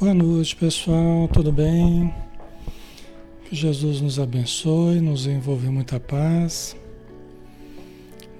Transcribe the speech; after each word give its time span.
Boa 0.00 0.14
noite, 0.14 0.56
pessoal. 0.56 1.28
Tudo 1.28 1.52
bem? 1.52 2.10
Que 3.44 3.54
Jesus 3.54 4.00
nos 4.00 4.18
abençoe, 4.18 4.98
nos 4.98 5.26
envolve 5.26 5.68
muita 5.68 6.00
paz. 6.00 6.74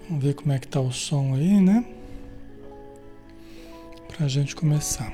Vamos 0.09 0.25
ver 0.25 0.33
como 0.33 0.55
é 0.55 0.59
que 0.59 0.67
tá 0.67 0.81
o 0.81 0.91
som 0.91 1.35
aí, 1.35 1.61
né? 1.61 1.85
Para 4.09 4.25
a 4.25 4.29
gente 4.29 4.57
começar. 4.57 5.13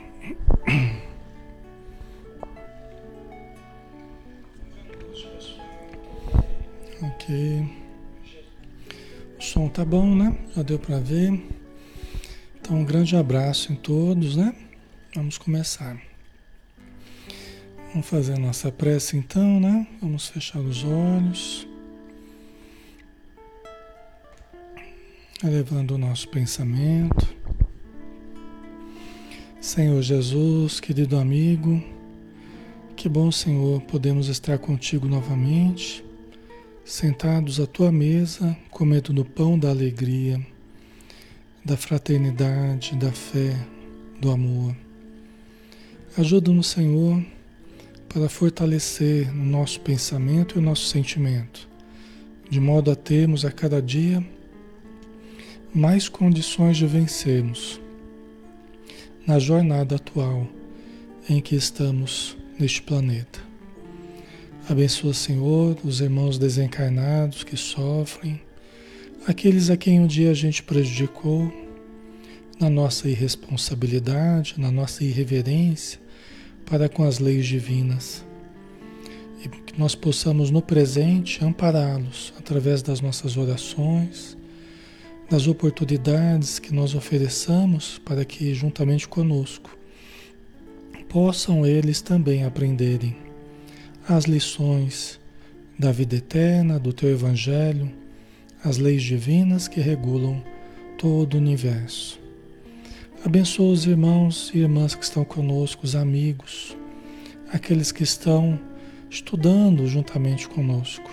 Ok. 7.02 7.68
O 9.36 9.42
som 9.42 9.68
tá 9.68 9.84
bom, 9.84 10.14
né? 10.14 10.38
Já 10.54 10.62
deu 10.62 10.78
para 10.78 11.00
ver. 11.00 11.42
Então, 12.60 12.76
um 12.76 12.84
grande 12.84 13.16
abraço 13.16 13.72
em 13.72 13.74
todos, 13.76 14.36
né? 14.36 14.54
Vamos 15.12 15.38
começar. 15.38 16.05
Vamos 17.96 18.10
fazer 18.10 18.34
a 18.34 18.38
nossa 18.38 18.70
prece 18.70 19.16
então, 19.16 19.58
né? 19.58 19.86
Vamos 20.02 20.28
fechar 20.28 20.60
os 20.60 20.84
olhos. 20.84 21.66
Elevando 25.42 25.94
o 25.94 25.98
nosso 25.98 26.28
pensamento. 26.28 27.26
Senhor 29.58 30.02
Jesus, 30.02 30.78
querido 30.78 31.16
amigo, 31.16 31.82
que 32.94 33.08
bom, 33.08 33.32
Senhor, 33.32 33.80
podemos 33.80 34.28
estar 34.28 34.58
contigo 34.58 35.08
novamente, 35.08 36.04
sentados 36.84 37.58
à 37.60 37.66
tua 37.66 37.90
mesa, 37.90 38.54
comendo 38.70 39.10
do 39.10 39.24
pão 39.24 39.58
da 39.58 39.70
alegria, 39.70 40.38
da 41.64 41.78
fraternidade, 41.78 42.94
da 42.94 43.10
fé, 43.10 43.56
do 44.20 44.30
amor. 44.30 44.76
Ajuda-nos, 46.18 46.66
Senhor, 46.66 47.24
para 48.08 48.28
fortalecer 48.28 49.30
o 49.30 49.44
nosso 49.44 49.80
pensamento 49.80 50.56
e 50.56 50.58
o 50.58 50.62
nosso 50.62 50.86
sentimento, 50.86 51.68
de 52.48 52.60
modo 52.60 52.90
a 52.90 52.96
termos 52.96 53.44
a 53.44 53.50
cada 53.50 53.80
dia 53.80 54.24
mais 55.74 56.08
condições 56.08 56.76
de 56.76 56.86
vencermos 56.86 57.80
na 59.26 59.38
jornada 59.38 59.96
atual 59.96 60.46
em 61.28 61.40
que 61.40 61.56
estamos 61.56 62.36
neste 62.58 62.80
planeta. 62.80 63.40
Abençoa, 64.68 65.12
Senhor, 65.12 65.76
os 65.84 66.00
irmãos 66.00 66.38
desencarnados 66.38 67.44
que 67.44 67.56
sofrem, 67.56 68.40
aqueles 69.26 69.70
a 69.70 69.76
quem 69.76 70.00
um 70.00 70.06
dia 70.06 70.30
a 70.30 70.34
gente 70.34 70.62
prejudicou, 70.62 71.52
na 72.58 72.70
nossa 72.70 73.08
irresponsabilidade, 73.08 74.54
na 74.56 74.70
nossa 74.70 75.04
irreverência, 75.04 76.00
para 76.66 76.88
com 76.88 77.04
as 77.04 77.18
leis 77.18 77.46
divinas. 77.46 78.24
E 79.42 79.48
que 79.48 79.78
nós 79.78 79.94
possamos 79.94 80.50
no 80.50 80.60
presente 80.60 81.42
ampará-los 81.44 82.34
através 82.38 82.82
das 82.82 83.00
nossas 83.00 83.36
orações, 83.36 84.36
das 85.30 85.46
oportunidades 85.46 86.58
que 86.58 86.74
nós 86.74 86.94
ofereçamos 86.94 88.00
para 88.04 88.24
que, 88.24 88.54
juntamente 88.54 89.08
conosco, 89.08 89.76
possam 91.08 91.64
eles 91.64 92.00
também 92.00 92.44
aprenderem 92.44 93.16
as 94.08 94.24
lições 94.24 95.18
da 95.78 95.92
vida 95.92 96.16
eterna, 96.16 96.78
do 96.78 96.92
teu 96.92 97.10
Evangelho, 97.10 97.90
as 98.64 98.78
leis 98.78 99.02
divinas 99.02 99.68
que 99.68 99.80
regulam 99.80 100.42
todo 100.98 101.34
o 101.34 101.38
universo. 101.38 102.25
Abençoa 103.26 103.72
os 103.72 103.84
irmãos 103.84 104.52
e 104.54 104.58
irmãs 104.58 104.94
que 104.94 105.02
estão 105.02 105.24
conosco, 105.24 105.84
os 105.84 105.96
amigos, 105.96 106.76
aqueles 107.52 107.90
que 107.90 108.04
estão 108.04 108.56
estudando 109.10 109.84
juntamente 109.88 110.48
conosco. 110.48 111.10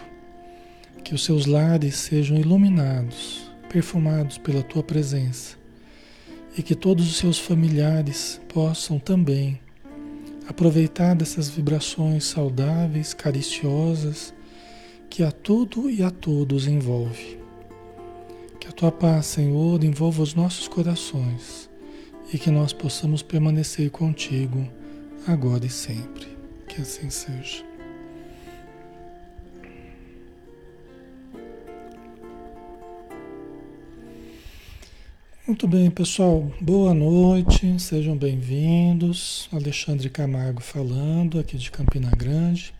Que 1.03 1.15
os 1.15 1.25
seus 1.25 1.47
lares 1.47 1.95
sejam 1.95 2.37
iluminados, 2.37 3.51
perfumados 3.67 4.37
pela 4.37 4.61
tua 4.61 4.83
presença 4.83 5.57
e 6.55 6.61
que 6.61 6.75
todos 6.75 7.09
os 7.09 7.17
seus 7.17 7.39
familiares 7.39 8.39
possam 8.47 8.99
também 8.99 9.59
aproveitar 10.47 11.15
dessas 11.15 11.49
vibrações 11.49 12.25
saudáveis, 12.25 13.15
cariciosas, 13.15 14.31
que 15.09 15.23
a 15.23 15.31
tudo 15.31 15.89
e 15.89 16.03
a 16.03 16.11
todos 16.11 16.67
envolve. 16.67 17.39
Que 18.59 18.67
a 18.67 18.71
tua 18.71 18.91
paz, 18.91 19.25
Senhor, 19.25 19.83
envolva 19.83 20.21
os 20.21 20.35
nossos 20.35 20.67
corações 20.67 21.72
e 22.33 22.39
que 22.39 22.49
nós 22.49 22.73
possamos 22.73 23.21
permanecer 23.21 23.91
contigo 23.91 24.67
agora 25.27 25.65
e 25.65 25.69
sempre. 25.69 26.27
Que 26.67 26.81
assim 26.81 27.09
seja. 27.09 27.63
Muito 35.45 35.67
bem, 35.67 35.91
pessoal. 35.91 36.51
Boa 36.59 36.93
noite, 36.93 37.79
sejam 37.79 38.17
bem-vindos. 38.17 39.47
Alexandre 39.51 40.09
Camargo 40.09 40.61
falando, 40.61 41.37
aqui 41.37 41.57
de 41.57 41.69
Campina 41.69 42.09
Grande, 42.09 42.73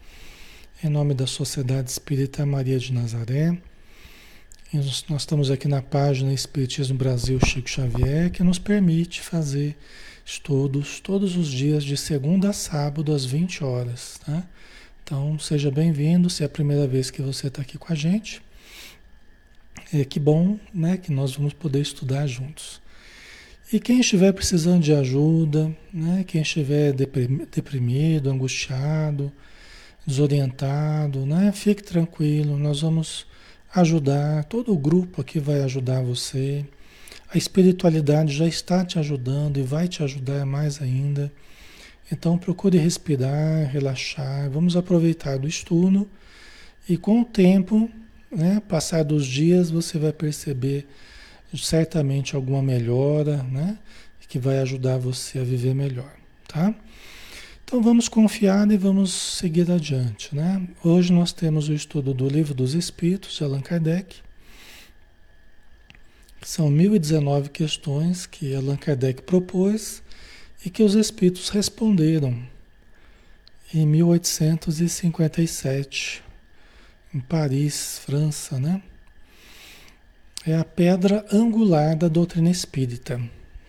em 0.83 0.89
nome 0.89 1.13
da 1.13 1.27
Sociedade 1.27 1.91
Espírita 1.91 2.43
Maria 2.45 2.79
de 2.79 2.91
Nazaré. 2.91 3.55
Nós 4.73 5.05
estamos 5.21 5.51
aqui 5.51 5.67
na 5.67 5.83
página 5.83 6.33
Espiritismo 6.33 6.97
Brasil 6.97 7.39
Chico 7.45 7.69
Xavier, 7.69 8.31
que 8.31 8.41
nos 8.41 8.57
permite 8.57 9.21
fazer 9.21 9.77
estudos 10.25 10.99
todos 10.99 11.37
os 11.37 11.47
dias, 11.47 11.83
de 11.83 11.95
segunda 11.95 12.49
a 12.49 12.53
sábado, 12.53 13.13
às 13.13 13.23
20 13.23 13.63
horas. 13.63 14.19
Tá? 14.25 14.43
Então, 15.03 15.37
seja 15.37 15.69
bem-vindo, 15.69 16.27
se 16.27 16.41
é 16.41 16.47
a 16.47 16.49
primeira 16.49 16.87
vez 16.87 17.11
que 17.11 17.21
você 17.21 17.49
está 17.49 17.61
aqui 17.61 17.77
com 17.77 17.93
a 17.93 17.95
gente. 17.95 18.41
É, 19.93 20.03
que 20.03 20.19
bom 20.19 20.57
né, 20.73 20.97
que 20.97 21.11
nós 21.11 21.35
vamos 21.35 21.53
poder 21.53 21.79
estudar 21.79 22.25
juntos. 22.25 22.81
E 23.71 23.79
quem 23.79 23.99
estiver 23.99 24.33
precisando 24.33 24.81
de 24.81 24.91
ajuda, 24.91 25.71
né, 25.93 26.23
quem 26.27 26.41
estiver 26.41 26.93
deprimido, 26.93 28.27
angustiado, 28.27 29.31
desorientado, 30.03 31.27
né, 31.27 31.51
fique 31.51 31.83
tranquilo, 31.83 32.57
nós 32.57 32.81
vamos 32.81 33.31
ajudar, 33.73 34.43
todo 34.45 34.71
o 34.71 34.77
grupo 34.77 35.21
aqui 35.21 35.39
vai 35.39 35.61
ajudar 35.63 36.01
você. 36.01 36.65
A 37.33 37.37
espiritualidade 37.37 38.33
já 38.33 38.45
está 38.45 38.85
te 38.85 38.99
ajudando 38.99 39.59
e 39.59 39.63
vai 39.63 39.87
te 39.87 40.03
ajudar 40.03 40.45
mais 40.45 40.81
ainda. 40.81 41.31
Então 42.11 42.37
procure 42.37 42.77
respirar, 42.77 43.69
relaxar, 43.71 44.49
vamos 44.49 44.75
aproveitar 44.75 45.37
do 45.37 45.47
estudo 45.47 46.07
e 46.87 46.97
com 46.97 47.21
o 47.21 47.25
tempo, 47.25 47.89
né, 48.29 48.61
passar 48.67 49.03
dos 49.03 49.25
dias, 49.25 49.71
você 49.71 49.97
vai 49.97 50.11
perceber 50.11 50.85
certamente 51.55 52.35
alguma 52.35 52.61
melhora, 52.61 53.43
né, 53.43 53.77
que 54.27 54.37
vai 54.37 54.59
ajudar 54.59 54.97
você 54.97 55.39
a 55.39 55.43
viver 55.43 55.73
melhor, 55.73 56.11
tá? 56.47 56.73
Então 57.73 57.81
vamos 57.81 58.07
confiar 58.07 58.69
e 58.69 58.77
vamos 58.77 59.11
seguir 59.11 59.71
adiante. 59.71 60.35
Né? 60.35 60.67
Hoje 60.83 61.11
nós 61.11 61.33
temos 61.33 61.69
o 61.69 61.73
estudo 61.73 62.13
do 62.13 62.29
Livro 62.29 62.53
dos 62.53 62.75
Espíritos 62.75 63.35
de 63.35 63.43
Allan 63.43 63.61
Kardec. 63.61 64.17
São 66.43 66.69
1019 66.69 67.49
questões 67.49 68.27
que 68.27 68.53
Allan 68.53 68.77
Kardec 68.77 69.23
propôs 69.23 70.03
e 70.63 70.69
que 70.69 70.83
os 70.83 70.93
Espíritos 70.93 71.49
responderam 71.49 72.39
em 73.73 73.87
1857, 73.87 76.21
em 77.11 77.21
Paris, 77.21 77.97
França. 78.05 78.59
Né? 78.59 78.83
É 80.45 80.55
a 80.55 80.63
pedra 80.63 81.25
angular 81.31 81.97
da 81.97 82.07
doutrina 82.07 82.51
espírita. 82.51 83.19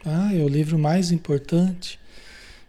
Tá? 0.02 0.30
É 0.30 0.44
o 0.44 0.48
livro 0.48 0.78
mais 0.78 1.10
importante 1.10 2.03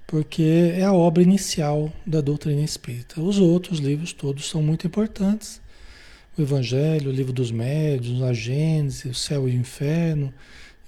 porque 0.07 0.73
é 0.75 0.83
a 0.83 0.93
obra 0.93 1.23
inicial 1.23 1.91
da 2.05 2.21
doutrina 2.21 2.61
espírita. 2.61 3.21
Os 3.21 3.39
outros 3.39 3.79
livros 3.79 4.13
todos 4.13 4.47
são 4.47 4.61
muito 4.61 4.85
importantes. 4.85 5.59
O 6.37 6.41
Evangelho, 6.41 7.09
o 7.09 7.13
Livro 7.13 7.33
dos 7.33 7.49
Médiuns, 7.49 8.21
a 8.21 8.33
Gênese, 8.33 9.07
o 9.07 9.15
Céu 9.15 9.47
e 9.47 9.51
o 9.51 9.59
Inferno 9.59 10.33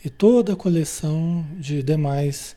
e 0.03 0.09
toda 0.09 0.53
a 0.53 0.55
coleção 0.55 1.45
de 1.57 1.81
demais 1.81 2.55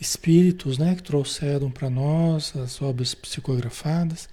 espíritos 0.00 0.78
né, 0.78 0.94
que 0.94 1.02
trouxeram 1.02 1.70
para 1.70 1.88
nós 1.88 2.54
as 2.56 2.80
obras 2.80 3.14
psicografadas. 3.14 4.28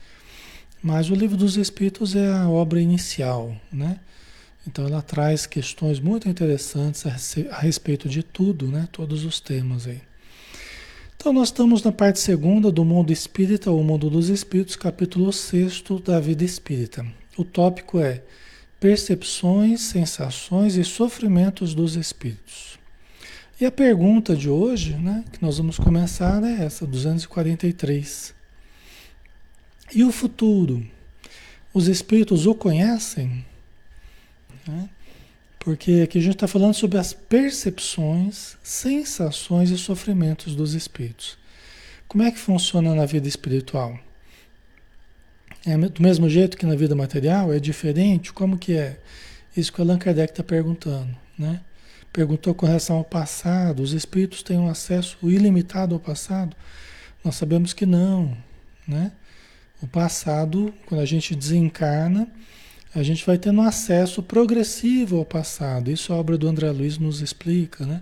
Mas 0.81 1.09
o 1.09 1.15
Livro 1.15 1.37
dos 1.37 1.55
Espíritos 1.55 2.13
é 2.13 2.29
a 2.31 2.49
obra 2.49 2.81
inicial, 2.81 3.55
né? 3.71 3.99
Então 4.67 4.85
ela 4.85 5.01
traz 5.01 5.45
questões 5.45 5.99
muito 5.99 6.27
interessantes 6.27 7.05
a 7.49 7.59
respeito 7.59 8.09
de 8.09 8.21
tudo, 8.21 8.67
né? 8.67 8.87
Todos 8.91 9.23
os 9.23 9.39
temas 9.39 9.87
aí. 9.87 10.01
Então, 11.23 11.31
nós 11.31 11.47
estamos 11.47 11.81
na 11.81 11.91
parte 11.93 12.19
segunda 12.19 12.69
do 12.69 12.83
mundo 12.83 13.13
espírita, 13.13 13.71
ou 13.71 13.81
mundo 13.81 14.09
dos 14.09 14.27
espíritos, 14.27 14.75
capítulo 14.75 15.31
6 15.31 15.81
da 16.03 16.19
vida 16.19 16.43
espírita. 16.43 17.05
O 17.37 17.45
tópico 17.45 17.97
é 17.97 18.21
percepções, 18.77 19.79
sensações 19.83 20.75
e 20.75 20.83
sofrimentos 20.83 21.73
dos 21.73 21.95
espíritos. 21.95 22.77
E 23.57 23.65
a 23.65 23.71
pergunta 23.71 24.35
de 24.35 24.49
hoje, 24.49 24.95
né, 24.95 25.23
que 25.31 25.41
nós 25.41 25.59
vamos 25.59 25.79
começar 25.79 26.43
é 26.43 26.65
essa, 26.65 26.85
243. 26.85 28.35
E 29.95 30.03
o 30.03 30.11
futuro? 30.11 30.85
Os 31.73 31.87
espíritos 31.87 32.45
o 32.45 32.53
conhecem? 32.53 33.45
Né? 34.67 34.89
Porque 35.63 36.01
aqui 36.03 36.17
a 36.17 36.21
gente 36.21 36.33
está 36.33 36.45
falando 36.45 36.73
sobre 36.73 36.97
as 36.97 37.13
percepções, 37.13 38.57
sensações 38.61 39.69
e 39.69 39.77
sofrimentos 39.77 40.57
dos 40.57 40.73
espíritos. 40.73 41.37
Como 42.05 42.21
é 42.21 42.29
que 42.31 42.37
funciona 42.37 42.93
na 42.93 43.05
vida 43.05 43.29
espiritual? 43.29 43.97
É 45.65 45.77
do 45.77 46.03
mesmo 46.03 46.29
jeito 46.29 46.57
que 46.57 46.65
na 46.65 46.75
vida 46.75 46.93
material? 46.95 47.53
É 47.53 47.59
diferente? 47.59 48.33
Como 48.33 48.57
que 48.57 48.73
é? 48.73 48.99
Isso 49.55 49.71
que 49.71 49.79
Allan 49.79 49.97
Kardec 49.97 50.33
está 50.33 50.43
perguntando, 50.43 51.15
né? 51.39 51.61
Perguntou 52.11 52.53
com 52.53 52.65
relação 52.65 52.97
ao 52.97 53.05
passado. 53.05 53.81
Os 53.81 53.93
espíritos 53.93 54.43
têm 54.43 54.57
um 54.57 54.69
acesso 54.69 55.17
ilimitado 55.23 55.95
ao 55.95 55.99
passado? 55.99 56.57
Nós 57.23 57.35
sabemos 57.35 57.71
que 57.71 57.85
não, 57.85 58.37
né? 58.85 59.13
O 59.81 59.87
passado, 59.87 60.73
quando 60.85 60.99
a 60.99 61.05
gente 61.05 61.33
desencarna, 61.33 62.27
a 62.95 63.01
gente 63.01 63.25
vai 63.25 63.37
tendo 63.37 63.61
acesso 63.61 64.21
progressivo 64.21 65.17
ao 65.17 65.25
passado. 65.25 65.89
Isso 65.89 66.13
a 66.13 66.15
obra 66.15 66.37
do 66.37 66.47
André 66.47 66.69
Luiz 66.71 66.97
nos 66.97 67.21
explica, 67.21 67.85
né? 67.85 68.01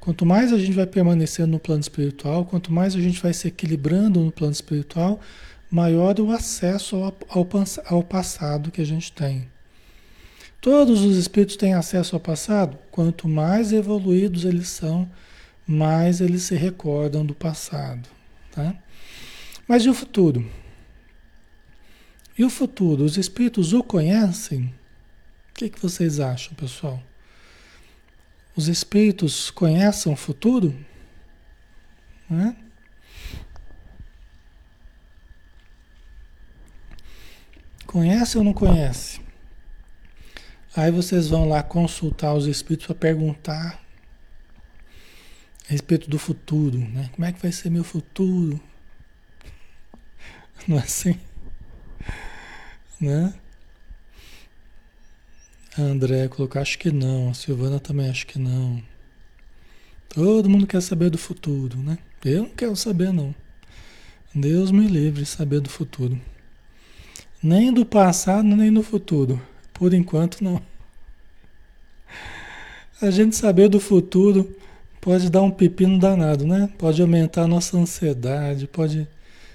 Quanto 0.00 0.24
mais 0.24 0.52
a 0.52 0.58
gente 0.58 0.72
vai 0.72 0.86
permanecendo 0.86 1.52
no 1.52 1.58
plano 1.58 1.80
espiritual, 1.80 2.44
quanto 2.44 2.72
mais 2.72 2.94
a 2.94 3.00
gente 3.00 3.20
vai 3.20 3.32
se 3.32 3.48
equilibrando 3.48 4.20
no 4.20 4.30
plano 4.30 4.52
espiritual, 4.52 5.20
maior 5.70 6.18
o 6.20 6.30
acesso 6.30 6.96
ao, 6.96 7.16
ao, 7.28 7.48
ao 7.86 8.02
passado 8.02 8.70
que 8.70 8.80
a 8.80 8.86
gente 8.86 9.10
tem. 9.12 9.48
Todos 10.60 11.02
os 11.02 11.16
espíritos 11.16 11.56
têm 11.56 11.74
acesso 11.74 12.16
ao 12.16 12.20
passado? 12.20 12.78
Quanto 12.90 13.28
mais 13.28 13.72
evoluídos 13.72 14.44
eles 14.44 14.68
são, 14.68 15.10
mais 15.66 16.20
eles 16.20 16.42
se 16.42 16.54
recordam 16.54 17.26
do 17.26 17.34
passado. 17.34 18.08
Tá? 18.52 18.74
Mas 19.66 19.84
e 19.84 19.88
o 19.88 19.94
futuro? 19.94 20.48
E 22.38 22.44
o 22.44 22.50
futuro, 22.50 23.04
os 23.04 23.16
espíritos 23.16 23.72
o 23.72 23.82
conhecem? 23.82 24.74
O 25.50 25.54
que, 25.54 25.70
que 25.70 25.80
vocês 25.80 26.20
acham, 26.20 26.54
pessoal? 26.54 27.02
Os 28.54 28.68
espíritos 28.68 29.50
conhecem 29.50 30.12
o 30.12 30.16
futuro? 30.16 30.74
Né? 32.28 32.54
Conhece 37.86 38.36
ou 38.36 38.44
não 38.44 38.52
conhece? 38.52 39.20
Aí 40.76 40.90
vocês 40.90 41.28
vão 41.28 41.48
lá 41.48 41.62
consultar 41.62 42.34
os 42.34 42.46
espíritos 42.46 42.86
para 42.86 42.96
perguntar 42.96 43.82
a 45.66 45.72
respeito 45.72 46.10
do 46.10 46.18
futuro, 46.18 46.78
né? 46.78 47.08
Como 47.14 47.24
é 47.24 47.32
que 47.32 47.40
vai 47.40 47.50
ser 47.50 47.70
meu 47.70 47.82
futuro? 47.82 48.60
Não 50.68 50.76
é 50.76 50.82
assim? 50.82 51.18
Né? 53.00 53.34
A 55.78 55.82
André 55.82 56.28
colocou, 56.28 56.60
acho 56.60 56.78
que 56.78 56.90
não. 56.90 57.30
A 57.30 57.34
Silvana 57.34 57.78
também 57.78 58.08
acho 58.08 58.26
que 58.26 58.38
não. 58.38 58.82
Todo 60.08 60.48
mundo 60.48 60.66
quer 60.66 60.80
saber 60.80 61.10
do 61.10 61.18
futuro, 61.18 61.76
né? 61.78 61.98
Eu 62.24 62.44
não 62.44 62.50
quero 62.50 62.74
saber, 62.74 63.12
não. 63.12 63.34
Deus 64.34 64.70
me 64.70 64.86
livre 64.86 65.22
de 65.22 65.26
saber 65.26 65.60
do 65.60 65.68
futuro. 65.68 66.18
Nem 67.42 67.72
do 67.72 67.84
passado, 67.84 68.44
nem 68.44 68.72
do 68.72 68.82
futuro. 68.82 69.40
Por 69.74 69.92
enquanto, 69.92 70.42
não. 70.42 70.62
A 73.00 73.10
gente 73.10 73.36
saber 73.36 73.68
do 73.68 73.78
futuro 73.78 74.56
pode 75.00 75.28
dar 75.28 75.42
um 75.42 75.50
pepino 75.50 75.98
danado, 75.98 76.46
né? 76.46 76.70
Pode 76.78 77.02
aumentar 77.02 77.42
a 77.42 77.46
nossa 77.46 77.76
ansiedade, 77.76 78.66
pode 78.66 79.06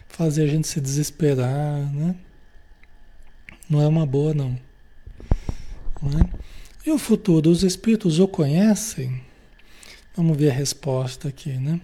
fazer 0.08 0.44
a 0.44 0.48
gente 0.48 0.68
se 0.68 0.80
desesperar, 0.80 1.92
né? 1.92 2.16
Não 3.72 3.82
é 3.82 3.88
uma 3.88 4.06
boa, 4.06 4.34
não. 4.34 4.60
não 6.02 6.20
é? 6.20 6.30
E 6.86 6.92
o 6.92 6.98
futuro, 6.98 7.50
os 7.50 7.64
espíritos 7.64 8.20
o 8.20 8.28
conhecem? 8.28 9.22
Vamos 10.14 10.36
ver 10.36 10.50
a 10.50 10.54
resposta 10.54 11.30
aqui, 11.30 11.52
né? 11.52 11.80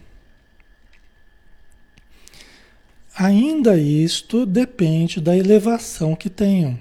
Ainda 3.15 3.77
isto 3.77 4.45
depende 4.45 5.21
da 5.21 5.33
elevação 5.37 6.13
que 6.13 6.29
tenham, 6.29 6.77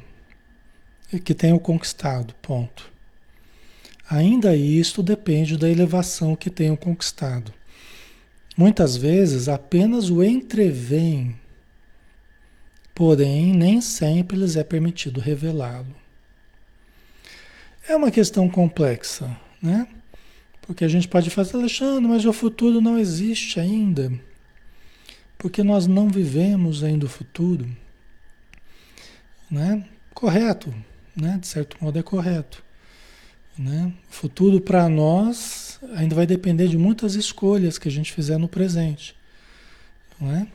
que 1.24 1.34
tenham 1.34 1.58
conquistado, 1.60 2.34
ponto. 2.42 2.90
Ainda 4.10 4.56
isto 4.56 5.04
depende 5.04 5.56
da 5.56 5.70
elevação 5.70 6.34
que 6.34 6.50
tenham 6.50 6.74
conquistado. 6.74 7.54
Muitas 8.56 8.96
vezes 8.96 9.48
apenas 9.48 10.10
o 10.10 10.20
entrevém 10.24 11.36
porém 12.96 13.52
nem 13.52 13.78
sempre 13.82 14.38
lhes 14.38 14.56
é 14.56 14.64
permitido 14.64 15.20
revelá-lo. 15.20 15.94
É 17.86 17.94
uma 17.94 18.10
questão 18.10 18.48
complexa, 18.48 19.38
né? 19.62 19.86
Porque 20.62 20.82
a 20.82 20.88
gente 20.88 21.06
pode 21.06 21.28
fazer, 21.28 21.58
Alexandre, 21.58 22.08
mas 22.08 22.24
o 22.24 22.32
futuro 22.32 22.80
não 22.80 22.98
existe 22.98 23.60
ainda. 23.60 24.10
Porque 25.36 25.62
nós 25.62 25.86
não 25.86 26.08
vivemos 26.08 26.82
ainda 26.82 27.04
o 27.04 27.08
futuro. 27.08 27.68
Né? 29.50 29.86
Correto, 30.14 30.74
né? 31.14 31.36
De 31.38 31.46
certo 31.46 31.76
modo 31.84 31.98
é 31.98 32.02
correto. 32.02 32.64
Né? 33.58 33.92
O 34.10 34.12
futuro 34.12 34.58
para 34.58 34.88
nós 34.88 35.78
ainda 35.94 36.14
vai 36.14 36.26
depender 36.26 36.66
de 36.66 36.78
muitas 36.78 37.14
escolhas 37.14 37.76
que 37.76 37.88
a 37.88 37.92
gente 37.92 38.10
fizer 38.10 38.38
no 38.38 38.48
presente. 38.48 39.14
Não 40.18 40.34
é? 40.34 40.46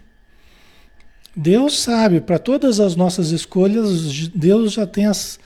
Deus 1.36 1.80
sabe, 1.80 2.20
para 2.20 2.38
todas 2.38 2.80
as 2.82 2.96
nossas 2.96 3.32
escolhas, 3.32 4.28
Deus 4.30 4.74
já 4.74 4.86
tem 4.86 5.06
as 5.06 5.40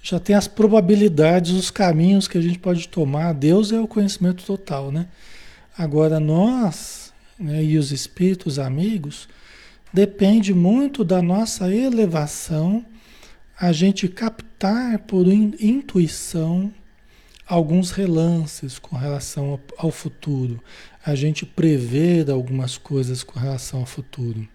já 0.00 0.18
tem 0.18 0.34
as 0.34 0.46
probabilidades, 0.46 1.52
os 1.52 1.70
caminhos 1.70 2.28
que 2.28 2.38
a 2.38 2.40
gente 2.40 2.58
pode 2.58 2.88
tomar. 2.88 3.34
Deus 3.34 3.72
é 3.72 3.80
o 3.80 3.86
conhecimento 3.86 4.44
total, 4.44 4.92
né? 4.92 5.08
Agora 5.76 6.20
nós, 6.20 7.12
né, 7.38 7.62
e 7.62 7.76
os 7.76 7.92
espíritos 7.92 8.58
amigos, 8.58 9.28
depende 9.92 10.54
muito 10.54 11.04
da 11.04 11.20
nossa 11.20 11.74
elevação, 11.74 12.86
a 13.60 13.72
gente 13.72 14.08
captar 14.08 15.00
por 15.00 15.26
intuição 15.26 16.72
alguns 17.46 17.90
relances 17.90 18.78
com 18.78 18.96
relação 18.96 19.50
ao, 19.50 19.60
ao 19.76 19.90
futuro, 19.90 20.62
a 21.04 21.14
gente 21.14 21.44
prever 21.44 22.30
algumas 22.30 22.78
coisas 22.78 23.22
com 23.24 23.38
relação 23.38 23.80
ao 23.80 23.86
futuro 23.86 24.48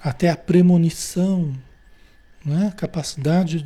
até 0.00 0.30
a 0.30 0.36
premonição, 0.36 1.54
né? 2.44 2.72
capacidade 2.76 3.64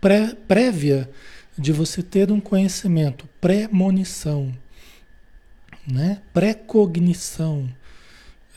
pré, 0.00 0.34
prévia 0.48 1.10
de 1.56 1.72
você 1.72 2.02
ter 2.02 2.30
um 2.30 2.40
conhecimento, 2.40 3.28
premonição, 3.40 4.52
né? 5.86 6.20
precognição, 6.32 7.68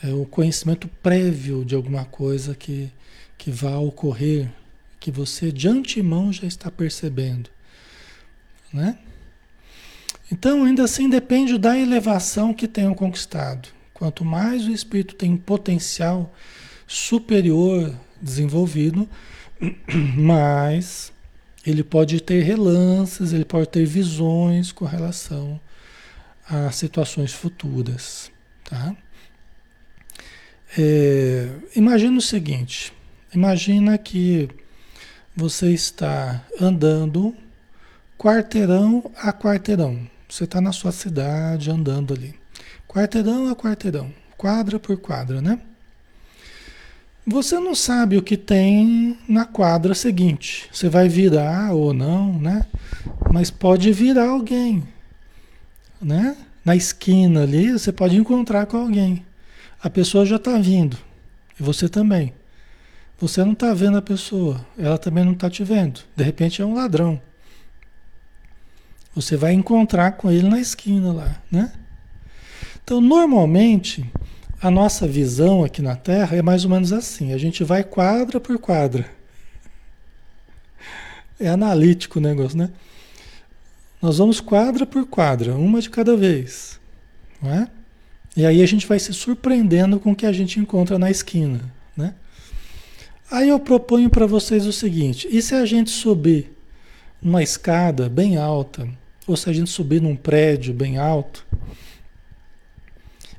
é 0.02 0.12
o 0.12 0.24
conhecimento 0.24 0.88
prévio 1.02 1.64
de 1.64 1.74
alguma 1.74 2.04
coisa 2.04 2.54
que, 2.54 2.90
que 3.36 3.50
vai 3.50 3.74
ocorrer, 3.74 4.48
que 4.98 5.10
você 5.10 5.52
de 5.52 5.68
antemão 5.68 6.32
já 6.32 6.46
está 6.46 6.70
percebendo. 6.70 7.50
Né? 8.72 8.98
Então, 10.32 10.64
ainda 10.64 10.84
assim, 10.84 11.08
depende 11.08 11.58
da 11.58 11.78
elevação 11.78 12.54
que 12.54 12.68
tenham 12.68 12.94
conquistado. 12.94 13.68
Quanto 13.92 14.24
mais 14.24 14.66
o 14.66 14.70
espírito 14.70 15.14
tem 15.14 15.36
potencial 15.36 16.32
superior 16.90 17.94
desenvolvido, 18.20 19.08
mas 20.18 21.12
ele 21.64 21.84
pode 21.84 22.20
ter 22.20 22.42
relances, 22.42 23.32
ele 23.32 23.44
pode 23.44 23.68
ter 23.68 23.84
visões 23.84 24.72
com 24.72 24.84
relação 24.84 25.60
a 26.48 26.72
situações 26.72 27.32
futuras, 27.32 28.32
tá? 28.64 28.96
É, 30.76 31.48
imagina 31.76 32.18
o 32.18 32.22
seguinte, 32.22 32.92
imagina 33.32 33.96
que 33.96 34.48
você 35.36 35.70
está 35.70 36.44
andando 36.60 37.36
quarteirão 38.18 39.12
a 39.16 39.32
quarteirão. 39.32 40.08
Você 40.28 40.42
está 40.42 40.60
na 40.60 40.72
sua 40.72 40.90
cidade 40.90 41.70
andando 41.70 42.14
ali, 42.14 42.34
quarteirão 42.88 43.48
a 43.48 43.54
quarteirão, 43.54 44.12
quadra 44.36 44.78
por 44.80 44.96
quadra, 44.96 45.40
né? 45.40 45.60
Você 47.26 47.58
não 47.60 47.74
sabe 47.74 48.16
o 48.16 48.22
que 48.22 48.36
tem 48.36 49.16
na 49.28 49.44
quadra 49.44 49.94
seguinte. 49.94 50.68
Você 50.72 50.88
vai 50.88 51.08
virar 51.08 51.72
ou 51.72 51.92
não, 51.92 52.38
né? 52.38 52.66
Mas 53.32 53.50
pode 53.50 53.92
virar 53.92 54.30
alguém, 54.30 54.82
né? 56.00 56.36
Na 56.64 56.74
esquina 56.74 57.42
ali, 57.42 57.72
você 57.72 57.92
pode 57.92 58.16
encontrar 58.16 58.66
com 58.66 58.76
alguém. 58.76 59.24
A 59.82 59.88
pessoa 59.88 60.26
já 60.26 60.36
está 60.36 60.58
vindo. 60.58 60.96
E 61.58 61.62
você 61.62 61.88
também. 61.88 62.34
Você 63.18 63.44
não 63.44 63.52
está 63.52 63.72
vendo 63.74 63.98
a 63.98 64.02
pessoa. 64.02 64.64
Ela 64.78 64.98
também 64.98 65.24
não 65.24 65.32
está 65.32 65.48
te 65.48 65.62
vendo. 65.62 66.00
De 66.16 66.24
repente 66.24 66.60
é 66.60 66.64
um 66.64 66.74
ladrão. 66.74 67.20
Você 69.14 69.36
vai 69.36 69.52
encontrar 69.52 70.12
com 70.12 70.30
ele 70.30 70.48
na 70.48 70.60
esquina 70.60 71.12
lá, 71.12 71.42
né? 71.50 71.72
Então, 72.82 73.00
normalmente, 73.00 74.10
a 74.60 74.70
nossa 74.70 75.06
visão 75.06 75.64
aqui 75.64 75.80
na 75.80 75.96
Terra 75.96 76.36
é 76.36 76.42
mais 76.42 76.64
ou 76.64 76.70
menos 76.70 76.92
assim: 76.92 77.32
a 77.32 77.38
gente 77.38 77.64
vai 77.64 77.82
quadra 77.82 78.38
por 78.38 78.58
quadra. 78.58 79.10
É 81.38 81.48
analítico 81.48 82.18
o 82.18 82.22
negócio, 82.22 82.58
né? 82.58 82.70
Nós 84.02 84.18
vamos 84.18 84.40
quadra 84.40 84.84
por 84.84 85.06
quadra, 85.06 85.54
uma 85.54 85.80
de 85.80 85.88
cada 85.88 86.16
vez. 86.16 86.78
Não 87.42 87.52
é? 87.52 87.68
E 88.36 88.46
aí 88.46 88.62
a 88.62 88.66
gente 88.66 88.86
vai 88.86 88.98
se 88.98 89.12
surpreendendo 89.12 89.98
com 89.98 90.12
o 90.12 90.16
que 90.16 90.26
a 90.26 90.32
gente 90.32 90.60
encontra 90.60 90.98
na 90.98 91.10
esquina. 91.10 91.60
Né? 91.96 92.14
Aí 93.30 93.48
eu 93.48 93.58
proponho 93.58 94.10
para 94.10 94.26
vocês 94.26 94.66
o 94.66 94.72
seguinte: 94.72 95.26
e 95.30 95.40
se 95.40 95.54
a 95.54 95.64
gente 95.64 95.90
subir 95.90 96.52
uma 97.22 97.42
escada 97.42 98.08
bem 98.08 98.36
alta, 98.36 98.88
ou 99.26 99.36
se 99.36 99.48
a 99.48 99.52
gente 99.52 99.70
subir 99.70 100.00
num 100.00 100.16
prédio 100.16 100.72
bem 100.72 100.98
alto, 100.98 101.46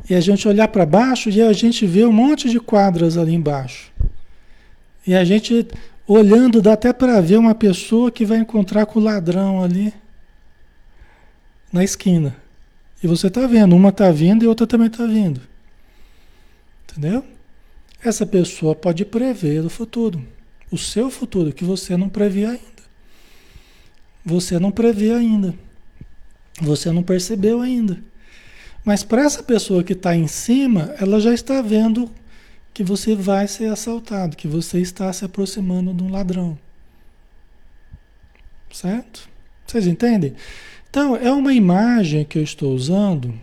e 0.09 0.15
a 0.15 0.19
gente 0.19 0.47
olhar 0.47 0.67
para 0.67 0.85
baixo 0.85 1.29
e 1.29 1.41
a 1.41 1.53
gente 1.53 1.85
vê 1.85 2.05
um 2.05 2.11
monte 2.11 2.49
de 2.49 2.59
quadras 2.59 3.17
ali 3.17 3.33
embaixo. 3.33 3.91
E 5.05 5.15
a 5.15 5.23
gente 5.23 5.67
olhando 6.07 6.61
dá 6.61 6.73
até 6.73 6.91
para 6.91 7.21
ver 7.21 7.37
uma 7.37 7.55
pessoa 7.55 8.11
que 8.11 8.25
vai 8.25 8.37
encontrar 8.37 8.85
com 8.85 8.99
o 8.99 9.03
ladrão 9.03 9.63
ali 9.63 9.93
na 11.71 11.83
esquina. 11.83 12.35
E 13.03 13.07
você 13.07 13.27
está 13.27 13.47
vendo, 13.47 13.75
uma 13.75 13.89
está 13.89 14.11
vindo 14.11 14.43
e 14.43 14.47
outra 14.47 14.67
também 14.67 14.87
está 14.87 15.05
vindo. 15.05 15.41
Entendeu? 16.83 17.23
Essa 18.03 18.25
pessoa 18.25 18.75
pode 18.75 19.05
prever 19.05 19.63
o 19.63 19.69
futuro, 19.69 20.21
o 20.69 20.77
seu 20.77 21.09
futuro, 21.09 21.53
que 21.53 21.63
você 21.63 21.95
não 21.95 22.09
prevê 22.09 22.45
ainda. 22.45 22.81
Você 24.25 24.59
não 24.59 24.71
prevê 24.71 25.11
ainda. 25.11 25.53
Você 26.59 26.91
não 26.91 27.01
percebeu 27.01 27.61
ainda. 27.61 28.03
Mas 28.83 29.03
para 29.03 29.23
essa 29.23 29.43
pessoa 29.43 29.83
que 29.83 29.93
está 29.93 30.15
em 30.15 30.27
cima, 30.27 30.93
ela 30.99 31.19
já 31.19 31.33
está 31.33 31.61
vendo 31.61 32.09
que 32.73 32.83
você 32.83 33.15
vai 33.15 33.47
ser 33.47 33.71
assaltado, 33.71 34.35
que 34.35 34.47
você 34.47 34.79
está 34.79 35.11
se 35.13 35.23
aproximando 35.25 35.93
de 35.93 36.03
um 36.03 36.11
ladrão. 36.11 36.57
Certo? 38.71 39.29
Vocês 39.67 39.85
entendem? 39.85 40.33
Então, 40.89 41.15
é 41.15 41.31
uma 41.31 41.53
imagem 41.53 42.25
que 42.25 42.37
eu 42.37 42.43
estou 42.43 42.73
usando, 42.73 43.33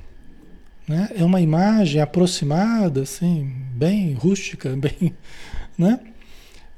né? 0.86 1.08
é 1.14 1.24
uma 1.24 1.40
imagem 1.40 2.00
aproximada, 2.00 3.02
assim, 3.02 3.52
bem 3.72 4.14
rústica, 4.14 4.74
bem. 4.76 5.14
Né? 5.76 6.00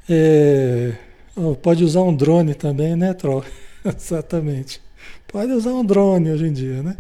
É, 0.09 0.93
pode 1.63 1.83
usar 1.83 2.03
um 2.03 2.15
drone 2.15 2.55
também, 2.55 2.95
né, 2.95 3.15
Troll? 3.15 3.45
Exatamente. 3.85 4.81
Pode 5.27 5.53
usar 5.53 5.73
um 5.73 5.85
drone 5.85 6.31
hoje 6.31 6.47
em 6.47 6.53
dia, 6.53 6.83
né? 6.83 6.97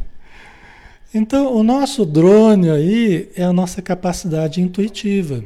Então, 1.12 1.54
o 1.56 1.62
nosso 1.62 2.04
drone 2.04 2.70
aí 2.70 3.30
é 3.34 3.42
a 3.42 3.52
nossa 3.52 3.82
capacidade 3.82 4.60
intuitiva. 4.60 5.44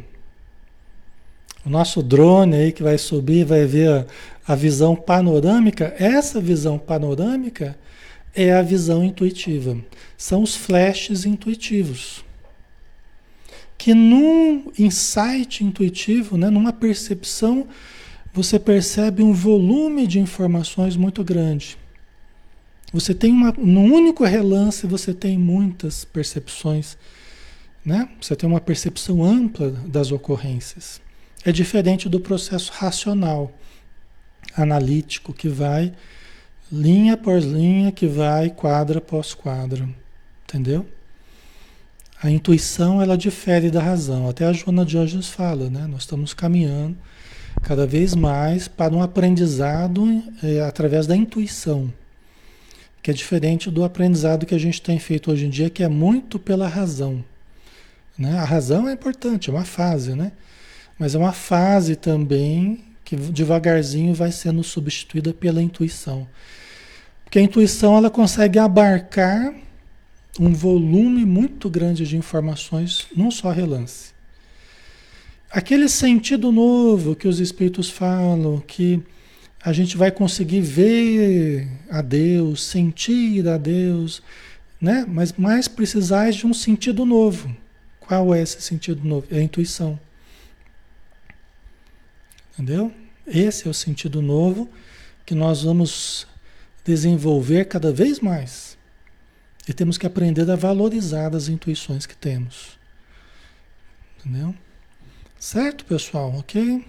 O 1.64 1.70
nosso 1.70 2.02
drone 2.02 2.54
aí 2.56 2.72
que 2.72 2.82
vai 2.82 2.98
subir, 2.98 3.44
vai 3.44 3.64
ver 3.64 3.88
a, 3.88 4.06
a 4.46 4.54
visão 4.54 4.94
panorâmica, 4.94 5.94
essa 5.98 6.38
visão 6.38 6.78
panorâmica 6.78 7.78
é 8.34 8.52
a 8.52 8.60
visão 8.60 9.02
intuitiva. 9.02 9.78
São 10.18 10.42
os 10.42 10.54
flashes 10.54 11.24
intuitivos. 11.24 12.22
Que 13.78 13.94
num 13.94 14.70
insight 14.78 15.64
intuitivo, 15.64 16.36
né, 16.36 16.50
numa 16.50 16.72
percepção, 16.72 17.66
você 18.34 18.58
percebe 18.58 19.22
um 19.22 19.32
volume 19.32 20.06
de 20.06 20.20
informações 20.20 20.96
muito 20.96 21.24
grande. 21.24 21.78
Você 22.94 23.12
tem 23.12 23.32
uma, 23.32 23.52
num 23.58 23.92
único 23.92 24.22
relance, 24.22 24.86
você 24.86 25.12
tem 25.12 25.36
muitas 25.36 26.04
percepções, 26.04 26.96
né? 27.84 28.08
Você 28.20 28.36
tem 28.36 28.48
uma 28.48 28.60
percepção 28.60 29.20
ampla 29.24 29.68
das 29.68 30.12
ocorrências. 30.12 31.00
É 31.44 31.50
diferente 31.50 32.08
do 32.08 32.20
processo 32.20 32.70
racional, 32.72 33.52
analítico, 34.56 35.34
que 35.34 35.48
vai 35.48 35.92
linha 36.70 37.16
por 37.16 37.42
linha 37.42 37.90
que 37.90 38.06
vai 38.06 38.48
quadra 38.48 38.98
após 38.98 39.34
quadra, 39.34 39.88
entendeu? 40.44 40.86
A 42.22 42.30
intuição 42.30 43.02
ela 43.02 43.18
difere 43.18 43.72
da 43.72 43.82
razão. 43.82 44.28
Até 44.28 44.44
a 44.46 44.52
Joana 44.52 44.84
de 44.84 44.96
Anjos 44.96 45.28
fala, 45.28 45.68
né? 45.68 45.88
Nós 45.88 46.02
estamos 46.02 46.32
caminhando 46.32 46.96
cada 47.60 47.88
vez 47.88 48.14
mais 48.14 48.68
para 48.68 48.94
um 48.94 49.02
aprendizado 49.02 50.22
é, 50.44 50.60
através 50.60 51.08
da 51.08 51.16
intuição, 51.16 51.92
que 53.04 53.10
é 53.10 53.14
diferente 53.14 53.70
do 53.70 53.84
aprendizado 53.84 54.46
que 54.46 54.54
a 54.54 54.58
gente 54.58 54.80
tem 54.80 54.98
feito 54.98 55.30
hoje 55.30 55.44
em 55.44 55.50
dia, 55.50 55.68
que 55.68 55.82
é 55.82 55.88
muito 55.90 56.38
pela 56.38 56.66
razão. 56.66 57.22
Né? 58.16 58.38
A 58.38 58.44
razão 58.44 58.88
é 58.88 58.94
importante, 58.94 59.50
é 59.50 59.52
uma 59.52 59.66
fase, 59.66 60.14
né? 60.14 60.32
Mas 60.98 61.14
é 61.14 61.18
uma 61.18 61.34
fase 61.34 61.96
também 61.96 62.82
que 63.04 63.14
devagarzinho 63.14 64.14
vai 64.14 64.32
sendo 64.32 64.64
substituída 64.64 65.34
pela 65.34 65.60
intuição. 65.60 66.26
Porque 67.24 67.38
a 67.38 67.42
intuição 67.42 67.94
ela 67.94 68.08
consegue 68.08 68.58
abarcar 68.58 69.54
um 70.40 70.54
volume 70.54 71.26
muito 71.26 71.68
grande 71.68 72.06
de 72.06 72.16
informações 72.16 73.06
num 73.14 73.30
só 73.30 73.50
relance. 73.50 74.14
Aquele 75.50 75.90
sentido 75.90 76.50
novo 76.50 77.14
que 77.14 77.28
os 77.28 77.38
espíritos 77.38 77.90
falam, 77.90 78.62
que 78.66 79.02
a 79.64 79.72
gente 79.72 79.96
vai 79.96 80.10
conseguir 80.10 80.60
ver 80.60 81.66
a 81.88 82.02
Deus, 82.02 82.62
sentir 82.62 83.48
a 83.48 83.56
Deus, 83.56 84.22
né? 84.78 85.06
Mas 85.08 85.32
mais 85.32 85.66
precisais 85.66 86.36
de 86.36 86.46
um 86.46 86.52
sentido 86.52 87.06
novo. 87.06 87.56
Qual 87.98 88.34
é 88.34 88.42
esse 88.42 88.60
sentido 88.60 89.02
novo? 89.02 89.26
É 89.30 89.38
a 89.38 89.42
intuição. 89.42 89.98
Entendeu? 92.52 92.92
Esse 93.26 93.66
é 93.66 93.70
o 93.70 93.74
sentido 93.74 94.20
novo 94.20 94.68
que 95.24 95.34
nós 95.34 95.62
vamos 95.62 96.26
desenvolver 96.84 97.64
cada 97.64 97.90
vez 97.90 98.20
mais. 98.20 98.76
E 99.66 99.72
temos 99.72 99.96
que 99.96 100.06
aprender 100.06 100.48
a 100.50 100.56
valorizar 100.56 101.34
as 101.34 101.48
intuições 101.48 102.04
que 102.04 102.14
temos. 102.14 102.78
Entendeu? 104.18 104.54
Certo, 105.38 105.86
pessoal? 105.86 106.34
Ok? 106.36 106.84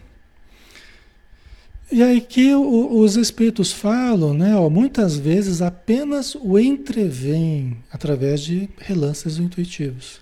E 1.91 2.02
aí 2.02 2.19
que 2.19 2.54
o, 2.54 3.00
os 3.00 3.15
espíritos 3.15 3.71
falam, 3.71 4.34
né? 4.34 4.56
Ó, 4.56 4.69
muitas 4.69 5.17
vezes 5.17 5.62
apenas 5.62 6.36
o 6.36 6.58
entrevém 6.58 7.78
através 7.91 8.41
de 8.41 8.69
relances 8.78 9.38
intuitivos. 9.38 10.19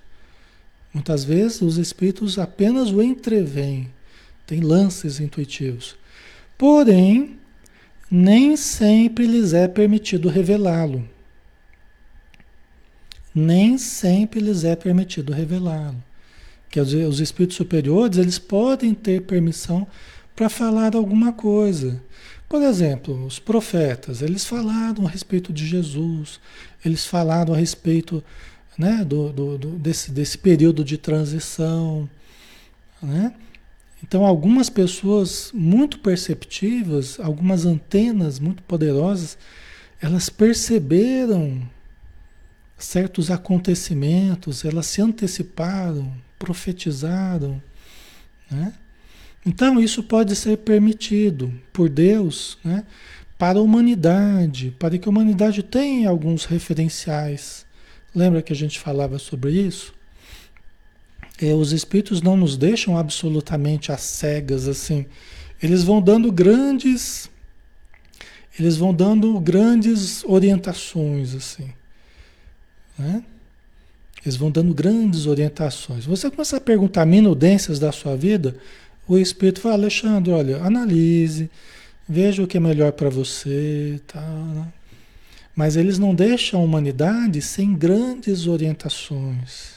Muitas 0.93 1.23
vezes 1.23 1.61
os 1.61 1.77
espíritos 1.77 2.37
apenas 2.37 2.91
o 2.91 3.01
entrevêm, 3.01 3.89
tem 4.45 4.59
lances 4.59 5.19
intuitivos. 5.19 5.95
Porém, 6.57 7.39
nem 8.11 8.55
sempre 8.55 9.25
lhes 9.25 9.53
é 9.53 9.67
permitido 9.67 10.29
revelá-lo. 10.29 11.07
Nem 13.33 13.77
sempre 13.79 14.39
lhes 14.39 14.63
é 14.63 14.75
permitido 14.75 15.33
revelá-lo. 15.33 16.03
Que 16.69 16.79
os 16.79 17.19
espíritos 17.19 17.57
superiores, 17.57 18.17
eles 18.17 18.37
podem 18.37 18.93
ter 18.93 19.21
permissão 19.21 19.87
para 20.35 20.49
falar 20.49 20.95
alguma 20.95 21.33
coisa. 21.33 22.01
Por 22.47 22.61
exemplo, 22.61 23.25
os 23.25 23.39
profetas, 23.39 24.21
eles 24.21 24.45
falaram 24.45 25.07
a 25.07 25.09
respeito 25.09 25.51
de 25.51 25.65
Jesus, 25.65 26.39
eles 26.83 27.05
falaram 27.05 27.53
a 27.53 27.57
respeito 27.57 28.23
né, 28.77 29.03
do, 29.03 29.31
do, 29.31 29.57
do 29.57 29.69
desse, 29.71 30.11
desse 30.11 30.37
período 30.37 30.83
de 30.83 30.97
transição, 30.97 32.09
né? 33.01 33.33
Então, 34.03 34.25
algumas 34.25 34.69
pessoas 34.69 35.49
muito 35.53 35.99
perceptivas, 35.99 37.17
algumas 37.21 37.65
antenas 37.65 38.37
muito 38.37 38.61
poderosas, 38.63 39.37
elas 40.01 40.27
perceberam 40.27 41.61
certos 42.77 43.31
acontecimentos, 43.31 44.65
elas 44.65 44.87
se 44.87 45.01
anteciparam, 45.01 46.13
profetizaram. 46.37 47.61
Né? 48.51 48.73
Então, 49.45 49.79
isso 49.79 50.03
pode 50.03 50.35
ser 50.35 50.57
permitido 50.57 51.53
por 51.71 51.89
Deus 51.89 52.57
né? 52.63 52.85
para 53.37 53.59
a 53.59 53.61
humanidade, 53.61 54.73
para 54.79 54.97
que 54.97 55.07
a 55.07 55.11
humanidade 55.11 55.61
tenha 55.63 56.09
alguns 56.09 56.45
referenciais. 56.45 57.65
Lembra 58.15 58.41
que 58.41 58.53
a 58.53 58.55
gente 58.55 58.79
falava 58.79 59.19
sobre 59.19 59.51
isso? 59.51 59.93
é, 61.41 61.53
os 61.53 61.71
espíritos 61.71 62.21
não 62.21 62.37
nos 62.37 62.57
deixam 62.57 62.97
absolutamente 62.97 63.91
às 63.91 64.01
cegas 64.01 64.67
assim. 64.67 65.05
Eles 65.61 65.83
vão 65.83 66.01
dando 66.01 66.31
grandes 66.31 67.29
eles 68.57 68.77
vão 68.77 68.93
dando 68.93 69.39
grandes 69.39 70.23
orientações 70.25 71.33
assim, 71.33 71.73
né? 72.97 73.23
Eles 74.23 74.37
vão 74.37 74.51
dando 74.51 74.73
grandes 74.75 75.25
orientações. 75.25 76.05
Você 76.05 76.29
começa 76.29 76.57
a 76.57 76.61
perguntar 76.61 77.03
minudências 77.03 77.79
da 77.79 77.91
sua 77.91 78.15
vida, 78.15 78.55
o 79.07 79.17
espírito 79.17 79.61
fala, 79.61 79.75
Alexandre, 79.75 80.31
olha, 80.31 80.57
analise, 80.63 81.49
veja 82.07 82.43
o 82.43 82.47
que 82.47 82.57
é 82.57 82.59
melhor 82.59 82.91
para 82.93 83.09
você, 83.09 83.99
tá? 84.07 84.21
Né? 84.21 84.67
Mas 85.55 85.75
eles 85.75 85.99
não 85.99 86.15
deixam 86.15 86.59
a 86.59 86.63
humanidade 86.63 87.41
sem 87.41 87.75
grandes 87.75 88.47
orientações. 88.47 89.73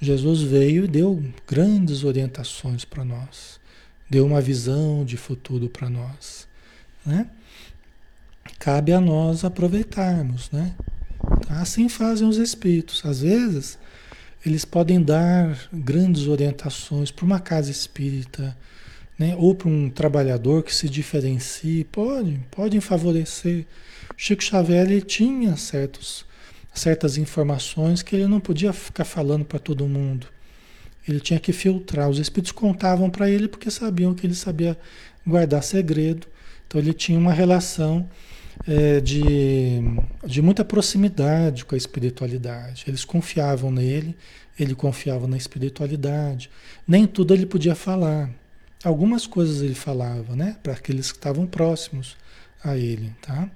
Jesus 0.00 0.42
veio 0.42 0.84
e 0.84 0.88
deu 0.88 1.22
grandes 1.46 2.04
orientações 2.04 2.84
para 2.84 3.04
nós, 3.04 3.60
deu 4.08 4.26
uma 4.26 4.40
visão 4.40 5.04
de 5.04 5.16
futuro 5.16 5.68
para 5.68 5.88
nós. 5.88 6.48
Né? 7.04 7.26
Cabe 8.58 8.92
a 8.92 9.00
nós 9.00 9.44
aproveitarmos. 9.44 10.50
Né? 10.50 10.74
Assim 11.48 11.88
fazem 11.88 12.26
os 12.26 12.36
espíritos. 12.36 13.04
Às 13.04 13.20
vezes, 13.20 13.78
eles 14.44 14.64
podem 14.64 15.02
dar 15.02 15.68
grandes 15.72 16.26
orientações 16.26 17.10
para 17.10 17.24
uma 17.24 17.40
casa 17.40 17.70
espírita, 17.70 18.56
né? 19.18 19.34
ou 19.36 19.54
para 19.54 19.68
um 19.68 19.90
trabalhador 19.90 20.62
que 20.62 20.74
se 20.74 20.88
diferencie, 20.88 21.84
podem, 21.84 22.42
podem 22.50 22.80
favorecer. 22.80 23.66
Chico 24.16 24.42
Xavier 24.42 24.90
ele 24.90 25.02
tinha 25.02 25.56
certos, 25.56 26.24
certas 26.72 27.18
informações 27.18 28.02
que 28.02 28.16
ele 28.16 28.26
não 28.26 28.40
podia 28.40 28.72
ficar 28.72 29.04
falando 29.04 29.44
para 29.44 29.58
todo 29.58 29.86
mundo. 29.86 30.26
Ele 31.06 31.20
tinha 31.20 31.40
que 31.40 31.52
filtrar. 31.52 32.08
Os 32.08 32.18
espíritos 32.18 32.52
contavam 32.52 33.10
para 33.10 33.28
ele 33.28 33.48
porque 33.48 33.70
sabiam 33.70 34.14
que 34.14 34.26
ele 34.26 34.34
sabia 34.34 34.76
guardar 35.26 35.62
segredo. 35.62 36.26
Então 36.66 36.80
ele 36.80 36.92
tinha 36.92 37.18
uma 37.18 37.32
relação 37.32 38.08
é, 38.66 39.00
de, 39.00 39.80
de 40.24 40.42
muita 40.42 40.64
proximidade 40.64 41.64
com 41.64 41.74
a 41.74 41.78
espiritualidade. 41.78 42.84
Eles 42.86 43.04
confiavam 43.04 43.70
nele, 43.70 44.16
ele 44.58 44.74
confiava 44.74 45.26
na 45.26 45.36
espiritualidade. 45.36 46.50
Nem 46.86 47.06
tudo 47.06 47.34
ele 47.34 47.46
podia 47.46 47.74
falar. 47.74 48.30
Algumas 48.84 49.26
coisas 49.26 49.62
ele 49.62 49.74
falava, 49.74 50.34
né? 50.34 50.56
Para 50.62 50.74
aqueles 50.74 51.10
que 51.10 51.18
estavam 51.18 51.46
próximos 51.46 52.16
a 52.62 52.76
ele, 52.76 53.14
tá? 53.20 53.48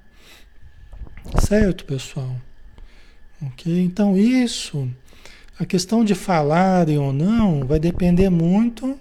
Certo, 1.39 1.85
pessoal? 1.85 2.35
Ok? 3.41 3.81
Então, 3.81 4.17
isso, 4.17 4.87
a 5.59 5.65
questão 5.65 6.03
de 6.03 6.15
falarem 6.15 6.97
ou 6.97 7.11
não, 7.11 7.65
vai 7.65 7.79
depender 7.79 8.29
muito 8.29 8.99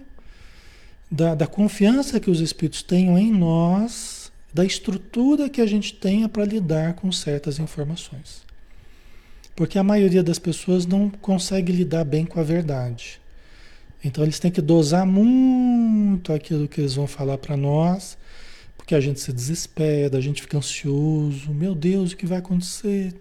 da, 1.10 1.34
da 1.34 1.46
confiança 1.46 2.18
que 2.18 2.30
os 2.30 2.40
espíritos 2.40 2.82
tenham 2.82 3.18
em 3.18 3.30
nós 3.30 4.23
da 4.54 4.64
estrutura 4.64 5.50
que 5.50 5.60
a 5.60 5.66
gente 5.66 5.92
tenha 5.92 6.28
para 6.28 6.44
lidar 6.44 6.94
com 6.94 7.10
certas 7.10 7.58
informações. 7.58 8.44
Porque 9.56 9.76
a 9.76 9.82
maioria 9.82 10.22
das 10.22 10.38
pessoas 10.38 10.86
não 10.86 11.10
consegue 11.10 11.72
lidar 11.72 12.04
bem 12.04 12.24
com 12.24 12.38
a 12.38 12.44
verdade. 12.44 13.20
Então 14.02 14.22
eles 14.22 14.38
têm 14.38 14.52
que 14.52 14.62
dosar 14.62 15.04
muito 15.04 16.32
aquilo 16.32 16.68
que 16.68 16.80
eles 16.80 16.94
vão 16.94 17.08
falar 17.08 17.36
para 17.38 17.56
nós, 17.56 18.16
porque 18.76 18.94
a 18.94 19.00
gente 19.00 19.18
se 19.18 19.32
desespera, 19.32 20.16
a 20.16 20.20
gente 20.20 20.42
fica 20.42 20.56
ansioso, 20.56 21.52
meu 21.52 21.74
Deus, 21.74 22.12
o 22.12 22.16
que 22.16 22.26
vai 22.26 22.38
acontecer? 22.38 23.12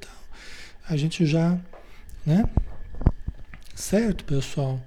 A 0.87 0.95
gente 0.95 1.25
já, 1.25 1.57
né? 2.23 2.45
Certo, 3.73 4.23
pessoal? 4.23 4.79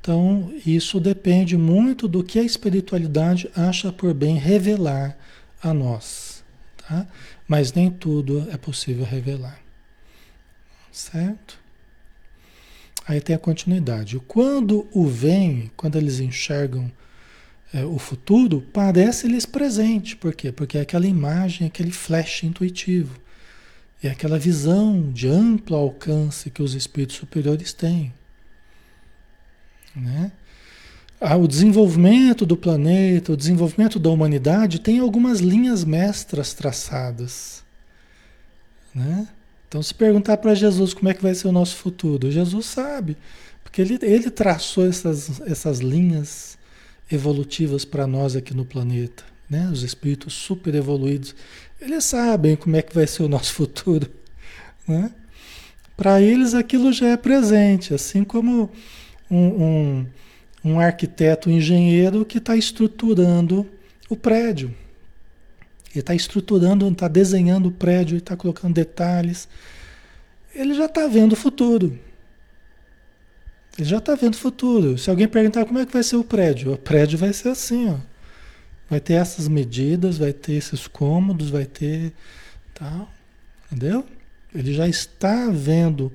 Então, 0.00 0.52
isso 0.64 1.00
depende 1.00 1.56
muito 1.56 2.06
do 2.06 2.22
que 2.22 2.38
a 2.38 2.44
espiritualidade 2.44 3.50
acha 3.56 3.90
por 3.90 4.14
bem 4.14 4.36
revelar 4.36 5.16
a 5.62 5.74
nós, 5.74 6.44
tá? 6.76 7.06
Mas 7.46 7.72
nem 7.72 7.90
tudo 7.90 8.48
é 8.50 8.56
possível 8.56 9.04
revelar. 9.04 9.60
Certo? 10.90 11.58
Aí 13.06 13.20
tem 13.20 13.34
a 13.34 13.38
continuidade. 13.38 14.18
Quando 14.20 14.88
o 14.92 15.06
vem, 15.06 15.70
quando 15.76 15.96
eles 15.96 16.20
enxergam 16.20 16.90
é, 17.72 17.84
o 17.84 17.98
futuro, 17.98 18.60
parece-lhes 18.72 19.46
presente. 19.46 20.16
Por 20.16 20.34
quê? 20.34 20.52
Porque 20.52 20.78
é 20.78 20.80
aquela 20.80 21.06
imagem, 21.06 21.66
aquele 21.66 21.90
flash 21.90 22.44
intuitivo. 22.44 23.18
É 24.02 24.10
aquela 24.10 24.38
visão 24.38 25.10
de 25.12 25.28
amplo 25.28 25.76
alcance 25.76 26.50
que 26.50 26.62
os 26.62 26.74
espíritos 26.74 27.16
superiores 27.16 27.72
têm. 27.72 28.12
Né? 29.94 30.32
Ah, 31.20 31.36
o 31.36 31.46
desenvolvimento 31.46 32.46
do 32.46 32.56
planeta, 32.56 33.32
o 33.32 33.36
desenvolvimento 33.36 33.98
da 33.98 34.08
humanidade 34.08 34.80
tem 34.80 35.00
algumas 35.00 35.40
linhas 35.40 35.84
mestras 35.84 36.54
traçadas. 36.54 37.62
Né? 38.94 39.28
Então, 39.68 39.82
se 39.82 39.92
perguntar 39.92 40.38
para 40.38 40.54
Jesus 40.54 40.94
como 40.94 41.10
é 41.10 41.14
que 41.14 41.22
vai 41.22 41.34
ser 41.34 41.46
o 41.46 41.52
nosso 41.52 41.76
futuro, 41.76 42.30
Jesus 42.30 42.66
sabe, 42.66 43.18
porque 43.62 43.82
ele, 43.82 43.98
ele 44.02 44.30
traçou 44.30 44.86
essas, 44.86 45.42
essas 45.42 45.80
linhas 45.80 46.58
evolutivas 47.12 47.84
para 47.84 48.06
nós 48.06 48.34
aqui 48.34 48.54
no 48.54 48.64
planeta. 48.64 49.22
Né? 49.48 49.68
Os 49.70 49.82
espíritos 49.82 50.32
super 50.32 50.74
evoluídos, 50.74 51.34
eles 51.80 52.04
sabem 52.04 52.56
como 52.56 52.76
é 52.76 52.82
que 52.82 52.94
vai 52.94 53.06
ser 53.06 53.22
o 53.22 53.28
nosso 53.28 53.52
futuro. 53.52 54.10
Né? 54.88 55.12
Para 55.96 56.20
eles 56.20 56.52
aquilo 56.52 56.92
já 56.92 57.08
é 57.08 57.16
presente, 57.16 57.94
assim 57.94 58.24
como 58.24 58.68
um, 59.30 59.38
um 59.38 60.06
um 60.64 60.78
arquiteto 60.78 61.48
um 61.48 61.52
engenheiro 61.52 62.24
que 62.24 62.38
está 62.38 62.56
estruturando 62.56 63.66
o 64.08 64.16
prédio. 64.16 64.74
Ele 65.92 66.00
está 66.00 66.14
estruturando, 66.14 66.88
está 66.88 67.08
desenhando 67.08 67.66
o 67.66 67.72
prédio, 67.72 68.18
está 68.18 68.36
colocando 68.36 68.74
detalhes. 68.74 69.48
Ele 70.54 70.74
já 70.74 70.86
está 70.86 71.06
vendo 71.06 71.32
o 71.32 71.36
futuro. 71.36 71.98
Ele 73.78 73.88
já 73.88 73.98
está 73.98 74.14
vendo 74.14 74.34
o 74.34 74.38
futuro. 74.38 74.98
Se 74.98 75.10
alguém 75.10 75.26
perguntar 75.26 75.64
como 75.64 75.78
é 75.78 75.86
que 75.86 75.92
vai 75.92 76.02
ser 76.02 76.16
o 76.16 76.24
prédio, 76.24 76.72
o 76.74 76.78
prédio 76.78 77.18
vai 77.18 77.32
ser 77.32 77.48
assim, 77.48 77.88
ó. 77.88 77.96
Vai 78.88 79.00
ter 79.00 79.14
essas 79.14 79.46
medidas, 79.48 80.18
vai 80.18 80.32
ter 80.32 80.54
esses 80.54 80.86
cômodos, 80.86 81.48
vai 81.48 81.64
ter 81.64 82.12
tal, 82.74 83.08
entendeu? 83.66 84.04
Ele 84.54 84.74
já 84.74 84.88
está 84.88 85.48
vendo 85.48 86.12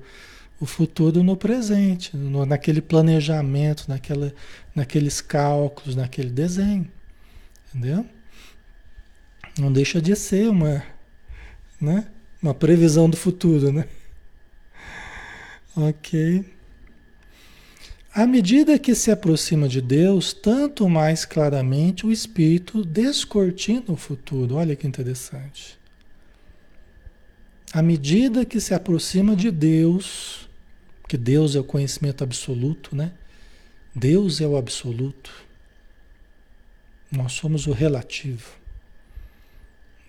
o 0.60 0.66
futuro 0.66 1.22
no 1.22 1.36
presente, 1.36 2.16
no, 2.16 2.46
naquele 2.46 2.80
planejamento, 2.80 3.84
naquela, 3.88 4.32
naqueles 4.74 5.20
cálculos, 5.20 5.94
naquele 5.94 6.30
desenho. 6.30 6.90
Entendeu? 7.68 8.06
Não 9.58 9.72
deixa 9.72 10.00
de 10.00 10.14
ser 10.16 10.48
uma, 10.48 10.82
né? 11.80 12.06
uma 12.42 12.54
previsão 12.54 13.08
do 13.08 13.16
futuro, 13.16 13.72
né? 13.72 13.86
Ok. 15.76 16.42
À 18.14 18.26
medida 18.26 18.78
que 18.78 18.94
se 18.94 19.10
aproxima 19.10 19.68
de 19.68 19.82
Deus, 19.82 20.32
tanto 20.32 20.88
mais 20.88 21.26
claramente 21.26 22.06
o 22.06 22.10
espírito 22.10 22.82
descortina 22.82 23.84
o 23.88 23.96
futuro. 23.96 24.54
Olha 24.54 24.74
que 24.74 24.86
interessante. 24.86 25.78
À 27.74 27.82
medida 27.82 28.46
que 28.46 28.58
se 28.58 28.72
aproxima 28.72 29.36
de 29.36 29.50
Deus, 29.50 30.45
porque 31.06 31.16
Deus 31.16 31.54
é 31.54 31.60
o 31.60 31.64
conhecimento 31.64 32.24
absoluto, 32.24 32.96
né? 32.96 33.12
Deus 33.94 34.40
é 34.40 34.46
o 34.46 34.56
absoluto. 34.56 35.32
Nós 37.12 37.30
somos 37.30 37.68
o 37.68 37.72
relativo. 37.72 38.50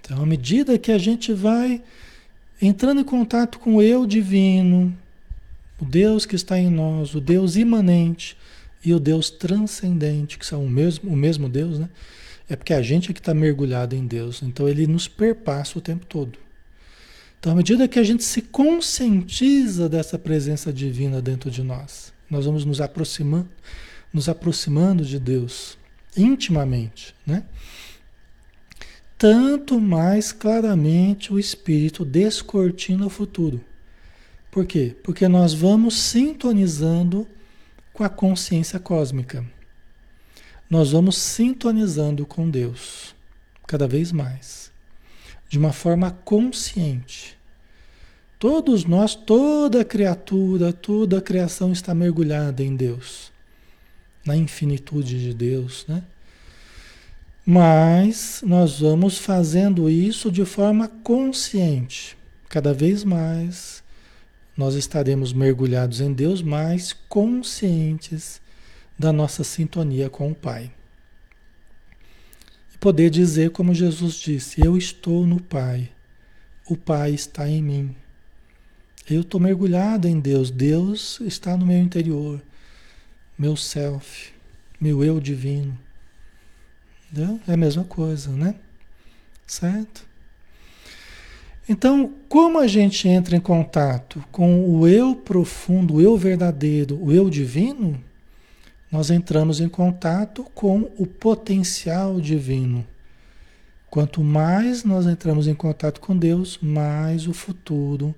Então, 0.02 0.24
à 0.24 0.26
medida 0.26 0.76
que 0.80 0.92
a 0.92 0.98
gente 0.98 1.32
vai 1.34 1.84
entrando 2.60 3.00
em 3.00 3.04
contato 3.04 3.60
com 3.60 3.76
o 3.76 3.82
eu 3.82 4.08
divino, 4.08 4.98
o 5.80 5.86
Deus 5.86 6.26
que 6.26 6.36
está 6.36 6.58
em 6.58 6.72
nós, 6.72 7.14
o 7.14 7.22
Deus 7.22 7.58
imanente 7.58 8.36
e 8.84 8.92
o 8.92 9.00
Deus 9.00 9.30
transcendente, 9.30 10.40
que 10.40 10.48
são 10.48 10.66
o 10.66 10.70
mesmo, 10.70 11.12
o 11.12 11.16
mesmo 11.16 11.48
Deus, 11.48 11.78
né? 11.78 11.90
É 12.50 12.56
porque 12.56 12.74
a 12.74 12.82
gente 12.82 13.12
é 13.12 13.14
que 13.14 13.20
está 13.20 13.36
mergulhado 13.36 13.96
em 13.96 14.08
Deus. 14.08 14.42
Então 14.42 14.68
ele 14.68 14.88
nos 14.88 15.08
perpassa 15.08 15.78
o 15.78 15.82
tempo 15.82 16.08
todo. 16.08 16.40
Então, 17.40 17.52
à 17.52 17.56
medida 17.56 17.88
que 17.88 18.00
a 18.00 18.04
gente 18.04 18.24
se 18.24 18.42
conscientiza 18.42 19.88
dessa 19.88 20.18
presença 20.18 20.74
divina 20.74 21.22
dentro 21.22 21.52
de 21.52 21.62
nós, 21.62 22.12
nós 22.30 22.46
vamos 22.46 22.66
nos 22.66 22.82
aproximando, 22.82 23.50
nos 24.12 24.28
aproximando 24.28 25.06
de 25.06 25.20
Deus 25.20 25.78
intimamente, 26.16 27.14
né? 27.26 27.44
Tanto 29.18 29.80
mais 29.80 30.32
claramente 30.32 31.32
o 31.34 31.40
espírito 31.40 32.04
descortina 32.04 33.06
o 33.06 33.10
futuro. 33.10 33.64
Por 34.52 34.66
quê? 34.66 34.96
Porque 35.04 35.28
nós 35.28 35.54
vamos 35.54 35.96
sintonizando 35.96 37.28
com 37.94 38.04
a 38.04 38.10
consciência 38.10 38.80
cósmica. 38.80 39.46
Nós 40.70 40.92
vamos 40.92 41.18
sintonizando 41.18 42.26
com 42.26 42.50
Deus 42.50 43.16
cada 43.66 43.88
vez 43.88 44.12
mais 44.12 44.72
de 45.50 45.58
uma 45.58 45.72
forma 45.72 46.12
consciente. 46.12 47.38
Todos 48.40 48.86
nós, 48.86 49.16
toda 49.16 49.84
criatura, 49.84 50.72
toda 50.72 51.22
criação 51.22 51.72
está 51.72 51.96
mergulhada 51.96 52.64
em 52.64 52.76
Deus, 52.76 53.32
na 54.26 54.36
infinitude 54.36 55.20
de 55.20 55.34
Deus, 55.34 55.86
né? 55.88 56.04
Mas 57.46 58.44
nós 58.46 58.82
vamos 58.82 59.18
fazendo 59.18 59.90
isso 59.90 60.30
de 60.30 60.44
forma 60.44 60.88
consciente. 60.88 62.18
Cada 62.50 62.74
vez 62.74 63.04
mais 63.04 63.82
nós 64.56 64.76
estaremos 64.76 65.32
mergulhados 65.32 66.02
em 66.02 66.12
Deus, 66.12 66.42
mais 66.42 66.94
conscientes 67.08 68.42
da 69.00 69.14
nossa 69.14 69.44
sintonia 69.44 70.10
com 70.10 70.32
o 70.32 70.36
Pai 70.36 70.72
poder 72.80 73.10
dizer, 73.10 73.52
como 73.52 73.74
Jesus 73.74 74.16
disse: 74.16 74.66
Eu 74.66 74.78
estou 74.78 75.26
no 75.26 75.42
Pai, 75.42 75.90
o 76.68 76.76
Pai 76.76 77.12
está 77.12 77.48
em 77.50 77.62
mim. 77.62 77.96
Eu 79.10 79.22
estou 79.22 79.40
mergulhado 79.40 80.08
em 80.08 80.20
Deus. 80.20 80.52
Deus 80.52 81.20
está 81.22 81.56
no 81.56 81.66
meu 81.66 81.80
interior, 81.80 82.42
meu 83.38 83.56
self, 83.56 84.32
meu 84.80 85.04
eu 85.04 85.20
divino. 85.20 85.78
Entendeu? 87.12 87.40
É 87.48 87.54
a 87.54 87.58
mesma 87.58 87.84
coisa, 87.84 88.32
né? 88.32 88.56
Certo? 89.46 90.06
Então, 91.70 92.14
como 92.30 92.60
a 92.60 92.68
gente 92.68 93.08
entra 93.08 93.36
em 93.36 93.42
contato 93.42 94.24
com 94.32 94.70
o 94.70 94.88
eu 94.88 95.16
profundo, 95.16 95.96
o 95.96 96.02
eu 96.02 96.18
verdadeiro, 96.18 96.98
o 97.02 97.12
eu 97.12 97.30
divino, 97.30 98.02
nós 98.92 99.10
entramos 99.10 99.60
em 99.60 99.68
contato 99.68 100.44
com 100.56 100.92
o 100.98 101.06
potencial 101.06 102.20
divino. 102.22 102.86
Quanto 103.90 104.24
mais 104.24 104.84
nós 104.84 105.06
entramos 105.06 105.48
em 105.48 105.54
contato 105.54 106.00
com 106.00 106.18
Deus, 106.18 106.58
mais 106.62 107.28
o 107.28 107.34
futuro 107.34 108.14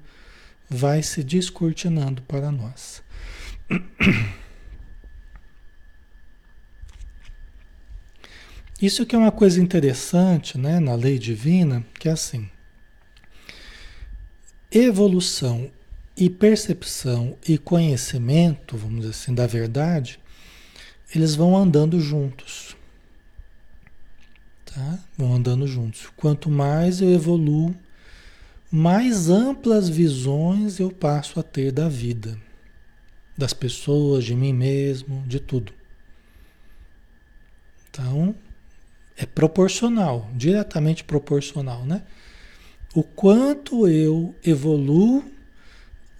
vai 0.69 1.01
se 1.01 1.23
descortinando 1.23 2.21
para 2.23 2.51
nós. 2.51 3.01
Isso 8.81 9.05
que 9.05 9.15
é 9.15 9.19
uma 9.19 9.31
coisa 9.31 9.61
interessante 9.61 10.57
né, 10.57 10.79
na 10.79 10.95
lei 10.95 11.19
divina, 11.19 11.85
que 11.99 12.07
é 12.07 12.11
assim. 12.11 12.49
Evolução 14.71 15.69
e 16.15 16.29
percepção 16.29 17.37
e 17.47 17.57
conhecimento, 17.57 18.77
vamos 18.77 19.01
dizer 19.01 19.09
assim, 19.09 19.33
da 19.33 19.45
verdade, 19.45 20.19
eles 21.13 21.35
vão 21.35 21.57
andando 21.57 21.99
juntos. 21.99 22.75
Tá? 24.65 24.99
Vão 25.17 25.33
andando 25.33 25.65
juntos. 25.67 26.07
Quanto 26.15 26.49
mais 26.49 27.01
eu 27.01 27.09
evoluo, 27.09 27.75
mais 28.71 29.29
amplas 29.29 29.89
visões 29.89 30.79
eu 30.79 30.91
passo 30.91 31.39
a 31.39 31.43
ter 31.43 31.71
da 31.71 31.89
vida, 31.89 32.37
das 33.35 33.53
pessoas, 33.53 34.23
de 34.23 34.35
mim 34.35 34.53
mesmo, 34.53 35.23
de 35.25 35.39
tudo. 35.39 35.73
Então, 37.89 38.35
é 39.17 39.25
proporcional, 39.25 40.29
diretamente 40.35 41.03
proporcional, 41.03 41.83
né? 41.85 42.03
O 42.93 43.03
quanto 43.03 43.87
eu 43.87 44.35
evoluo 44.43 45.23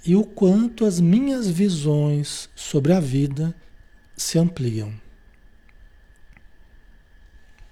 e 0.05 0.15
o 0.15 0.23
quanto 0.23 0.85
as 0.85 0.99
minhas 0.99 1.47
visões 1.47 2.49
sobre 2.55 2.93
a 2.93 2.99
vida 2.99 3.55
se 4.21 4.37
ampliam. 4.37 4.93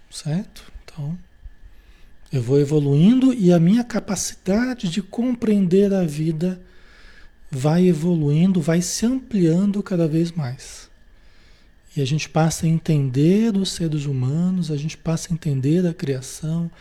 Certo? 0.09 0.71
Então, 0.83 1.17
eu 2.31 2.41
vou 2.41 2.59
evoluindo 2.59 3.33
e 3.33 3.51
a 3.51 3.59
minha 3.59 3.83
capacidade 3.83 4.89
de 4.89 5.01
compreender 5.01 5.93
a 5.93 6.03
vida 6.03 6.59
vai 7.51 7.85
evoluindo, 7.87 8.61
vai 8.61 8.81
se 8.81 9.05
ampliando 9.05 9.83
cada 9.83 10.07
vez 10.07 10.31
mais. 10.31 10.89
E 11.95 12.01
a 12.01 12.05
gente 12.05 12.29
passa 12.29 12.65
a 12.65 12.69
entender 12.69 13.55
os 13.55 13.71
seres 13.71 14.05
humanos, 14.05 14.71
a 14.71 14.77
gente 14.77 14.97
passa 14.97 15.29
a 15.31 15.33
entender 15.33 15.85
a 15.85 15.93
criação, 15.93 16.71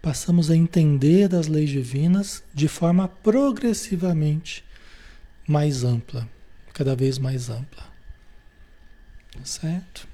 passamos 0.00 0.50
a 0.50 0.56
entender 0.56 1.34
as 1.34 1.48
leis 1.48 1.70
divinas 1.70 2.42
de 2.54 2.68
forma 2.68 3.08
progressivamente 3.08 4.64
mais 5.48 5.82
ampla, 5.82 6.28
cada 6.72 6.94
vez 6.94 7.18
mais 7.18 7.48
ampla. 7.50 7.95
Certo? 9.44 10.08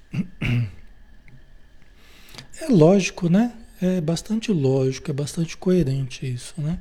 É 2.60 2.68
lógico, 2.68 3.28
né? 3.28 3.52
É 3.80 4.00
bastante 4.00 4.52
lógico, 4.52 5.10
é 5.10 5.14
bastante 5.14 5.56
coerente 5.56 6.24
isso, 6.26 6.54
né? 6.58 6.78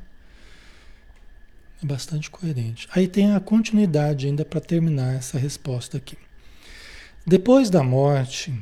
É 1.82 1.86
bastante 1.86 2.30
coerente. 2.30 2.88
Aí 2.91 3.08
tem 3.08 3.34
a 3.34 3.39
continuidade 3.39 4.27
ainda 4.27 4.45
para 4.45 4.62
terminar 4.62 5.15
essa 5.15 5.39
resposta 5.39 5.97
aqui. 5.97 6.17
Depois 7.25 7.69
da 7.69 7.84
morte, 7.84 8.54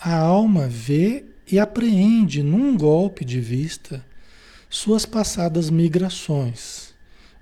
a 0.00 0.16
alma 0.16 0.66
vê 0.66 1.24
e 1.50 1.58
apreende 1.58 2.42
num 2.42 2.76
golpe 2.76 3.24
de 3.24 3.40
vista 3.40 4.04
suas 4.68 5.06
passadas 5.06 5.70
migrações, 5.70 6.94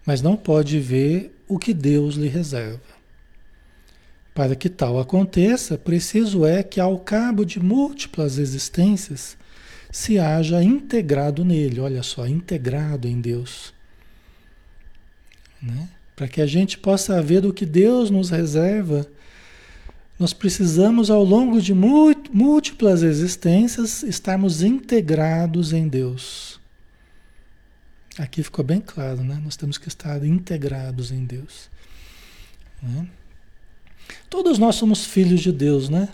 mas 0.04 0.22
não 0.22 0.36
pode 0.36 0.78
ver 0.78 1.34
o 1.48 1.58
que 1.58 1.74
Deus 1.74 2.14
lhe 2.14 2.28
reserva. 2.28 2.95
Para 4.36 4.54
que 4.54 4.68
tal 4.68 5.00
aconteça, 5.00 5.78
preciso 5.78 6.44
é 6.44 6.62
que, 6.62 6.78
ao 6.78 6.98
cabo 6.98 7.42
de 7.42 7.58
múltiplas 7.58 8.36
existências, 8.36 9.34
se 9.90 10.18
haja 10.18 10.62
integrado 10.62 11.42
nele, 11.42 11.80
olha 11.80 12.02
só, 12.02 12.26
integrado 12.26 13.08
em 13.08 13.18
Deus. 13.18 13.72
Né? 15.62 15.88
Para 16.14 16.28
que 16.28 16.42
a 16.42 16.46
gente 16.46 16.76
possa 16.76 17.22
ver 17.22 17.46
o 17.46 17.52
que 17.52 17.64
Deus 17.64 18.10
nos 18.10 18.28
reserva, 18.28 19.08
nós 20.18 20.34
precisamos, 20.34 21.10
ao 21.10 21.24
longo 21.24 21.58
de 21.58 21.72
múltiplas 21.72 23.02
existências, 23.02 24.02
estarmos 24.02 24.62
integrados 24.62 25.72
em 25.72 25.88
Deus. 25.88 26.60
Aqui 28.18 28.42
ficou 28.42 28.62
bem 28.62 28.82
claro, 28.82 29.24
né? 29.24 29.40
Nós 29.42 29.56
temos 29.56 29.78
que 29.78 29.88
estar 29.88 30.22
integrados 30.26 31.10
em 31.10 31.24
Deus. 31.24 31.70
Né? 32.82 33.08
Todos 34.28 34.58
nós 34.58 34.76
somos 34.76 35.04
filhos 35.04 35.40
de 35.40 35.52
Deus, 35.52 35.88
né? 35.88 36.08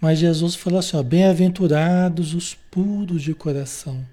Mas 0.00 0.18
Jesus 0.18 0.54
falou 0.54 0.78
assim: 0.78 1.02
bem-aventurados 1.02 2.34
os 2.34 2.54
puros 2.54 3.22
de 3.22 3.34
coração, 3.34 4.06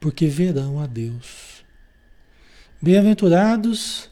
porque 0.00 0.26
verão 0.26 0.80
a 0.80 0.86
Deus. 0.86 1.64
Bem-aventurados 2.80 4.10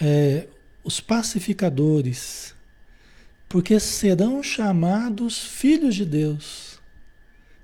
é, 0.00 0.46
os 0.84 1.00
pacificadores, 1.00 2.54
porque 3.48 3.78
serão 3.80 4.42
chamados 4.42 5.38
filhos 5.38 5.94
de 5.94 6.04
Deus. 6.04 6.78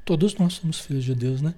Todos 0.04 0.34
nós 0.34 0.54
somos 0.54 0.80
filhos 0.80 1.04
de 1.04 1.14
Deus, 1.14 1.40
né? 1.40 1.54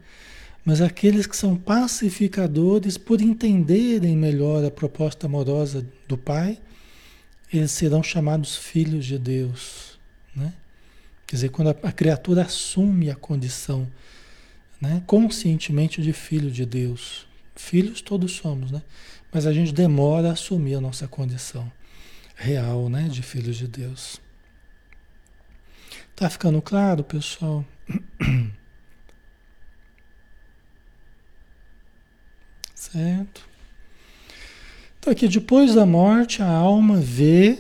Mas 0.67 0.81
aqueles 0.81 1.29
que 1.29 1.37
são 1.37 1.57
pacificadores, 1.57 2.99
por 2.99 3.21
entenderem 3.21 4.17
melhor 4.17 4.65
a 4.65 4.71
proposta 4.71 5.27
amorosa 5.27 5.87
do 6.09 6.19
Pai, 6.19 6.59
eles 7.53 7.71
serão 7.71 8.03
chamados 8.03 8.57
filhos 8.57 9.07
de 9.07 9.17
Deus. 9.17 9.97
Né? 10.35 10.53
Quer 11.25 11.37
dizer, 11.37 11.49
quando 11.51 11.69
a, 11.69 11.77
a 11.85 11.93
criatura 11.93 12.43
assume 12.43 13.09
a 13.09 13.15
condição 13.15 13.87
né, 14.81 15.05
conscientemente 15.07 16.03
de 16.03 16.13
filho 16.13 16.51
de 16.51 16.67
Deus. 16.67 17.29
Filhos 17.55 18.03
todos 18.03 18.33
somos, 18.33 18.73
né? 18.73 18.83
Mas 19.33 19.47
a 19.47 19.53
gente 19.53 19.73
demora 19.73 20.31
a 20.31 20.33
assumir 20.33 20.75
a 20.75 20.81
nossa 20.81 21.07
condição 21.07 21.71
real, 22.35 22.89
né, 22.89 23.09
de 23.09 23.23
filhos 23.23 23.57
de 23.57 23.69
Deus. 23.69 24.21
Tá 26.17 26.29
ficando 26.29 26.61
claro, 26.61 27.05
pessoal? 27.05 27.65
certo? 32.93 33.47
Então 34.99 35.13
aqui, 35.13 35.29
depois 35.29 35.75
da 35.75 35.87
morte, 35.87 36.43
a 36.43 36.49
alma 36.49 36.97
vê 36.97 37.59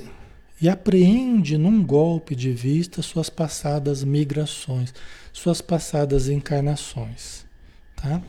e 0.61 0.69
apreende 0.69 1.59
num 1.59 1.85
golpe 1.85 2.35
de 2.35 2.51
vista 2.53 3.03
suas 3.03 3.29
passadas 3.29 4.03
migrações, 4.03 4.93
suas 5.33 5.61
passadas 5.61 6.29
encarnações, 6.29 7.45
tá? 7.95 8.23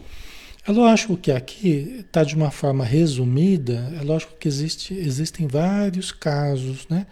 É 0.67 0.71
lógico 0.71 1.15
que 1.15 1.31
aqui 1.31 1.95
está 1.99 2.25
de 2.25 2.35
uma 2.35 2.51
forma 2.51 2.83
resumida, 2.83 3.89
é 3.97 4.03
lógico 4.03 4.35
que 4.37 4.49
existe, 4.49 4.93
existem 4.93 5.47
vários 5.47 6.11
casos, 6.11 6.85
né? 6.89 7.07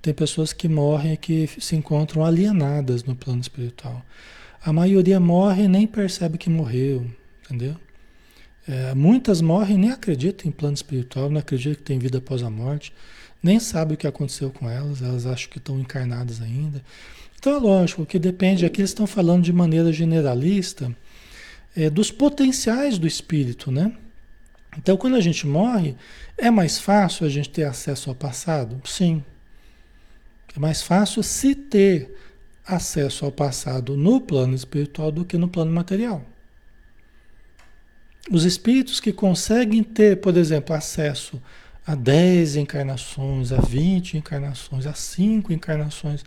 Tem 0.00 0.14
pessoas 0.14 0.54
que 0.54 0.68
morrem 0.68 1.12
e 1.12 1.16
que 1.16 1.48
se 1.58 1.76
encontram 1.76 2.24
alienadas 2.24 3.04
no 3.04 3.14
plano 3.14 3.42
espiritual. 3.42 4.02
A 4.64 4.72
maioria 4.72 5.20
morre 5.20 5.64
e 5.64 5.68
nem 5.68 5.86
percebe 5.86 6.38
que 6.38 6.48
morreu, 6.48 7.06
entendeu? 7.44 7.76
É, 8.66 8.94
muitas 8.94 9.40
morrem 9.40 9.76
nem 9.76 9.90
acreditam 9.90 10.48
em 10.48 10.52
plano 10.52 10.74
espiritual, 10.74 11.28
não 11.28 11.38
acreditam 11.38 11.74
que 11.74 11.82
tem 11.82 11.98
vida 11.98 12.18
após 12.18 12.42
a 12.42 12.48
morte, 12.48 12.92
nem 13.42 13.60
sabem 13.60 13.94
o 13.94 13.98
que 13.98 14.06
aconteceu 14.06 14.50
com 14.50 14.68
elas, 14.70 15.02
elas 15.02 15.26
acham 15.26 15.50
que 15.50 15.58
estão 15.58 15.78
encarnadas 15.78 16.40
ainda. 16.40 16.82
Então 17.38 17.54
é 17.54 17.58
lógico 17.58 18.06
que 18.06 18.18
depende, 18.18 18.64
aqui 18.64 18.80
eles 18.80 18.90
estão 18.90 19.06
falando 19.06 19.42
de 19.42 19.52
maneira 19.52 19.92
generalista 19.92 20.94
é, 21.76 21.90
dos 21.90 22.10
potenciais 22.10 22.96
do 22.96 23.06
espírito, 23.06 23.70
né? 23.70 23.92
Então 24.78 24.96
quando 24.96 25.16
a 25.16 25.20
gente 25.20 25.46
morre, 25.46 25.94
é 26.38 26.50
mais 26.50 26.78
fácil 26.78 27.26
a 27.26 27.28
gente 27.28 27.50
ter 27.50 27.64
acesso 27.64 28.08
ao 28.08 28.16
passado? 28.16 28.80
Sim. 28.84 29.22
É 30.56 30.58
mais 30.58 30.82
fácil 30.82 31.22
se 31.22 31.54
ter 31.54 32.16
acesso 32.66 33.26
ao 33.26 33.32
passado 33.32 33.94
no 33.96 34.20
plano 34.20 34.54
espiritual 34.54 35.12
do 35.12 35.24
que 35.24 35.36
no 35.36 35.48
plano 35.48 35.70
material. 35.70 36.24
Os 38.30 38.44
espíritos 38.44 39.00
que 39.00 39.12
conseguem 39.12 39.82
ter, 39.82 40.20
por 40.20 40.36
exemplo, 40.36 40.74
acesso 40.74 41.40
a 41.86 41.94
10 41.94 42.56
encarnações, 42.56 43.52
a 43.52 43.60
20 43.60 44.16
encarnações, 44.16 44.86
a 44.86 44.94
5 44.94 45.52
encarnações 45.52 46.24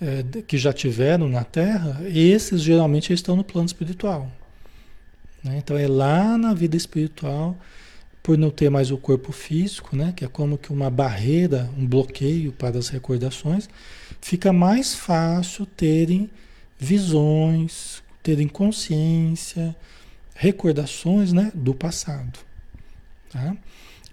é, 0.00 0.24
que 0.42 0.56
já 0.56 0.72
tiveram 0.72 1.28
na 1.28 1.44
Terra, 1.44 2.00
esses 2.06 2.62
geralmente 2.62 3.12
estão 3.12 3.36
no 3.36 3.44
plano 3.44 3.66
espiritual. 3.66 4.30
Né? 5.44 5.58
Então 5.58 5.76
é 5.76 5.86
lá 5.86 6.38
na 6.38 6.54
vida 6.54 6.76
espiritual, 6.76 7.56
por 8.22 8.38
não 8.38 8.50
ter 8.50 8.70
mais 8.70 8.90
o 8.90 8.96
corpo 8.96 9.32
físico, 9.32 9.94
né? 9.94 10.12
que 10.16 10.24
é 10.24 10.28
como 10.28 10.56
que 10.56 10.72
uma 10.72 10.88
barreira, 10.88 11.68
um 11.76 11.86
bloqueio 11.86 12.52
para 12.52 12.78
as 12.78 12.88
recordações, 12.88 13.68
fica 14.22 14.52
mais 14.52 14.94
fácil 14.94 15.66
terem 15.66 16.30
visões, 16.78 18.02
terem 18.22 18.48
consciência, 18.48 19.76
recordações 20.40 21.34
né? 21.34 21.52
do 21.54 21.74
passado. 21.74 22.38
Tá? 23.30 23.54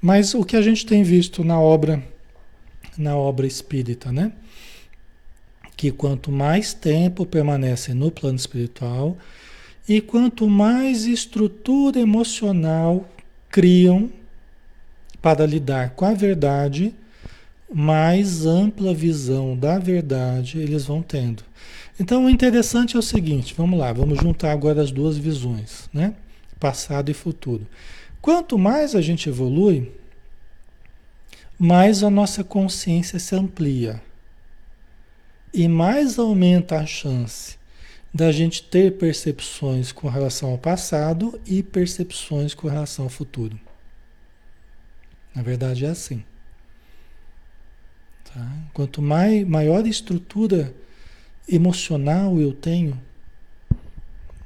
Mas 0.01 0.33
o 0.33 0.43
que 0.43 0.57
a 0.57 0.61
gente 0.61 0.85
tem 0.85 1.01
visto 1.01 1.41
na 1.41 1.57
obra, 1.57 2.03
na 2.97 3.15
obra 3.15 3.47
espírita, 3.47 4.11
né? 4.11 4.33
Que 5.77 5.89
quanto 5.89 6.29
mais 6.29 6.73
tempo 6.73 7.25
permanece 7.25 7.93
no 7.93 8.11
plano 8.11 8.35
espiritual, 8.35 9.17
e 9.87 10.01
quanto 10.01 10.49
mais 10.49 11.05
estrutura 11.05 11.97
emocional 11.97 13.07
criam 13.49 14.11
para 15.21 15.45
lidar 15.45 15.91
com 15.91 16.03
a 16.03 16.13
verdade, 16.13 16.93
mais 17.73 18.45
ampla 18.45 18.93
visão 18.93 19.55
da 19.55 19.79
verdade 19.79 20.59
eles 20.59 20.85
vão 20.85 21.01
tendo. 21.01 21.41
Então 21.99 22.25
o 22.25 22.29
interessante 22.29 22.95
é 22.95 22.99
o 22.99 23.03
seguinte, 23.03 23.55
vamos 23.57 23.79
lá, 23.79 23.91
vamos 23.91 24.19
juntar 24.19 24.51
agora 24.51 24.81
as 24.81 24.91
duas 24.91 25.17
visões, 25.17 25.89
né? 25.91 26.13
Passado 26.59 27.09
e 27.09 27.13
futuro. 27.13 27.65
Quanto 28.21 28.57
mais 28.57 28.93
a 28.93 29.01
gente 29.01 29.29
evolui, 29.29 29.91
mais 31.57 32.03
a 32.03 32.09
nossa 32.09 32.43
consciência 32.43 33.17
se 33.17 33.35
amplia. 33.35 34.01
E 35.53 35.67
mais 35.67 36.19
aumenta 36.19 36.77
a 36.77 36.85
chance 36.85 37.57
da 38.13 38.31
gente 38.31 38.63
ter 38.63 38.97
percepções 38.97 39.91
com 39.91 40.07
relação 40.07 40.51
ao 40.51 40.57
passado 40.57 41.39
e 41.45 41.63
percepções 41.63 42.53
com 42.53 42.67
relação 42.67 43.05
ao 43.05 43.09
futuro. 43.09 43.59
Na 45.33 45.41
verdade 45.41 45.85
é 45.85 45.89
assim. 45.89 46.23
Tá? 48.25 48.51
Quanto 48.73 49.01
mai, 49.01 49.45
maior 49.45 49.85
estrutura 49.87 50.73
emocional 51.47 52.39
eu 52.39 52.53
tenho, 52.53 52.99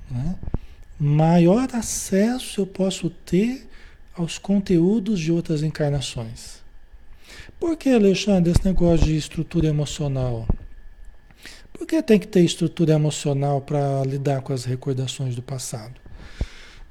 né? 0.09 0.35
maior 0.99 1.67
acesso 1.73 2.61
eu 2.61 2.67
posso 2.67 3.09
ter 3.09 3.67
aos 4.13 4.37
conteúdos 4.37 5.19
de 5.19 5.31
outras 5.31 5.63
encarnações. 5.63 6.61
Por 7.59 7.75
que, 7.77 7.89
Alexandre, 7.89 8.51
esse 8.51 8.63
negócio 8.65 9.05
de 9.05 9.15
estrutura 9.15 9.67
emocional? 9.67 10.47
Por 11.73 11.87
que 11.87 12.03
tem 12.03 12.19
que 12.19 12.27
ter 12.27 12.41
estrutura 12.41 12.93
emocional 12.93 13.61
para 13.61 14.03
lidar 14.03 14.41
com 14.41 14.53
as 14.53 14.65
recordações 14.65 15.35
do 15.35 15.41
passado? 15.41 15.99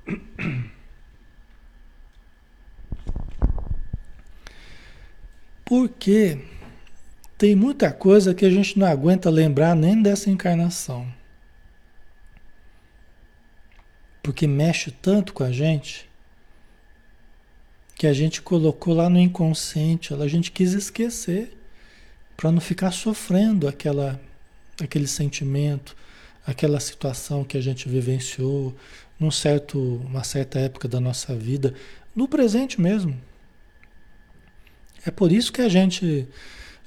Porque 5.65 6.39
tem 7.41 7.57
muita 7.57 7.91
coisa 7.91 8.35
que 8.35 8.45
a 8.45 8.51
gente 8.51 8.79
não 8.79 8.87
aguenta 8.87 9.31
lembrar 9.31 9.75
nem 9.75 10.03
dessa 10.03 10.29
encarnação. 10.29 11.11
Porque 14.23 14.47
mexe 14.47 14.91
tanto 14.91 15.33
com 15.33 15.43
a 15.43 15.51
gente 15.51 16.07
que 17.95 18.07
a 18.07 18.13
gente 18.13 18.43
colocou 18.43 18.93
lá 18.93 19.09
no 19.09 19.19
inconsciente, 19.19 20.13
a 20.13 20.29
gente 20.29 20.53
quis 20.53 20.75
esquecer 20.75 21.57
para 22.37 22.53
não 22.53 22.61
ficar 22.61 22.91
sofrendo 22.91 23.67
aquela 23.67 24.21
aquele 24.79 25.07
sentimento, 25.07 25.97
aquela 26.47 26.79
situação 26.79 27.43
que 27.43 27.57
a 27.57 27.63
gente 27.63 27.89
vivenciou 27.89 28.77
num 29.19 29.31
certo, 29.31 29.79
uma 30.05 30.25
certa 30.25 30.59
época 30.59 30.87
da 30.87 31.01
nossa 31.01 31.35
vida, 31.35 31.73
no 32.15 32.29
presente 32.29 32.79
mesmo. 32.79 33.19
É 35.07 35.11
por 35.11 35.33
isso 35.33 35.51
que 35.51 35.63
a 35.63 35.71
gente 35.71 36.29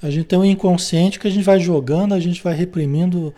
a 0.03 0.09
gente 0.09 0.25
tem 0.25 0.37
um 0.37 0.43
inconsciente 0.43 1.17
que 1.17 1.25
a 1.25 1.31
gente 1.31 1.45
vai 1.45 1.61
jogando, 1.61 2.13
a 2.13 2.19
gente 2.19 2.43
vai 2.43 2.53
reprimindo, 2.53 3.33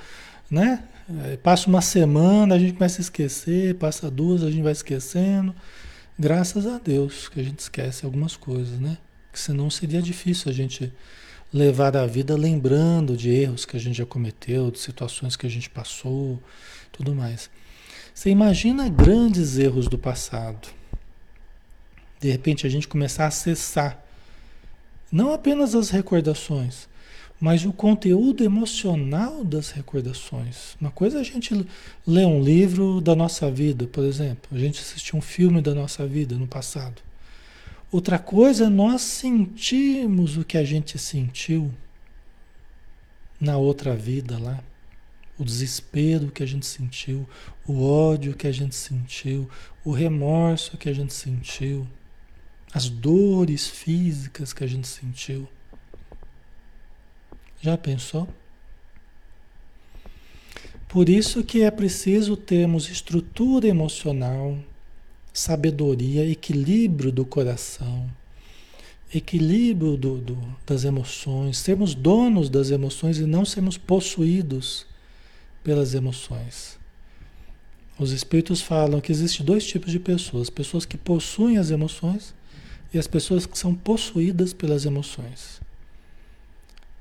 né? 0.50 0.84
É, 1.26 1.38
passa 1.38 1.70
uma 1.70 1.82
semana, 1.82 2.56
a 2.56 2.60
gente 2.60 2.74
começa 2.74 3.00
a 3.00 3.04
esquecer, 3.04 3.76
passa 3.76 4.10
duas, 4.10 4.42
a 4.44 4.50
gente 4.50 4.64
vai 4.64 4.72
esquecendo. 4.72 5.54
Graças 6.18 6.66
a 6.66 6.80
Deus 6.80 7.30
que 7.30 7.40
a 7.40 7.44
gente 7.44 7.60
esquece 7.60 8.04
algumas 8.04 8.36
coisas, 8.36 8.80
né? 8.80 8.98
Que 9.32 9.40
senão 9.40 9.70
seria 9.70 10.02
difícil 10.02 10.50
a 10.50 10.54
gente 10.54 10.92
levar 11.54 11.96
a 11.96 12.08
vida 12.08 12.36
lembrando 12.36 13.16
de 13.16 13.30
erros 13.30 13.64
que 13.64 13.78
a 13.78 13.80
gente 13.80 14.00
já 14.00 14.06
cometeu, 14.06 14.72
de 14.72 14.80
situações 14.80 15.36
que 15.36 15.46
a 15.46 15.50
gente 15.50 15.70
passou, 15.70 16.42
tudo 16.92 17.14
mais. 17.14 17.48
Você 18.12 18.32
imagina 18.32 18.90
grandes 18.90 19.60
erros 19.60 19.88
do 19.88 20.00
passado. 20.00 20.68
De 22.20 22.32
repente 22.32 22.66
a 22.66 22.70
gente 22.72 22.88
começar 22.88 23.26
a 23.26 23.28
acessar 23.28 24.05
não 25.16 25.32
apenas 25.32 25.74
as 25.74 25.92
recordações, 25.92 26.90
mas 27.40 27.64
o 27.64 27.72
conteúdo 27.72 28.44
emocional 28.44 29.46
das 29.46 29.72
recordações. 29.72 30.76
Uma 30.82 30.92
coisa 30.92 31.20
é 31.20 31.22
a 31.22 31.24
gente 31.24 31.66
ler 32.06 32.26
um 32.26 32.44
livro 32.44 33.00
da 33.00 33.16
nossa 33.16 33.50
vida, 33.50 33.88
por 33.88 34.04
exemplo, 34.04 34.50
a 34.52 34.60
gente 34.60 34.82
assistir 34.82 35.16
um 35.16 35.22
filme 35.22 35.62
da 35.62 35.74
nossa 35.74 36.06
vida 36.06 36.36
no 36.36 36.46
passado. 36.46 37.02
Outra 37.90 38.20
coisa 38.20 38.66
é 38.66 38.70
nós 38.70 39.04
sentirmos 39.04 40.36
o 40.36 40.44
que 40.44 40.58
a 40.58 40.66
gente 40.66 41.00
sentiu 41.00 41.72
na 43.40 43.56
outra 43.56 43.96
vida 43.96 44.38
lá. 44.38 44.62
O 45.40 45.46
desespero 45.46 46.30
que 46.30 46.44
a 46.44 46.46
gente 46.46 46.66
sentiu, 46.66 47.26
o 47.66 47.86
ódio 47.86 48.36
que 48.36 48.48
a 48.48 48.52
gente 48.52 48.76
sentiu, 48.76 49.50
o 49.82 49.94
remorso 49.94 50.76
que 50.76 50.90
a 50.90 50.94
gente 50.94 51.14
sentiu, 51.14 51.88
as 52.76 52.90
dores 52.90 53.70
físicas 53.70 54.52
que 54.52 54.62
a 54.62 54.68
gente 54.68 54.86
sentiu. 54.86 55.48
Já 57.62 57.78
pensou? 57.78 58.28
Por 60.90 61.08
isso 61.08 61.42
que 61.42 61.62
é 61.62 61.72
preciso 61.72 62.36
termos 62.36 62.90
estrutura 62.90 63.66
emocional, 63.66 64.60
sabedoria, 65.32 66.30
equilíbrio 66.30 67.14
do 67.14 67.26
coração, 67.26 68.12
equilíbrio 69.14 69.96
do, 69.96 70.18
do, 70.18 70.56
das 70.68 70.84
emoções, 70.84 71.58
sermos 71.58 71.96
donos 71.96 72.50
das 72.50 72.72
emoções 72.72 73.20
e 73.20 73.26
não 73.26 73.46
sermos 73.46 73.78
possuídos 73.78 74.86
pelas 75.64 75.94
emoções. 75.94 76.78
Os 77.98 78.12
espíritos 78.12 78.60
falam 78.60 79.00
que 79.00 79.14
existem 79.14 79.46
dois 79.46 79.66
tipos 79.66 79.94
de 79.94 80.00
pessoas: 80.00 80.50
pessoas 80.50 80.86
que 80.86 80.98
possuem 80.98 81.58
as 81.58 81.72
emoções 81.72 82.36
e 82.96 82.98
as 82.98 83.08
pessoas 83.08 83.46
que 83.46 83.58
são 83.58 83.76
possuídas 83.76 84.54
pelas 84.54 84.86
emoções. 84.86 85.60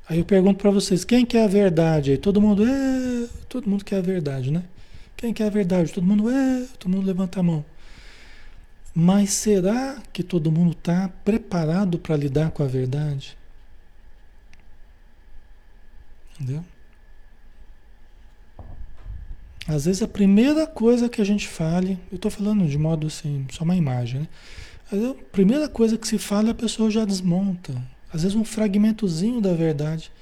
Aí 0.08 0.18
eu 0.18 0.24
pergunto 0.24 0.58
para 0.58 0.72
vocês, 0.72 1.04
quem 1.04 1.24
quer 1.24 1.44
a 1.44 1.46
verdade? 1.46 2.18
Todo 2.18 2.40
mundo, 2.40 2.66
é, 2.66 3.28
todo 3.48 3.70
mundo 3.70 3.84
quer 3.84 3.98
a 3.98 4.02
verdade, 4.02 4.50
né? 4.50 4.64
Quem 5.16 5.32
quer 5.32 5.46
a 5.46 5.50
verdade? 5.50 5.92
Todo 5.92 6.04
mundo, 6.04 6.28
é, 6.28 6.66
todo 6.80 6.90
mundo 6.90 7.06
levanta 7.06 7.38
a 7.38 7.42
mão. 7.44 7.64
Mas 8.92 9.30
será 9.30 10.02
que 10.12 10.24
todo 10.24 10.50
mundo 10.50 10.72
está 10.72 11.08
preparado 11.24 11.96
para 11.96 12.16
lidar 12.16 12.50
com 12.50 12.64
a 12.64 12.66
verdade? 12.66 13.36
Entendeu? 16.34 16.64
Às 19.68 19.84
vezes 19.84 20.02
a 20.02 20.08
primeira 20.08 20.66
coisa 20.66 21.08
que 21.08 21.22
a 21.22 21.24
gente 21.24 21.46
fale, 21.46 22.00
eu 22.10 22.16
estou 22.16 22.32
falando 22.32 22.66
de 22.66 22.76
modo 22.76 23.06
assim, 23.06 23.46
só 23.52 23.62
uma 23.62 23.76
imagem, 23.76 24.22
né? 24.22 24.28
A 24.92 25.14
primeira 25.32 25.68
coisa 25.68 25.96
que 25.96 26.06
se 26.06 26.18
fala, 26.18 26.50
a 26.50 26.54
pessoa 26.54 26.90
já 26.90 27.04
desmonta. 27.04 27.74
Às 28.12 28.22
vezes 28.22 28.36
um 28.36 28.44
fragmentozinho 28.44 29.40
da 29.40 29.52
verdade, 29.52 30.12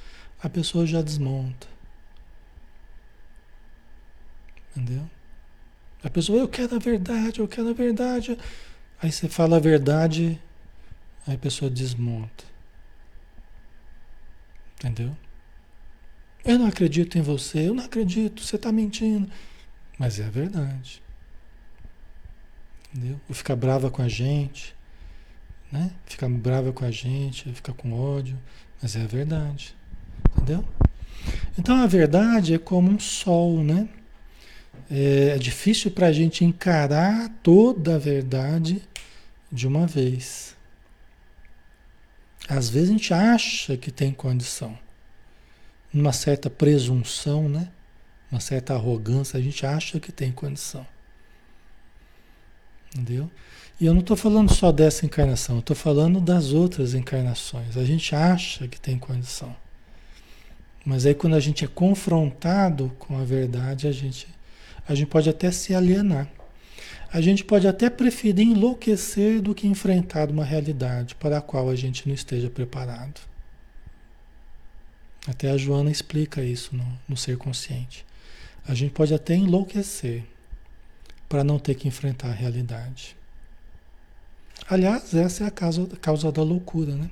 a 0.42 0.48
pessoa 0.48 0.86
já 0.86 1.02
desmonta. 1.02 1.66
Entendeu? 4.74 5.08
A 6.02 6.08
pessoa, 6.08 6.38
eu 6.38 6.48
quero 6.48 6.74
a 6.74 6.78
verdade, 6.78 7.40
eu 7.40 7.48
quero 7.48 7.68
a 7.68 7.72
verdade. 7.72 8.38
Aí 9.00 9.12
você 9.12 9.28
fala 9.28 9.56
a 9.56 9.60
verdade, 9.60 10.40
aí 11.26 11.34
a 11.34 11.38
pessoa 11.38 11.70
desmonta. 11.70 12.44
Entendeu? 14.76 15.16
Eu 16.44 16.58
não 16.58 16.66
acredito 16.66 17.18
em 17.18 17.22
você, 17.22 17.68
eu 17.68 17.74
não 17.74 17.84
acredito, 17.84 18.42
você 18.42 18.56
está 18.56 18.72
mentindo. 18.72 19.30
Mas 19.98 20.18
é 20.18 20.24
a 20.24 20.30
verdade. 20.30 21.01
Entendeu? 22.94 23.18
Ou 23.28 23.34
fica 23.34 23.56
brava 23.56 23.90
com 23.90 24.02
a 24.02 24.08
gente, 24.08 24.74
né? 25.70 25.90
Fica 26.04 26.28
brava 26.28 26.72
com 26.72 26.84
a 26.84 26.90
gente, 26.90 27.50
fica 27.54 27.72
com 27.72 27.92
ódio, 27.92 28.38
mas 28.80 28.94
é 28.94 29.02
a 29.02 29.06
verdade. 29.06 29.74
Entendeu? 30.36 30.64
Então 31.58 31.76
a 31.76 31.86
verdade 31.86 32.54
é 32.54 32.58
como 32.58 32.90
um 32.90 33.00
sol, 33.00 33.64
né? 33.64 33.88
É, 34.90 35.38
difícil 35.38 35.90
para 35.90 36.08
a 36.08 36.12
gente 36.12 36.44
encarar 36.44 37.30
toda 37.42 37.94
a 37.94 37.98
verdade 37.98 38.82
de 39.50 39.66
uma 39.66 39.86
vez. 39.86 40.54
Às 42.48 42.68
vezes 42.68 42.90
a 42.90 42.92
gente 42.92 43.14
acha 43.14 43.76
que 43.76 43.90
tem 43.90 44.12
condição. 44.12 44.78
Uma 45.94 46.12
certa 46.12 46.50
presunção, 46.50 47.48
né? 47.48 47.70
Uma 48.30 48.40
certa 48.40 48.74
arrogância, 48.74 49.38
a 49.38 49.42
gente 49.42 49.64
acha 49.64 50.00
que 50.00 50.10
tem 50.10 50.32
condição. 50.32 50.86
Entendeu? 52.94 53.30
E 53.80 53.86
eu 53.86 53.94
não 53.94 54.00
estou 54.00 54.16
falando 54.16 54.52
só 54.52 54.70
dessa 54.70 55.06
encarnação, 55.06 55.56
eu 55.56 55.60
estou 55.60 55.74
falando 55.74 56.20
das 56.20 56.52
outras 56.52 56.94
encarnações. 56.94 57.76
A 57.76 57.84
gente 57.84 58.14
acha 58.14 58.68
que 58.68 58.80
tem 58.80 58.98
condição. 58.98 59.54
Mas 60.84 61.06
aí 61.06 61.14
quando 61.14 61.34
a 61.34 61.40
gente 61.40 61.64
é 61.64 61.68
confrontado 61.68 62.92
com 62.98 63.18
a 63.18 63.24
verdade, 63.24 63.86
a 63.86 63.92
gente, 63.92 64.28
a 64.86 64.94
gente 64.94 65.08
pode 65.08 65.28
até 65.28 65.50
se 65.50 65.74
alienar. 65.74 66.28
A 67.12 67.20
gente 67.20 67.44
pode 67.44 67.68
até 67.68 67.90
preferir 67.90 68.46
enlouquecer 68.46 69.40
do 69.40 69.54
que 69.54 69.66
enfrentar 69.66 70.30
uma 70.30 70.44
realidade 70.44 71.14
para 71.14 71.38
a 71.38 71.42
qual 71.42 71.68
a 71.68 71.76
gente 71.76 72.06
não 72.06 72.14
esteja 72.14 72.48
preparado. 72.48 73.20
Até 75.26 75.50
a 75.50 75.56
Joana 75.56 75.90
explica 75.90 76.42
isso 76.42 76.74
no, 76.74 76.86
no 77.08 77.16
Ser 77.16 77.36
Consciente. 77.36 78.04
A 78.66 78.74
gente 78.74 78.92
pode 78.92 79.12
até 79.12 79.34
enlouquecer 79.34 80.24
para 81.32 81.42
não 81.42 81.58
ter 81.58 81.74
que 81.76 81.88
enfrentar 81.88 82.28
a 82.28 82.34
realidade. 82.34 83.16
Aliás, 84.68 85.14
essa 85.14 85.44
é 85.44 85.46
a 85.46 85.50
causa, 85.50 85.88
a 85.90 85.96
causa 85.96 86.30
da 86.30 86.42
loucura, 86.42 86.94
né? 86.94 87.08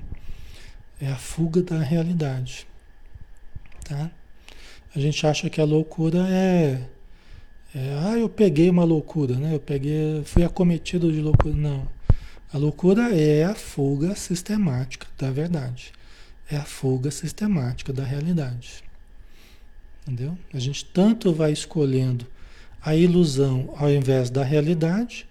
É 1.01 1.07
a 1.07 1.15
fuga 1.15 1.63
da 1.63 1.79
realidade. 1.79 2.67
Tá? 3.83 4.11
A 4.95 4.99
gente 4.99 5.25
acha 5.25 5.49
que 5.49 5.59
a 5.59 5.63
loucura 5.63 6.19
é, 6.29 6.87
é, 7.73 7.99
ah, 8.03 8.15
eu 8.15 8.29
peguei 8.29 8.69
uma 8.69 8.83
loucura, 8.83 9.33
né? 9.37 9.55
Eu 9.55 9.59
peguei, 9.59 10.21
fui 10.23 10.43
acometido 10.43 11.11
de 11.11 11.19
loucura. 11.19 11.55
Não. 11.55 11.87
A 12.53 12.59
loucura 12.59 13.15
é 13.15 13.43
a 13.43 13.55
fuga 13.55 14.13
sistemática 14.13 15.07
da 15.17 15.31
verdade. 15.31 15.93
É 16.47 16.57
a 16.57 16.63
fuga 16.63 17.09
sistemática 17.09 17.91
da 17.91 18.03
realidade. 18.03 18.83
Entendeu? 20.03 20.37
A 20.53 20.59
gente 20.59 20.85
tanto 20.85 21.33
vai 21.33 21.51
escolhendo 21.51 22.27
a 22.83 22.95
ilusão 22.95 23.73
ao 23.77 23.89
invés 23.89 24.29
da 24.29 24.43
realidade, 24.43 25.27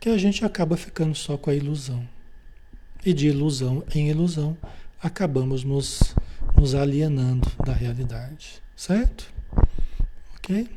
que 0.00 0.08
a 0.08 0.18
gente 0.18 0.44
acaba 0.44 0.76
ficando 0.76 1.14
só 1.14 1.36
com 1.36 1.50
a 1.50 1.54
ilusão. 1.54 2.06
E 3.04 3.12
de 3.12 3.28
ilusão 3.28 3.84
em 3.94 4.08
ilusão, 4.08 4.56
acabamos 5.00 5.64
nos 5.64 6.14
nos 6.56 6.74
alienando 6.74 7.48
da 7.64 7.72
realidade, 7.72 8.60
certo? 8.74 9.32
Ok? 10.36 10.68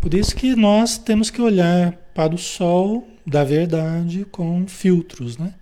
Por 0.00 0.14
isso 0.14 0.36
que 0.36 0.54
nós 0.54 0.98
temos 0.98 1.30
que 1.30 1.42
olhar 1.42 1.92
para 2.14 2.34
o 2.34 2.38
sol 2.38 3.08
da 3.26 3.42
verdade 3.42 4.24
com 4.30 4.66
filtros, 4.68 5.36
né? 5.36 5.54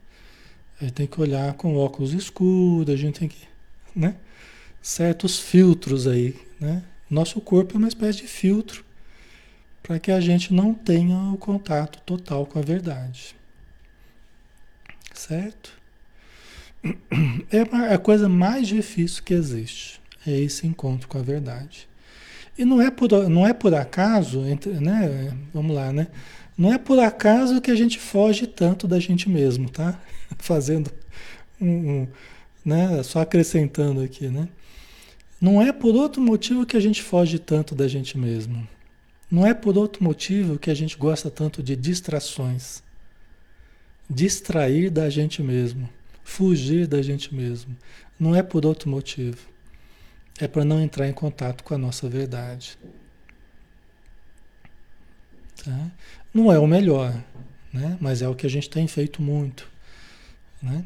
A 0.79 0.85
gente 0.85 0.95
tem 0.95 1.07
que 1.07 1.21
olhar 1.21 1.55
com 1.55 1.77
óculos 1.77 2.13
escuros, 2.13 2.93
a 2.93 2.97
gente 2.97 3.21
tem 3.21 3.29
que, 3.29 3.49
né? 3.95 4.17
Certos 4.83 5.39
filtros 5.39 6.07
aí, 6.07 6.37
né? 6.61 6.83
Nosso 7.09 7.41
corpo 7.41 7.75
é 7.75 7.79
uma 7.79 7.89
espécie 7.89 8.19
de 8.19 8.29
filtro 8.29 8.85
para 9.83 9.99
que 10.01 10.11
a 10.11 10.21
gente 10.21 10.53
não 10.53 10.75
tenha 10.75 11.17
o 11.33 11.37
contato 11.37 12.01
total 12.05 12.45
com 12.45 12.59
a 12.59 12.63
verdade. 12.63 13.37
Certo? 15.15 15.73
É 17.51 17.95
a 17.95 17.99
coisa 17.99 18.29
mais 18.29 18.67
difícil 18.67 19.23
que 19.23 19.33
existe. 19.33 20.01
É 20.27 20.33
esse 20.33 20.67
encontro 20.67 21.07
com 21.07 21.19
a 21.19 21.23
verdade. 21.23 21.89
E 22.59 22.65
não 22.65 22.81
é 22.81 22.91
por, 22.91 23.11
não 23.29 23.47
é 23.47 23.53
por 23.53 23.75
acaso, 23.75 24.41
né? 24.41 25.37
Vamos 25.53 25.77
lá, 25.77 25.93
né? 25.93 26.09
Não 26.57 26.73
é 26.73 26.79
por 26.79 26.99
acaso 26.99 27.61
que 27.61 27.71
a 27.71 27.75
gente 27.75 27.99
foge 27.99 28.47
tanto 28.47 28.89
da 28.89 28.99
gente 28.99 29.29
mesmo, 29.29 29.69
tá? 29.69 30.01
Fazendo 30.39 30.91
um, 31.61 31.67
um, 31.69 32.09
né? 32.65 33.03
Só 33.03 33.21
acrescentando 33.21 34.01
aqui, 34.01 34.29
né? 34.29 34.49
Não 35.41 35.61
é 35.61 35.73
por 35.73 35.95
outro 35.95 36.21
motivo 36.21 36.65
que 36.65 36.77
a 36.77 36.81
gente 36.81 37.03
foge 37.03 37.39
tanto 37.39 37.75
da 37.75 37.87
gente 37.87 38.17
mesmo. 38.17 38.67
Não 39.31 39.47
é 39.47 39.53
por 39.53 39.77
outro 39.77 40.03
motivo 40.03 40.59
que 40.59 40.71
a 40.71 40.75
gente 40.75 40.97
gosta 40.97 41.31
tanto 41.31 41.63
de 41.63 41.77
distrações. 41.77 42.83
Distrair 44.09 44.91
da 44.91 45.11
gente 45.11 45.43
mesmo 45.43 45.89
fugir 46.27 46.89
da 46.89 47.01
gente 47.01 47.33
mesmo. 47.33 47.75
Não 48.19 48.35
é 48.35 48.43
por 48.43 48.67
outro 48.67 48.91
motivo. 48.91 49.49
É 50.41 50.49
para 50.49 50.65
não 50.65 50.81
entrar 50.81 51.09
em 51.09 51.13
contato 51.13 51.63
com 51.63 51.73
a 51.73 51.79
nossa 51.79 52.09
verdade. 52.09 52.77
Tá? 55.65 55.91
Não 56.35 56.53
é 56.53 56.59
o 56.59 56.67
melhor, 56.67 57.15
né? 57.73 57.97
mas 58.01 58.23
é 58.23 58.29
o 58.29 58.35
que 58.35 58.45
a 58.45 58.51
gente 58.51 58.69
tem 58.69 58.89
feito 58.89 59.23
muito. 59.23 59.71
Né? 60.61 60.85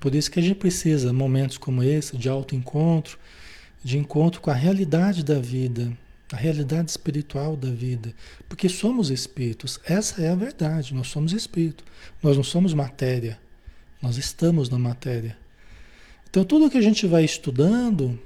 Por 0.00 0.14
isso 0.14 0.30
que 0.30 0.40
a 0.40 0.42
gente 0.42 0.56
precisa 0.56 1.12
momentos 1.12 1.58
como 1.58 1.82
esse, 1.82 2.16
de 2.16 2.28
autoencontro, 2.28 3.18
de 3.84 3.98
encontro 3.98 4.40
com 4.40 4.50
a 4.50 4.54
realidade 4.54 5.22
da 5.22 5.38
vida, 5.38 5.96
a 6.32 6.36
realidade 6.36 6.90
espiritual 6.90 7.54
da 7.54 7.70
vida. 7.70 8.12
Porque 8.48 8.68
somos 8.68 9.10
espíritos, 9.10 9.78
essa 9.84 10.22
é 10.22 10.30
a 10.30 10.34
verdade, 10.34 10.94
nós 10.94 11.08
somos 11.08 11.32
espírito, 11.32 11.84
nós 12.22 12.36
não 12.36 12.42
somos 12.42 12.74
matéria. 12.74 13.38
Nós 14.04 14.18
estamos 14.18 14.68
na 14.68 14.78
matéria. 14.78 15.34
Então, 16.28 16.44
tudo 16.44 16.68
que 16.68 16.76
a 16.76 16.82
gente 16.82 17.06
vai 17.06 17.24
estudando, 17.24 18.20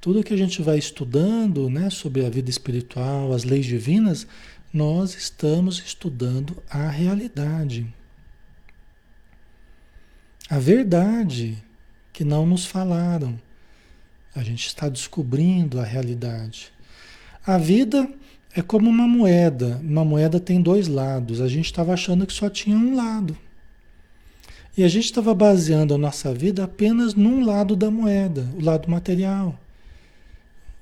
tudo 0.00 0.22
que 0.24 0.32
a 0.32 0.36
gente 0.36 0.62
vai 0.62 0.78
estudando 0.78 1.68
né, 1.68 1.90
sobre 1.90 2.24
a 2.24 2.30
vida 2.30 2.48
espiritual, 2.48 3.32
as 3.32 3.44
leis 3.44 3.66
divinas, 3.66 4.26
nós 4.72 5.14
estamos 5.14 5.78
estudando 5.84 6.62
a 6.70 6.88
realidade. 6.88 7.86
A 10.48 10.58
verdade 10.58 11.62
que 12.12 12.24
não 12.24 12.46
nos 12.46 12.64
falaram. 12.64 13.38
A 14.34 14.42
gente 14.42 14.66
está 14.66 14.88
descobrindo 14.88 15.80
a 15.80 15.84
realidade. 15.84 16.72
A 17.46 17.56
vida 17.56 18.08
é 18.54 18.62
como 18.62 18.88
uma 18.88 19.06
moeda. 19.06 19.80
Uma 19.82 20.04
moeda 20.04 20.40
tem 20.40 20.60
dois 20.60 20.88
lados. 20.88 21.40
A 21.40 21.48
gente 21.48 21.66
estava 21.66 21.92
achando 21.92 22.26
que 22.26 22.32
só 22.32 22.50
tinha 22.50 22.76
um 22.76 22.96
lado. 22.96 23.36
E 24.76 24.82
a 24.82 24.88
gente 24.88 25.04
estava 25.04 25.32
baseando 25.34 25.94
a 25.94 25.98
nossa 25.98 26.34
vida 26.34 26.64
apenas 26.64 27.14
num 27.14 27.44
lado 27.44 27.76
da 27.76 27.90
moeda, 27.90 28.48
o 28.56 28.64
lado 28.64 28.90
material. 28.90 29.58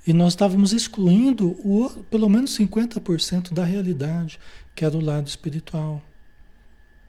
E 0.06 0.12
nós 0.12 0.32
estávamos 0.32 0.72
excluindo 0.72 1.50
o, 1.64 1.90
pelo 2.10 2.28
menos 2.28 2.58
50% 2.58 3.52
da 3.52 3.64
realidade, 3.64 4.38
que 4.74 4.84
era 4.84 4.96
o 4.96 5.00
lado 5.00 5.28
espiritual. 5.28 6.02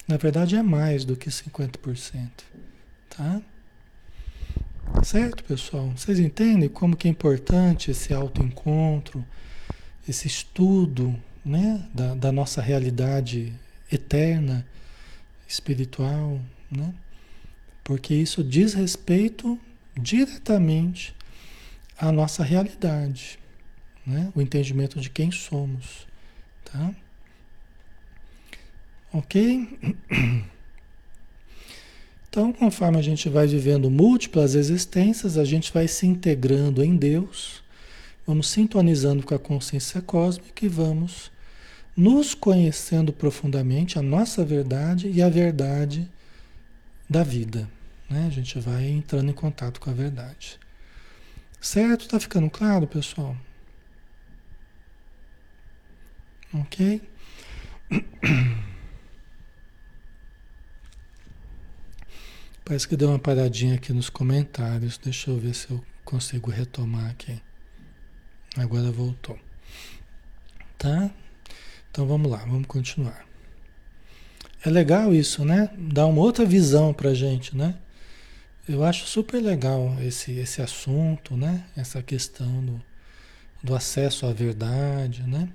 Na 0.08 0.18
verdade, 0.18 0.56
é 0.56 0.62
mais 0.62 1.06
do 1.06 1.16
que 1.16 1.30
50%. 1.30 2.30
Tá? 3.10 3.42
Certo, 5.04 5.44
pessoal? 5.44 5.92
Vocês 5.96 6.20
entendem 6.20 6.70
como 6.70 6.96
que 6.96 7.08
é 7.08 7.12
importante 7.12 7.92
esse 7.92 8.14
autoencontro, 8.14 9.26
esse 10.08 10.28
estudo 10.28 11.16
né, 11.46 11.86
da, 11.94 12.16
da 12.16 12.32
nossa 12.32 12.62
realidade 12.62 13.54
eterna, 13.92 14.66
espiritual, 15.48 16.40
né? 16.72 16.94
Porque 17.84 18.14
isso 18.14 18.44
diz 18.44 18.74
respeito 18.74 19.60
diretamente 19.96 21.14
à 21.98 22.12
nossa 22.12 22.44
realidade, 22.44 23.38
né? 24.06 24.32
O 24.34 24.42
entendimento 24.42 25.00
de 25.00 25.10
quem 25.10 25.32
somos, 25.32 26.08
tá? 26.64 26.94
Ok? 29.12 29.80
Então, 32.34 32.52
conforme 32.52 32.98
a 32.98 33.02
gente 33.04 33.30
vai 33.30 33.46
vivendo 33.46 33.92
múltiplas 33.92 34.56
existências, 34.56 35.38
a 35.38 35.46
gente 35.46 35.72
vai 35.72 35.88
se 35.88 36.08
integrando 36.08 36.84
em 36.84 36.98
Deus, 36.98 37.62
vamos 38.26 38.50
sintonizando 38.50 39.22
com 39.22 39.36
a 39.36 39.40
consciência 39.40 40.02
cósmica 40.02 40.66
e 40.66 40.68
vamos 40.68 41.32
nos 41.96 42.34
conhecendo 42.34 43.14
profundamente 43.14 44.00
a 44.00 44.02
nossa 44.02 44.44
verdade 44.44 45.12
e 45.12 45.22
a 45.22 45.30
verdade 45.30 46.10
da 47.08 47.22
vida. 47.22 47.70
Né? 48.10 48.26
A 48.26 48.32
gente 48.32 48.60
vai 48.60 48.88
entrando 48.88 49.30
em 49.30 49.34
contato 49.36 49.80
com 49.80 49.92
a 49.92 49.94
verdade. 49.94 50.60
Certo? 51.62 52.08
Tá 52.08 52.20
ficando 52.20 52.50
claro, 52.50 52.88
pessoal? 52.88 53.38
Ok? 56.52 57.00
Parece 62.66 62.88
que 62.88 62.96
deu 62.96 63.10
uma 63.10 63.20
paradinha 63.20 63.76
aqui 63.76 63.92
nos 63.92 64.10
comentários. 64.10 64.98
Deixa 64.98 65.30
eu 65.30 65.38
ver 65.38 65.54
se 65.54 65.70
eu 65.70 65.84
consigo 66.06 66.50
retomar 66.50 67.10
aqui. 67.10 67.42
Agora 68.56 68.90
voltou. 68.90 69.38
Tá? 70.78 71.12
Então 71.92 72.08
vamos 72.08 72.32
lá, 72.32 72.38
vamos 72.38 72.68
continuar. 72.68 73.26
É 74.64 74.70
legal 74.70 75.14
isso, 75.14 75.44
né? 75.44 75.70
Dá 75.78 76.06
uma 76.06 76.22
outra 76.22 76.46
visão 76.46 76.94
pra 76.94 77.14
gente, 77.14 77.56
né? 77.56 77.76
Eu 78.68 78.82
acho 78.84 79.06
super 79.08 79.42
legal 79.42 79.98
esse, 80.02 80.32
esse 80.32 80.62
assunto, 80.62 81.36
né? 81.36 81.66
Essa 81.76 82.02
questão 82.02 82.66
do, 82.66 82.82
do 83.62 83.76
acesso 83.76 84.26
à 84.26 84.32
verdade, 84.32 85.24
né? 85.24 85.50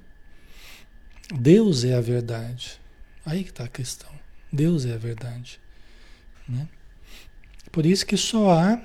Deus 1.35 1.85
é 1.85 1.95
a 1.95 2.03
verdade. 2.03 2.79
Aí 3.25 3.45
que 3.45 3.51
está 3.51 3.65
a 3.65 3.69
questão. 3.69 4.11
Deus 4.53 4.85
é 4.85 4.93
a 4.93 4.99
verdade, 4.99 5.59
né? 6.47 6.69
Por 7.71 7.87
isso 7.87 8.07
que 8.07 8.17
só 8.17 8.51
há 8.53 8.81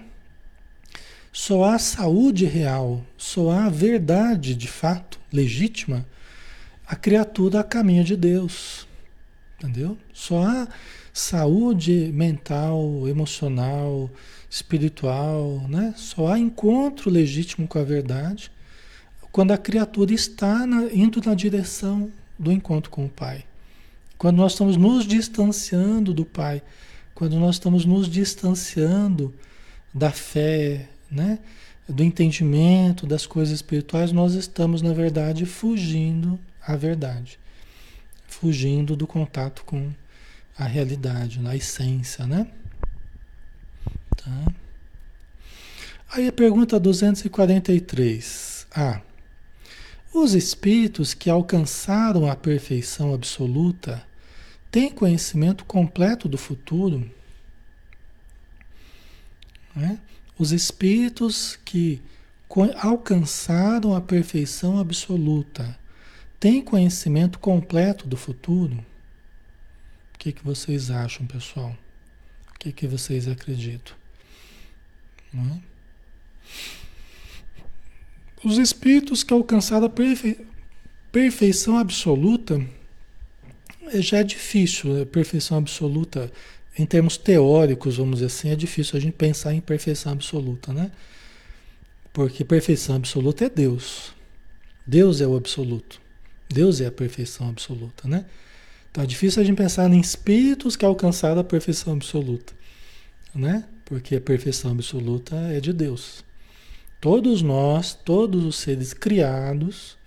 só 1.31 1.63
há 1.63 1.79
saúde 1.79 2.45
real, 2.45 3.03
só 3.17 3.49
há 3.49 3.67
verdade 3.67 4.53
de 4.53 4.67
fato 4.67 5.19
legítima 5.31 6.05
a 6.85 6.95
criatura 6.95 7.61
a 7.61 7.63
caminho 7.63 8.03
de 8.03 8.15
Deus. 8.15 8.87
Entendeu? 9.57 9.97
Só 10.13 10.43
há 10.43 10.67
saúde 11.11 12.11
mental, 12.13 13.07
emocional, 13.07 14.11
espiritual, 14.49 15.65
né? 15.67 15.93
Só 15.97 16.27
há 16.27 16.37
encontro 16.37 17.09
legítimo 17.09 17.67
com 17.67 17.79
a 17.79 17.83
verdade 17.83 18.51
quando 19.31 19.51
a 19.51 19.57
criatura 19.57 20.13
está 20.13 20.67
na, 20.67 20.83
indo 20.93 21.19
na 21.25 21.33
direção 21.33 22.11
do 22.37 22.51
encontro 22.51 22.91
com 22.91 23.05
o 23.05 23.09
Pai. 23.09 23.43
Quando 24.15 24.37
nós 24.37 24.51
estamos 24.51 24.77
nos 24.77 25.07
distanciando 25.07 26.13
do 26.13 26.23
Pai, 26.23 26.61
quando 27.23 27.39
nós 27.39 27.55
estamos 27.55 27.85
nos 27.85 28.09
distanciando 28.09 29.33
da 29.93 30.11
fé, 30.11 30.89
né? 31.09 31.39
do 31.87 32.03
entendimento 32.03 33.07
das 33.07 33.25
coisas 33.25 33.55
espirituais, 33.55 34.11
nós 34.11 34.33
estamos, 34.33 34.81
na 34.81 34.91
verdade, 34.91 35.45
fugindo 35.45 36.37
à 36.61 36.75
verdade, 36.75 37.39
fugindo 38.27 38.93
do 38.93 39.07
contato 39.07 39.63
com 39.63 39.89
a 40.57 40.65
realidade, 40.65 41.39
na 41.39 41.55
essência, 41.55 42.27
né? 42.27 42.45
Tá. 44.17 44.53
Aí 46.11 46.27
a 46.27 46.31
pergunta 46.33 46.77
243. 46.77 48.67
Ah, 48.75 48.99
os 50.13 50.33
espíritos 50.33 51.13
que 51.13 51.29
alcançaram 51.29 52.29
a 52.29 52.35
perfeição 52.35 53.13
absoluta 53.13 54.05
têm 54.73 54.89
conhecimento 54.89 55.63
completo 55.65 56.27
do 56.27 56.35
futuro? 56.35 57.07
Né? 59.75 59.99
Os 60.35 60.51
espíritos 60.51 61.55
que 61.63 62.01
alcançaram 62.81 63.95
a 63.95 64.01
perfeição 64.01 64.79
absoluta 64.79 65.77
têm 66.39 66.59
conhecimento 66.59 67.37
completo 67.37 68.07
do 68.07 68.17
futuro? 68.17 68.83
O 70.15 70.17
que, 70.17 70.31
que 70.31 70.43
vocês 70.43 70.89
acham, 70.89 71.27
pessoal? 71.27 71.77
O 72.55 72.59
que, 72.59 72.71
que 72.71 72.87
vocês 72.87 73.27
acreditam? 73.27 73.95
É? 75.35 75.59
Os 78.43 78.57
espíritos 78.57 79.23
que 79.23 79.35
alcançaram 79.35 79.85
a 79.85 79.89
perfe... 79.89 80.47
perfeição 81.11 81.77
absoluta 81.77 82.59
já 83.95 84.19
é 84.19 84.23
difícil, 84.23 84.93
né? 84.93 85.05
perfeição 85.05 85.57
absoluta 85.57 86.31
em 86.77 86.85
termos 86.85 87.17
teóricos, 87.17 87.97
vamos 87.97 88.15
dizer 88.15 88.25
assim, 88.25 88.49
é 88.49 88.55
difícil 88.55 88.97
a 88.97 88.99
gente 88.99 89.13
pensar 89.13 89.53
em 89.53 89.61
perfeição 89.61 90.11
absoluta, 90.11 90.73
né? 90.73 90.91
Porque 92.11 92.43
perfeição 92.43 92.95
absoluta 92.95 93.45
é 93.45 93.49
Deus. 93.49 94.13
Deus 94.85 95.21
é 95.21 95.27
o 95.27 95.35
absoluto. 95.35 96.01
Deus 96.49 96.81
é 96.81 96.87
a 96.87 96.91
perfeição 96.91 97.49
absoluta, 97.49 98.07
né? 98.07 98.25
Então 98.91 99.03
é 99.03 99.07
difícil 99.07 99.41
a 99.41 99.45
gente 99.45 99.57
pensar 99.57 99.91
em 99.91 99.99
espíritos 99.99 100.75
que 100.75 100.85
alcançaram 100.85 101.41
a 101.41 101.43
perfeição 101.43 101.93
absoluta, 101.93 102.53
né? 103.33 103.65
Porque 103.85 104.15
a 104.15 104.21
perfeição 104.21 104.71
absoluta 104.71 105.35
é 105.35 105.59
de 105.59 105.73
Deus. 105.73 106.23
Todos 107.01 107.41
nós, 107.41 107.93
todos 107.93 108.45
os 108.45 108.55
seres 108.55 108.93
criados 108.93 109.97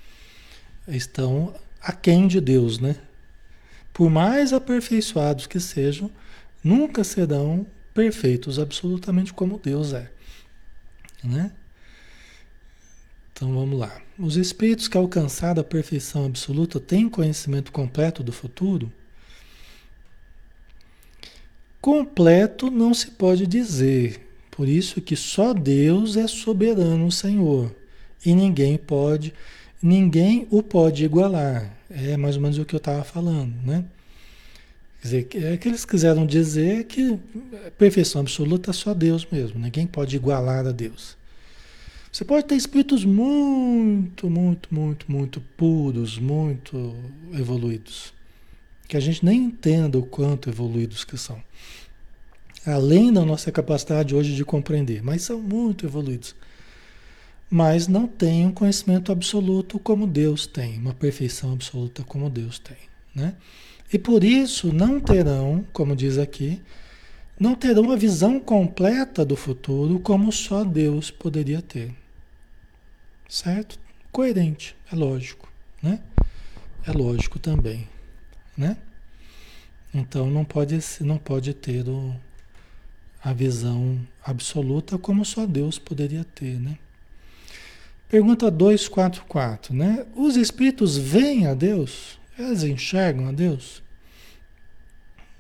estão 0.88 1.54
aquém 1.80 2.26
de 2.26 2.40
Deus, 2.40 2.78
né? 2.78 2.96
Por 3.96 4.10
mais 4.10 4.52
aperfeiçoados 4.52 5.46
que 5.46 5.58
sejam, 5.58 6.10
nunca 6.62 7.02
serão 7.02 7.66
perfeitos 7.94 8.58
absolutamente 8.58 9.32
como 9.32 9.58
Deus 9.58 9.94
é. 9.94 10.12
Né? 11.24 11.50
Então 13.32 13.54
vamos 13.54 13.78
lá. 13.78 13.98
Os 14.18 14.36
espíritos 14.36 14.86
que 14.86 14.98
alcançaram 14.98 15.62
a 15.62 15.64
perfeição 15.64 16.26
absoluta 16.26 16.78
têm 16.78 17.08
conhecimento 17.08 17.72
completo 17.72 18.22
do 18.22 18.32
futuro? 18.32 18.92
Completo 21.80 22.70
não 22.70 22.92
se 22.92 23.12
pode 23.12 23.46
dizer. 23.46 24.28
Por 24.50 24.68
isso 24.68 25.00
que 25.00 25.16
só 25.16 25.54
Deus 25.54 26.18
é 26.18 26.26
soberano, 26.26 27.10
Senhor. 27.10 27.74
E 28.26 28.34
ninguém 28.34 28.76
pode, 28.76 29.32
ninguém 29.82 30.46
o 30.50 30.62
pode 30.62 31.02
igualar. 31.02 31.75
É 31.90 32.16
mais 32.16 32.36
ou 32.36 32.42
menos 32.42 32.58
o 32.58 32.64
que 32.64 32.74
eu 32.74 32.78
estava 32.78 33.04
falando, 33.04 33.54
né? 33.64 33.84
Quer 35.00 35.06
dizer, 35.08 35.28
é 35.52 35.56
que 35.56 35.68
eles 35.68 35.84
quiseram 35.84 36.26
dizer 36.26 36.84
que 36.84 37.18
perfeição 37.78 38.20
absoluta 38.20 38.70
é 38.70 38.72
só 38.72 38.92
Deus 38.92 39.26
mesmo, 39.30 39.58
ninguém 39.60 39.86
pode 39.86 40.16
igualar 40.16 40.66
a 40.66 40.72
Deus. 40.72 41.16
Você 42.10 42.24
pode 42.24 42.46
ter 42.46 42.56
espíritos 42.56 43.04
muito, 43.04 44.30
muito, 44.30 44.74
muito, 44.74 45.12
muito 45.12 45.40
puros, 45.56 46.18
muito 46.18 46.96
evoluídos, 47.34 48.12
que 48.88 48.96
a 48.96 49.00
gente 49.00 49.24
nem 49.24 49.44
entenda 49.44 49.98
o 49.98 50.06
quanto 50.06 50.48
evoluídos 50.48 51.04
que 51.04 51.18
são. 51.18 51.40
Além 52.64 53.12
da 53.12 53.24
nossa 53.24 53.52
capacidade 53.52 54.14
hoje 54.14 54.34
de 54.34 54.44
compreender, 54.44 55.02
mas 55.02 55.22
são 55.22 55.40
muito 55.40 55.86
evoluídos. 55.86 56.34
Mas 57.48 57.86
não 57.86 58.06
têm 58.06 58.46
um 58.46 58.52
conhecimento 58.52 59.12
absoluto 59.12 59.78
como 59.78 60.06
Deus 60.06 60.46
tem, 60.46 60.78
uma 60.78 60.92
perfeição 60.92 61.52
absoluta 61.52 62.02
como 62.02 62.28
Deus 62.28 62.58
tem, 62.58 62.76
né? 63.14 63.36
E 63.92 63.98
por 63.98 64.24
isso 64.24 64.72
não 64.72 64.98
terão, 64.98 65.64
como 65.72 65.94
diz 65.94 66.18
aqui, 66.18 66.60
não 67.38 67.54
terão 67.54 67.92
a 67.92 67.96
visão 67.96 68.40
completa 68.40 69.24
do 69.24 69.36
futuro 69.36 70.00
como 70.00 70.32
só 70.32 70.64
Deus 70.64 71.10
poderia 71.10 71.62
ter. 71.62 71.94
Certo? 73.28 73.78
Coerente, 74.10 74.74
é 74.90 74.96
lógico, 74.96 75.48
né? 75.82 76.00
É 76.84 76.92
lógico 76.92 77.38
também, 77.38 77.86
né? 78.56 78.76
Então 79.92 80.28
não 80.30 80.44
pode, 80.44 80.78
não 81.00 81.18
pode 81.18 81.54
ter 81.54 81.88
o, 81.88 82.14
a 83.22 83.32
visão 83.32 84.00
absoluta 84.24 84.98
como 84.98 85.24
só 85.24 85.46
Deus 85.46 85.78
poderia 85.78 86.24
ter, 86.24 86.58
né? 86.58 86.78
Pergunta 88.08 88.50
244, 88.50 89.74
né? 89.74 90.06
Os 90.14 90.36
espíritos 90.36 90.96
veem 90.96 91.46
a 91.46 91.54
Deus? 91.54 92.18
Elas 92.38 92.62
enxergam 92.62 93.28
a 93.28 93.32
Deus? 93.32 93.82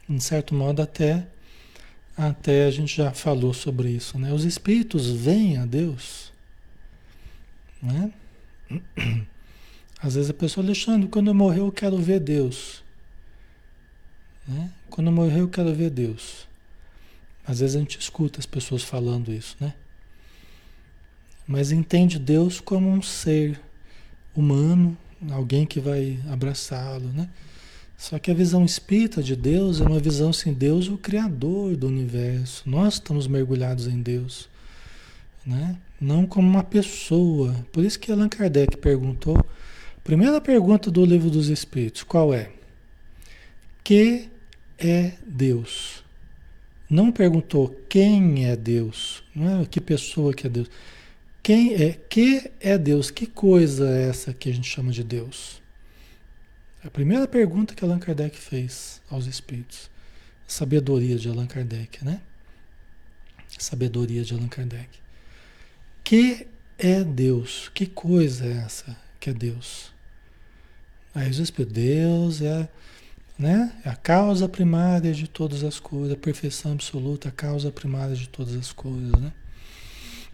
Em 0.08 0.18
certo 0.18 0.54
modo, 0.54 0.82
até, 0.82 1.26
até 2.16 2.66
a 2.66 2.70
gente 2.70 2.96
já 2.96 3.12
falou 3.12 3.52
sobre 3.52 3.90
isso. 3.90 4.18
Né? 4.18 4.32
Os 4.32 4.44
espíritos 4.44 5.08
veem 5.10 5.58
a 5.58 5.66
Deus. 5.66 6.32
Né? 7.80 8.12
Às 10.02 10.14
vezes 10.14 10.30
a 10.30 10.34
pessoa, 10.34 10.64
Alexandre, 10.64 11.08
quando 11.08 11.28
eu 11.28 11.34
morrer 11.34 11.60
eu 11.60 11.70
quero 11.70 11.96
ver 11.98 12.20
Deus. 12.20 12.82
Né? 14.46 14.70
Quando 14.90 15.08
eu 15.08 15.12
morrer 15.12 15.40
eu 15.40 15.48
quero 15.48 15.72
ver 15.74 15.90
Deus. 15.90 16.46
Às 17.46 17.60
vezes 17.60 17.76
a 17.76 17.78
gente 17.78 17.98
escuta 17.98 18.40
as 18.40 18.46
pessoas 18.46 18.82
falando 18.82 19.32
isso, 19.32 19.56
né? 19.60 19.74
Mas 21.46 21.70
entende 21.70 22.18
Deus 22.18 22.60
como 22.60 22.88
um 22.88 23.00
ser 23.00 23.60
humano, 24.34 24.96
alguém 25.30 25.64
que 25.64 25.80
vai 25.80 26.18
abraçá-lo, 26.30 27.08
né? 27.12 27.28
Só 27.96 28.18
que 28.18 28.30
a 28.30 28.34
visão 28.34 28.64
espírita 28.64 29.22
de 29.22 29.34
Deus 29.34 29.80
é 29.80 29.84
uma 29.84 29.98
visão 29.98 30.30
assim, 30.30 30.52
Deus 30.52 30.88
o 30.88 30.98
criador 30.98 31.76
do 31.76 31.86
universo. 31.86 32.68
Nós 32.68 32.94
estamos 32.94 33.26
mergulhados 33.26 33.86
em 33.86 34.02
Deus, 34.02 34.48
né? 35.44 35.76
Não 35.98 36.26
como 36.26 36.46
uma 36.46 36.62
pessoa. 36.62 37.54
Por 37.72 37.82
isso 37.82 37.98
que 37.98 38.12
Allan 38.12 38.28
Kardec 38.28 38.76
perguntou, 38.76 39.42
primeira 40.04 40.40
pergunta 40.40 40.90
do 40.90 41.04
Livro 41.06 41.30
dos 41.30 41.48
Espíritos, 41.48 42.02
qual 42.02 42.34
é? 42.34 42.50
Que 43.82 44.28
é 44.78 45.12
Deus? 45.26 46.04
Não 46.88 47.10
perguntou 47.10 47.74
quem 47.88 48.44
é 48.44 48.54
Deus, 48.54 49.22
não 49.34 49.62
é 49.62 49.64
que 49.64 49.80
pessoa 49.80 50.34
que 50.34 50.46
é 50.46 50.50
Deus. 50.50 50.70
Quem 51.46 51.74
é? 51.74 51.92
Que 51.92 52.50
é 52.58 52.76
Deus? 52.76 53.08
Que 53.08 53.24
coisa 53.24 53.88
é 53.88 54.08
essa 54.08 54.34
que 54.34 54.50
a 54.50 54.52
gente 54.52 54.68
chama 54.68 54.90
de 54.90 55.04
Deus? 55.04 55.62
A 56.82 56.90
primeira 56.90 57.28
pergunta 57.28 57.72
que 57.72 57.84
Allan 57.84 58.00
Kardec 58.00 58.36
fez 58.36 59.00
aos 59.08 59.26
espíritos. 59.26 59.88
Sabedoria 60.44 61.16
de 61.16 61.28
Allan 61.28 61.46
Kardec, 61.46 62.04
né? 62.04 62.20
Sabedoria 63.56 64.24
de 64.24 64.34
Allan 64.34 64.48
Kardec. 64.48 64.88
Que 66.02 66.48
é 66.76 67.04
Deus? 67.04 67.70
Que 67.72 67.86
coisa 67.86 68.44
é 68.44 68.64
essa 68.64 68.96
que 69.20 69.30
é 69.30 69.32
Deus? 69.32 69.92
Aí 71.14 71.30
os 71.30 71.38
espíritos, 71.38 71.76
Deus 71.80 72.42
é, 72.42 72.68
né? 73.38 73.72
é 73.84 73.88
a 73.88 73.94
causa 73.94 74.48
primária 74.48 75.12
de 75.12 75.28
todas 75.28 75.62
as 75.62 75.78
coisas, 75.78 76.12
a 76.12 76.20
perfeição 76.20 76.72
absoluta, 76.72 77.28
a 77.28 77.32
causa 77.32 77.70
primária 77.70 78.16
de 78.16 78.28
todas 78.28 78.56
as 78.56 78.72
coisas, 78.72 79.12
né? 79.12 79.32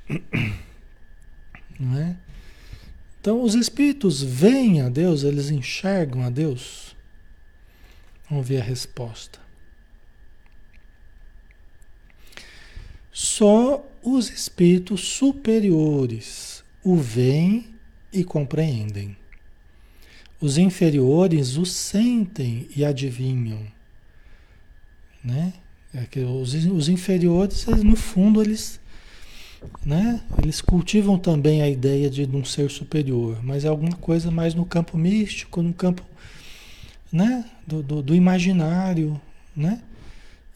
Não 1.78 1.98
é? 1.98 2.16
Então, 3.20 3.42
os 3.42 3.54
espíritos 3.54 4.22
veem 4.22 4.80
a 4.80 4.88
Deus, 4.88 5.22
eles 5.22 5.50
enxergam 5.50 6.22
a 6.22 6.30
Deus? 6.30 6.96
Vamos 8.28 8.48
ver 8.48 8.60
a 8.60 8.64
resposta. 8.64 9.38
Só 13.12 13.86
os 14.02 14.30
espíritos 14.30 15.02
superiores 15.02 16.64
o 16.82 16.96
veem 16.96 17.74
e 18.12 18.24
compreendem. 18.24 19.16
Os 20.40 20.58
inferiores 20.58 21.56
o 21.56 21.64
sentem 21.64 22.68
e 22.74 22.84
adivinham, 22.84 23.64
né? 25.22 25.52
É 25.94 26.04
que 26.06 26.20
os, 26.20 26.54
os 26.54 26.88
inferiores, 26.88 27.66
no 27.66 27.94
fundo, 27.94 28.42
eles, 28.42 28.80
né? 29.84 30.20
Eles 30.42 30.60
cultivam 30.60 31.18
também 31.18 31.62
a 31.62 31.68
ideia 31.68 32.08
de 32.08 32.24
um 32.24 32.44
ser 32.44 32.70
superior, 32.70 33.42
mas 33.42 33.64
é 33.64 33.68
alguma 33.68 33.96
coisa 33.96 34.30
mais 34.30 34.54
no 34.54 34.64
campo 34.64 34.96
místico, 34.96 35.62
no 35.62 35.72
campo, 35.72 36.02
né? 37.12 37.44
Do, 37.66 37.82
do, 37.82 38.02
do 38.02 38.14
imaginário, 38.14 39.20
né? 39.56 39.80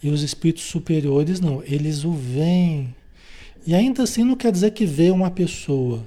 E 0.03 0.09
os 0.09 0.23
espíritos 0.23 0.65
superiores 0.65 1.41
não, 1.41 1.63
eles 1.65 2.05
o 2.05 2.13
veem. 2.13 2.95
E 3.67 3.75
ainda 3.75 4.03
assim 4.03 4.23
não 4.23 4.37
quer 4.37 4.53
dizer 4.53 4.71
que 4.73 4.87
vê 4.87 5.11
uma 5.11 5.31
pessoa. 5.31 6.07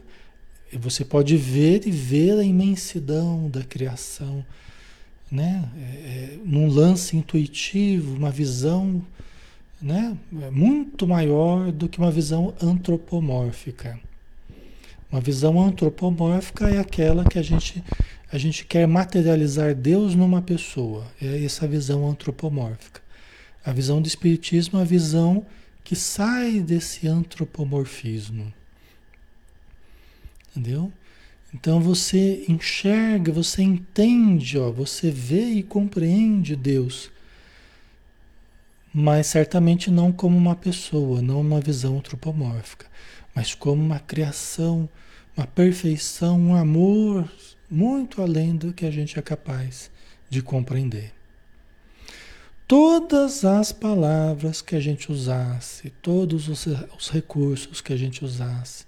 Você 0.72 1.04
pode 1.04 1.36
ver 1.36 1.86
e 1.88 1.92
ver 1.92 2.38
a 2.40 2.44
imensidão 2.44 3.50
da 3.50 3.64
criação, 3.64 4.46
né? 5.32 5.68
É, 5.78 5.82
é, 5.82 6.38
num 6.46 6.70
lance 6.70 7.18
intuitivo, 7.18 8.16
uma 8.16 8.32
visão 8.32 9.04
né? 9.82 10.18
muito 10.52 11.08
maior 11.08 11.72
do 11.72 11.88
que 11.88 12.00
uma 12.00 12.12
visão 12.12 12.54
antropomórfica. 12.62 14.00
Uma 15.12 15.22
visão 15.22 15.60
antropomórfica 15.60 16.70
é 16.70 16.80
aquela 16.80 17.26
que 17.26 17.40
a 17.40 17.42
gente, 17.42 17.84
a 18.32 18.38
gente 18.38 18.66
quer 18.66 18.88
materializar 18.88 19.74
Deus 19.74 20.14
numa 20.14 20.42
pessoa. 20.42 21.06
É 21.22 21.44
essa 21.44 21.68
visão 21.68 22.08
antropomórfica. 22.08 23.02
A 23.66 23.72
visão 23.72 24.02
do 24.02 24.08
Espiritismo 24.08 24.80
é 24.80 24.84
a 24.84 24.86
visão 24.86 25.46
que 25.84 25.96
sai 25.96 26.60
desse 26.60 27.08
antropomorfismo. 27.08 28.54
Entendeu? 30.52 30.92
Então 31.54 31.82
você 31.82 32.46
enxerga, 32.48 33.32
você 33.32 33.64
entende, 33.64 34.58
ó, 34.58 34.72
você 34.72 35.10
vê 35.10 35.46
e 35.46 35.64
compreende 35.64 36.56
Deus, 36.56 37.10
mas 38.94 39.28
certamente 39.28 39.92
não 39.92 40.12
como 40.12 40.38
uma 40.38 40.56
pessoa, 40.56 41.22
não 41.22 41.42
uma 41.42 41.62
visão 41.62 41.98
antropomórfica, 41.98 42.88
mas 43.36 43.54
como 43.54 43.82
uma 43.82 44.00
criação, 44.00 44.90
uma 45.38 45.46
perfeição, 45.46 46.40
um 46.40 46.56
amor 46.56 47.32
muito 47.70 48.22
além 48.22 48.56
do 48.56 48.74
que 48.74 48.86
a 48.86 48.92
gente 48.92 49.18
é 49.20 49.22
capaz 49.22 49.92
de 50.30 50.42
compreender. 50.42 51.14
Todas 52.68 53.46
as 53.46 53.72
palavras 53.72 54.62
que 54.62 54.76
a 54.76 54.80
gente 54.80 55.12
usasse, 55.12 55.90
todos 56.02 56.48
os, 56.48 56.68
os 56.98 57.10
recursos 57.10 57.82
que 57.82 57.94
a 57.94 57.98
gente 57.98 58.24
usasse, 58.24 58.86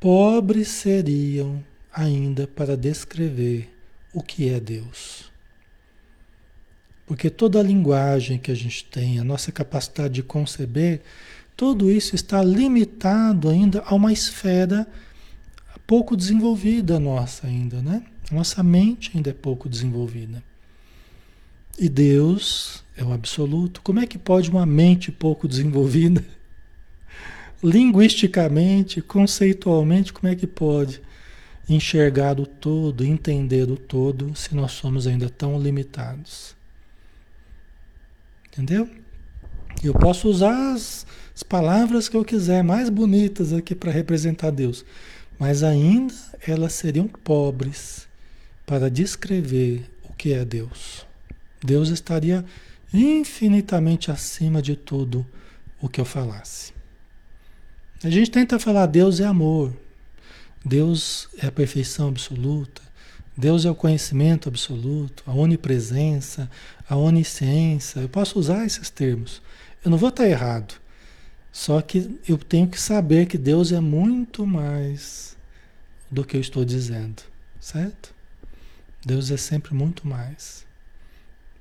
pobres 0.00 0.68
seriam 0.68 1.62
ainda 1.92 2.46
para 2.46 2.76
descrever 2.76 3.70
o 4.12 4.22
que 4.22 4.48
é 4.48 4.58
Deus. 4.58 5.31
Porque 7.12 7.28
toda 7.28 7.60
a 7.60 7.62
linguagem 7.62 8.38
que 8.38 8.50
a 8.50 8.54
gente 8.54 8.86
tem, 8.86 9.18
a 9.18 9.24
nossa 9.24 9.52
capacidade 9.52 10.14
de 10.14 10.22
conceber, 10.22 11.02
tudo 11.54 11.90
isso 11.90 12.14
está 12.14 12.42
limitado 12.42 13.50
ainda 13.50 13.82
a 13.84 13.94
uma 13.94 14.10
esfera 14.10 14.88
pouco 15.86 16.16
desenvolvida 16.16 16.98
nossa 16.98 17.46
ainda, 17.46 17.82
né? 17.82 18.02
A 18.30 18.34
nossa 18.34 18.62
mente 18.62 19.10
ainda 19.14 19.28
é 19.28 19.34
pouco 19.34 19.68
desenvolvida. 19.68 20.42
E 21.78 21.86
Deus 21.86 22.82
é 22.96 23.04
o 23.04 23.12
absoluto. 23.12 23.82
Como 23.82 24.00
é 24.00 24.06
que 24.06 24.16
pode 24.16 24.48
uma 24.48 24.64
mente 24.64 25.12
pouco 25.12 25.46
desenvolvida 25.46 26.24
linguisticamente, 27.62 29.02
conceitualmente, 29.02 30.14
como 30.14 30.32
é 30.32 30.34
que 30.34 30.46
pode 30.46 31.02
enxergar 31.68 32.40
o 32.40 32.46
todo, 32.46 33.04
entender 33.04 33.70
o 33.70 33.76
todo, 33.76 34.34
se 34.34 34.54
nós 34.54 34.72
somos 34.72 35.06
ainda 35.06 35.28
tão 35.28 35.60
limitados? 35.60 36.61
Entendeu? 38.52 38.86
Eu 39.82 39.94
posso 39.94 40.28
usar 40.28 40.74
as, 40.74 41.06
as 41.34 41.42
palavras 41.42 42.06
que 42.08 42.16
eu 42.16 42.24
quiser, 42.24 42.62
mais 42.62 42.90
bonitas 42.90 43.52
aqui 43.52 43.74
para 43.74 43.90
representar 43.90 44.50
Deus, 44.50 44.84
mas 45.38 45.62
ainda 45.62 46.14
elas 46.46 46.74
seriam 46.74 47.08
pobres 47.08 48.06
para 48.66 48.90
descrever 48.90 49.90
o 50.04 50.12
que 50.12 50.34
é 50.34 50.44
Deus. 50.44 51.06
Deus 51.64 51.88
estaria 51.88 52.44
infinitamente 52.92 54.10
acima 54.10 54.60
de 54.60 54.76
tudo 54.76 55.26
o 55.80 55.88
que 55.88 56.00
eu 56.00 56.04
falasse. 56.04 56.74
A 58.04 58.10
gente 58.10 58.30
tenta 58.30 58.58
falar 58.58 58.86
Deus 58.86 59.18
é 59.18 59.24
amor, 59.24 59.72
Deus 60.64 61.28
é 61.38 61.46
a 61.46 61.52
perfeição 61.52 62.08
absoluta, 62.08 62.82
Deus 63.36 63.64
é 63.64 63.70
o 63.70 63.74
conhecimento 63.74 64.48
absoluto, 64.48 65.22
a 65.26 65.32
onipresença, 65.32 66.50
a 66.88 66.96
onisciência. 66.96 68.00
Eu 68.00 68.08
posso 68.08 68.38
usar 68.38 68.66
esses 68.66 68.90
termos. 68.90 69.40
Eu 69.84 69.90
não 69.90 69.98
vou 69.98 70.10
estar 70.10 70.28
errado. 70.28 70.74
Só 71.50 71.80
que 71.82 72.18
eu 72.28 72.38
tenho 72.38 72.68
que 72.68 72.80
saber 72.80 73.26
que 73.26 73.36
Deus 73.36 73.72
é 73.72 73.80
muito 73.80 74.46
mais 74.46 75.36
do 76.10 76.24
que 76.24 76.36
eu 76.36 76.40
estou 76.40 76.64
dizendo, 76.64 77.22
certo? 77.60 78.14
Deus 79.04 79.30
é 79.30 79.36
sempre 79.36 79.74
muito 79.74 80.06
mais. 80.06 80.64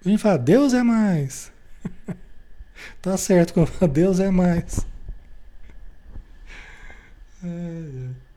A 0.06 0.10
gente 0.10 0.22
fala, 0.22 0.38
Deus 0.38 0.74
é 0.74 0.84
mais. 0.84 1.52
tá 3.02 3.18
certo, 3.18 3.54
Deus 3.92 4.20
é 4.20 4.30
mais. 4.30 4.86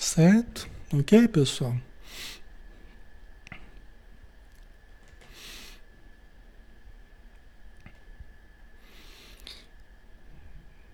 Certo? 0.00 0.66
Ok, 0.94 1.28
pessoal? 1.28 1.76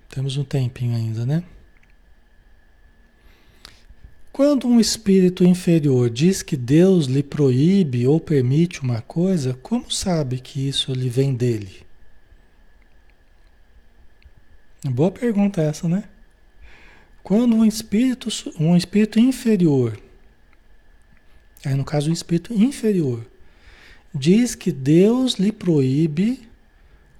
Temos 0.08 0.36
um 0.36 0.42
tempinho 0.42 0.96
ainda, 0.96 1.24
né? 1.24 1.44
Quando 4.32 4.66
um 4.66 4.80
espírito 4.80 5.44
inferior 5.44 6.10
diz 6.10 6.42
que 6.42 6.56
Deus 6.56 7.06
lhe 7.06 7.22
proíbe 7.22 8.08
ou 8.08 8.18
permite 8.18 8.82
uma 8.82 9.00
coisa, 9.00 9.54
como 9.62 9.88
sabe 9.88 10.40
que 10.40 10.66
isso 10.68 10.92
lhe 10.92 11.08
vem 11.08 11.32
dele? 11.32 11.86
Boa 14.84 15.12
pergunta 15.12 15.62
essa, 15.62 15.88
né? 15.88 16.08
Quando 17.26 17.56
um 17.56 17.64
espírito, 17.64 18.28
um 18.56 18.76
espírito 18.76 19.18
inferior, 19.18 19.98
aí 21.64 21.74
no 21.74 21.84
caso 21.84 22.08
um 22.08 22.12
espírito 22.12 22.54
inferior, 22.54 23.26
diz 24.14 24.54
que 24.54 24.70
Deus 24.70 25.34
lhe 25.34 25.50
proíbe 25.50 26.48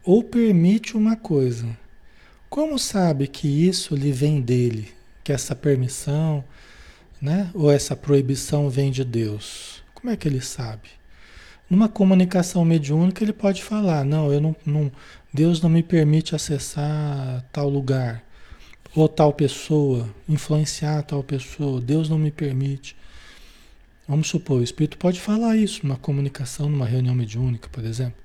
ou 0.04 0.22
permite 0.22 0.96
uma 0.96 1.16
coisa, 1.16 1.76
como 2.48 2.78
sabe 2.78 3.26
que 3.26 3.48
isso 3.48 3.96
lhe 3.96 4.12
vem 4.12 4.40
dele? 4.40 4.92
Que 5.24 5.32
essa 5.32 5.56
permissão, 5.56 6.44
né? 7.20 7.50
Ou 7.52 7.68
essa 7.68 7.96
proibição 7.96 8.70
vem 8.70 8.92
de 8.92 9.02
Deus? 9.02 9.82
Como 9.92 10.12
é 10.12 10.16
que 10.16 10.28
ele 10.28 10.40
sabe? 10.40 10.88
Numa 11.68 11.88
comunicação 11.88 12.64
mediúnica 12.64 13.24
ele 13.24 13.32
pode 13.32 13.60
falar, 13.60 14.04
não, 14.04 14.32
eu 14.32 14.40
não, 14.40 14.54
não 14.64 14.92
Deus 15.34 15.60
não 15.60 15.68
me 15.68 15.82
permite 15.82 16.32
acessar 16.32 17.44
tal 17.50 17.68
lugar, 17.68 18.24
ou 18.96 19.08
tal 19.08 19.32
pessoa, 19.32 20.08
influenciar 20.26 21.02
tal 21.02 21.22
pessoa, 21.22 21.80
Deus 21.80 22.08
não 22.08 22.18
me 22.18 22.30
permite. 22.30 22.96
Vamos 24.08 24.28
supor, 24.28 24.60
o 24.60 24.64
espírito 24.64 24.96
pode 24.96 25.20
falar 25.20 25.54
isso 25.56 25.86
numa 25.86 25.98
comunicação, 25.98 26.70
numa 26.70 26.86
reunião 26.86 27.14
mediúnica, 27.14 27.68
por 27.68 27.84
exemplo. 27.84 28.18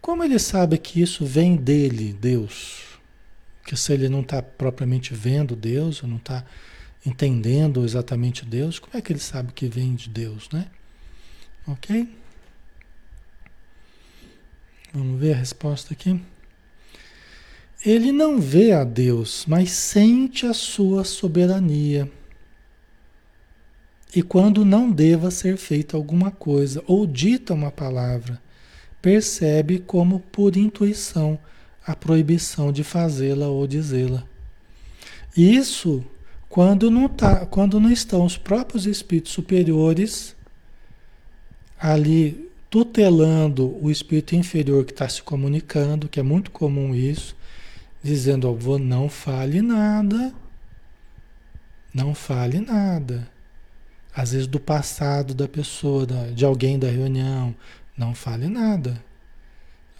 Como 0.00 0.24
ele 0.24 0.38
sabe 0.38 0.78
que 0.78 1.02
isso 1.02 1.26
vem 1.26 1.56
dele, 1.56 2.14
Deus? 2.14 2.98
Que 3.66 3.76
se 3.76 3.92
ele 3.92 4.08
não 4.08 4.22
está 4.22 4.40
propriamente 4.40 5.12
vendo 5.12 5.54
Deus, 5.54 6.02
ou 6.02 6.08
não 6.08 6.16
está 6.16 6.42
entendendo 7.04 7.84
exatamente 7.84 8.46
Deus, 8.46 8.78
como 8.78 8.96
é 8.96 9.02
que 9.02 9.12
ele 9.12 9.20
sabe 9.20 9.52
que 9.52 9.68
vem 9.68 9.94
de 9.94 10.08
Deus, 10.08 10.48
né? 10.50 10.68
Ok? 11.66 12.08
Vamos 14.94 15.20
ver 15.20 15.34
a 15.34 15.36
resposta 15.36 15.92
aqui. 15.92 16.18
Ele 17.86 18.10
não 18.10 18.40
vê 18.40 18.72
a 18.72 18.82
Deus, 18.82 19.44
mas 19.46 19.70
sente 19.70 20.44
a 20.44 20.52
sua 20.52 21.04
soberania. 21.04 22.10
E 24.12 24.24
quando 24.24 24.64
não 24.64 24.90
deva 24.90 25.30
ser 25.30 25.56
feita 25.56 25.96
alguma 25.96 26.32
coisa 26.32 26.82
ou 26.88 27.06
dita 27.06 27.54
uma 27.54 27.70
palavra, 27.70 28.42
percebe 29.00 29.78
como 29.78 30.18
por 30.18 30.56
intuição 30.56 31.38
a 31.86 31.94
proibição 31.94 32.72
de 32.72 32.82
fazê-la 32.82 33.46
ou 33.46 33.64
dizê-la. 33.68 34.24
Isso 35.36 36.04
quando 36.48 36.90
não, 36.90 37.08
tá, 37.08 37.46
quando 37.46 37.78
não 37.78 37.92
estão 37.92 38.24
os 38.24 38.36
próprios 38.36 38.84
espíritos 38.84 39.30
superiores 39.30 40.34
ali 41.78 42.50
tutelando 42.68 43.78
o 43.80 43.92
espírito 43.92 44.34
inferior 44.34 44.84
que 44.84 44.92
está 44.92 45.08
se 45.08 45.22
comunicando, 45.22 46.08
que 46.08 46.18
é 46.18 46.22
muito 46.24 46.50
comum 46.50 46.92
isso, 46.92 47.36
dizendo, 48.06 48.48
ó, 48.48 48.78
não 48.78 49.08
fale 49.08 49.60
nada, 49.60 50.32
não 51.92 52.14
fale 52.14 52.60
nada, 52.60 53.28
às 54.14 54.32
vezes 54.32 54.46
do 54.46 54.58
passado 54.58 55.34
da 55.34 55.46
pessoa, 55.46 56.06
de 56.34 56.44
alguém 56.44 56.78
da 56.78 56.88
reunião. 56.88 57.54
Não 57.96 58.14
fale 58.14 58.48
nada. 58.48 59.02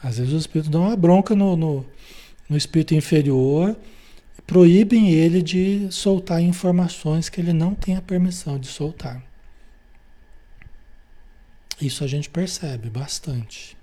Às 0.03 0.19
vezes 0.19 0.33
os 0.33 0.41
espíritos 0.43 0.71
dão 0.71 0.83
uma 0.83 0.97
bronca 0.97 1.35
no, 1.35 1.57
no, 1.57 1.87
no 2.49 2.57
espírito 2.57 2.95
inferior, 2.95 3.77
proíbem 4.47 5.11
ele 5.11 5.43
de 5.43 5.89
soltar 5.91 6.41
informações 6.41 7.29
que 7.29 7.41
ele 7.41 7.53
não 7.53 7.75
tem 7.75 7.97
a 7.97 8.03
permissão 8.03 8.59
de 8.59 8.67
soltar. 8.67 9.23
Isso 11.81 12.05
a 12.05 12.07
gente 12.07 12.31
percebe 12.31 12.89
bastante. 12.89 13.76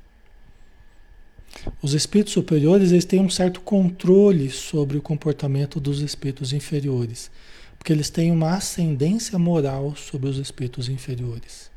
Os 1.81 1.93
espíritos 1.93 2.33
superiores 2.33 2.91
eles 2.91 3.05
têm 3.05 3.21
um 3.21 3.29
certo 3.29 3.61
controle 3.61 4.49
sobre 4.49 4.97
o 4.97 5.01
comportamento 5.01 5.79
dos 5.79 6.01
espíritos 6.01 6.53
inferiores, 6.53 7.29
porque 7.77 7.91
eles 7.91 8.09
têm 8.09 8.31
uma 8.31 8.55
ascendência 8.55 9.37
moral 9.37 9.95
sobre 9.95 10.29
os 10.29 10.37
espíritos 10.37 10.89
inferiores. 10.89 11.71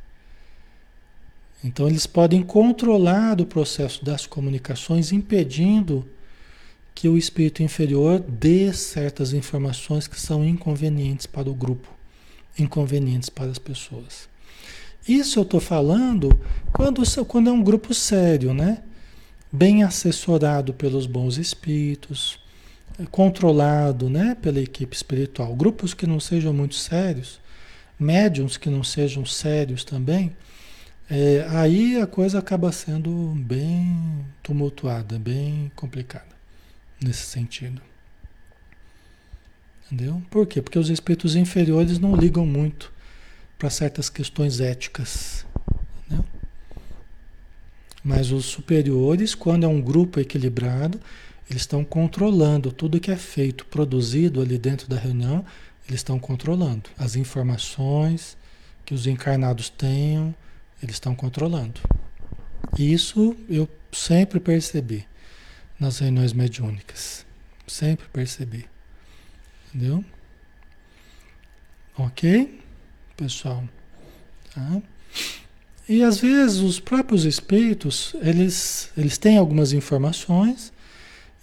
Então 1.63 1.89
eles 1.89 2.07
podem 2.07 2.43
controlar 2.43 3.41
o 3.41 3.47
processo 3.47 4.05
das 4.05 4.27
comunicações, 4.27 5.13
impedindo 5.13 6.07
que 6.95 7.09
o 7.09 7.19
espírito 7.19 7.63
inferior 7.63 8.21
dê 8.21 8.73
certas 8.73 9.33
informações 9.33 10.07
que 10.07 10.19
são 10.19 10.45
inconvenientes 10.45 11.27
para 11.27 11.51
o 11.51 11.55
grupo, 11.55 11.89
inconvenientes 12.59 13.29
para 13.29 13.51
as 13.51 13.59
pessoas. 13.59 14.29
Isso 15.07 15.39
eu 15.39 15.43
estou 15.43 15.61
falando 15.61 16.39
quando, 16.73 17.03
quando 17.27 17.51
é 17.51 17.53
um 17.53 17.63
grupo 17.63 17.93
sério, 17.93 18.55
né? 18.55 18.83
Bem 19.57 19.83
assessorado 19.83 20.75
pelos 20.75 21.07
bons 21.07 21.39
espíritos, 21.39 22.39
controlado 23.11 24.11
né, 24.11 24.35
pela 24.35 24.61
equipe 24.61 24.95
espiritual. 24.95 25.57
Grupos 25.57 25.95
que 25.95 26.07
não 26.07 26.21
sejam 26.21 26.53
muito 26.53 26.75
sérios, 26.75 27.41
médiums 27.99 28.59
que 28.59 28.69
não 28.69 28.85
sejam 28.85 29.25
sérios 29.25 29.83
também, 29.83 30.37
é, 31.09 31.47
aí 31.49 31.99
a 31.99 32.07
coisa 32.07 32.39
acaba 32.39 32.71
sendo 32.71 33.11
bem 33.39 34.27
tumultuada, 34.43 35.19
bem 35.19 35.73
complicada 35.75 36.37
nesse 37.03 37.25
sentido. 37.25 37.81
Entendeu? 39.87 40.23
Por 40.31 40.47
quê? 40.47 40.61
Porque 40.61 40.79
os 40.79 40.91
espíritos 40.91 41.35
inferiores 41.35 41.99
não 41.99 42.15
ligam 42.15 42.45
muito 42.45 42.93
para 43.59 43.71
certas 43.71 44.11
questões 44.11 44.61
éticas. 44.61 45.46
Mas 48.07 48.31
os 48.31 48.45
superiores, 48.45 49.35
quando 49.35 49.65
é 49.65 49.69
um 49.69 49.81
grupo 49.81 50.21
equilibrado, 50.21 51.01
eles 51.51 51.63
estão 51.63 51.85
controlando 51.85 52.71
tudo 52.71 53.01
que 53.01 53.11
é 53.11 53.17
feito, 53.17 53.67
produzido 53.67 54.41
ali 54.41 54.57
dentro 54.57 54.89
da 54.89 54.97
reunião, 54.97 55.45
eles 55.89 55.99
estão 55.99 56.17
controlando. 56.17 56.89
As 56.97 57.17
informações 57.17 58.37
que 58.85 58.95
os 58.95 59.09
encarnados 59.09 59.69
tenham, 59.69 60.33
eles 60.81 60.95
estão 60.95 61.17
controlando. 61.17 61.81
Isso 62.79 63.35
eu 63.49 63.69
sempre 63.91 64.39
percebi 64.39 65.05
nas 65.81 65.99
reuniões 65.99 66.33
mediúnicas. 66.33 67.27
Sempre 67.67 68.07
percebi. 68.13 68.67
Entendeu? 69.75 70.05
Ok? 71.99 72.63
pessoal. 73.17 73.65
Tá? 74.55 74.81
E 75.89 76.03
às 76.03 76.19
vezes 76.19 76.59
os 76.59 76.81
próprios 76.81 77.25
espíritos, 77.25 78.15
eles, 78.21 78.91
eles 78.97 79.17
têm 79.17 79.39
algumas 79.39 79.73
informações 79.73 80.73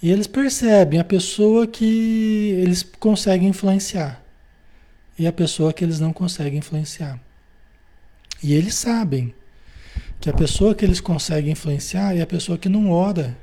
e 0.02 0.12
eles 0.12 0.28
percebem 0.28 1.00
a 1.00 1.04
pessoa 1.04 1.66
que 1.66 2.56
eles 2.62 2.84
conseguem 3.00 3.48
influenciar 3.48 4.22
e 5.18 5.26
a 5.26 5.32
pessoa 5.32 5.72
que 5.72 5.84
eles 5.84 6.00
não 6.00 6.12
conseguem 6.12 6.60
influenciar. 6.60 7.20
E 8.42 8.54
eles 8.54 8.76
sabem 8.76 9.34
que 10.20 10.30
a 10.30 10.34
pessoa 10.34 10.76
que 10.76 10.84
eles 10.84 11.00
conseguem 11.00 11.52
influenciar 11.52 12.18
é 12.18 12.22
a 12.22 12.28
pessoa 12.28 12.58
que 12.58 12.68
não 12.68 12.92
ora, 12.92 13.38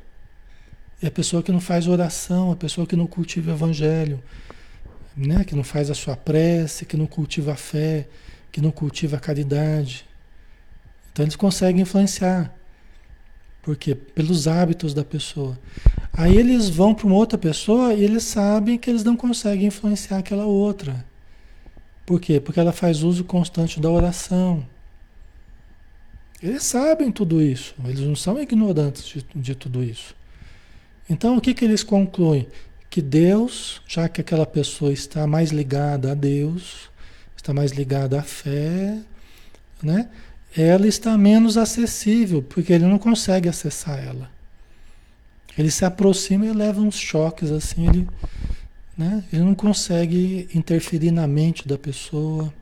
é 1.02 1.06
a 1.06 1.10
pessoa 1.10 1.42
que 1.42 1.50
não 1.50 1.60
faz 1.60 1.86
oração, 1.88 2.52
a 2.52 2.56
pessoa 2.56 2.86
que 2.86 2.96
não 2.96 3.06
cultiva 3.06 3.50
o 3.50 3.54
evangelho, 3.54 4.22
né? 5.16 5.44
que 5.44 5.54
não 5.54 5.64
faz 5.64 5.90
a 5.90 5.94
sua 5.94 6.14
prece, 6.16 6.84
que 6.84 6.96
não 6.96 7.06
cultiva 7.06 7.52
a 7.52 7.56
fé, 7.56 8.06
que 8.52 8.60
não 8.60 8.70
cultiva 8.70 9.16
a 9.16 9.20
caridade. 9.20 10.09
Então 11.20 11.26
eles 11.26 11.36
conseguem 11.36 11.82
influenciar. 11.82 12.50
Por 13.60 13.76
quê? 13.76 13.94
Pelos 13.94 14.48
hábitos 14.48 14.94
da 14.94 15.04
pessoa. 15.04 15.58
Aí 16.14 16.34
eles 16.34 16.70
vão 16.70 16.94
para 16.94 17.06
uma 17.06 17.16
outra 17.16 17.36
pessoa 17.36 17.92
e 17.92 18.02
eles 18.02 18.24
sabem 18.24 18.78
que 18.78 18.88
eles 18.88 19.04
não 19.04 19.14
conseguem 19.14 19.66
influenciar 19.66 20.16
aquela 20.16 20.46
outra. 20.46 21.04
Por 22.06 22.18
quê? 22.18 22.40
Porque 22.40 22.58
ela 22.58 22.72
faz 22.72 23.02
uso 23.02 23.22
constante 23.22 23.78
da 23.78 23.90
oração. 23.90 24.66
Eles 26.42 26.62
sabem 26.62 27.12
tudo 27.12 27.42
isso, 27.42 27.74
eles 27.84 28.00
não 28.00 28.16
são 28.16 28.40
ignorantes 28.40 29.04
de, 29.04 29.26
de 29.36 29.54
tudo 29.54 29.84
isso. 29.84 30.16
Então 31.08 31.36
o 31.36 31.40
que, 31.40 31.52
que 31.52 31.66
eles 31.66 31.82
concluem? 31.82 32.48
que 32.88 33.00
Deus, 33.00 33.80
já 33.86 34.08
que 34.08 34.20
aquela 34.20 34.44
pessoa 34.44 34.92
está 34.92 35.24
mais 35.24 35.50
ligada 35.50 36.10
a 36.10 36.14
Deus, 36.14 36.90
está 37.36 37.54
mais 37.54 37.70
ligada 37.70 38.18
à 38.18 38.22
fé, 38.22 38.98
né? 39.80 40.08
Ela 40.56 40.86
está 40.88 41.16
menos 41.16 41.56
acessível, 41.56 42.42
porque 42.42 42.72
ele 42.72 42.86
não 42.86 42.98
consegue 42.98 43.48
acessar 43.48 43.98
ela. 43.98 44.30
Ele 45.56 45.70
se 45.70 45.84
aproxima 45.84 46.46
e 46.46 46.52
leva 46.52 46.80
uns 46.80 46.96
choques 46.96 47.50
assim, 47.50 47.88
ele, 47.88 48.08
né? 48.96 49.24
Ele 49.32 49.42
não 49.42 49.54
consegue 49.54 50.48
interferir 50.54 51.10
na 51.10 51.26
mente 51.26 51.66
da 51.66 51.78
pessoa. 51.78 52.52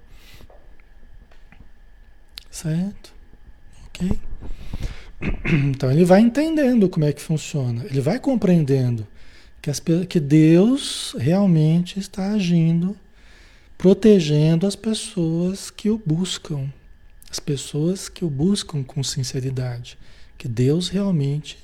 Certo? 2.50 3.12
OK? 3.86 4.18
Então 5.70 5.90
ele 5.90 6.04
vai 6.04 6.20
entendendo 6.20 6.88
como 6.88 7.04
é 7.04 7.12
que 7.12 7.20
funciona, 7.20 7.84
ele 7.86 8.00
vai 8.00 8.20
compreendendo 8.20 9.04
que, 9.60 9.68
as, 9.68 9.82
que 10.08 10.20
Deus 10.20 11.14
realmente 11.18 11.98
está 11.98 12.32
agindo, 12.32 12.96
protegendo 13.76 14.64
as 14.64 14.76
pessoas 14.76 15.70
que 15.70 15.90
o 15.90 16.00
buscam, 16.04 16.72
as 17.30 17.38
pessoas 17.38 18.08
que 18.08 18.24
o 18.24 18.30
buscam 18.30 18.82
com 18.82 19.02
sinceridade. 19.02 19.98
Que 20.36 20.48
Deus 20.48 20.88
realmente 20.88 21.58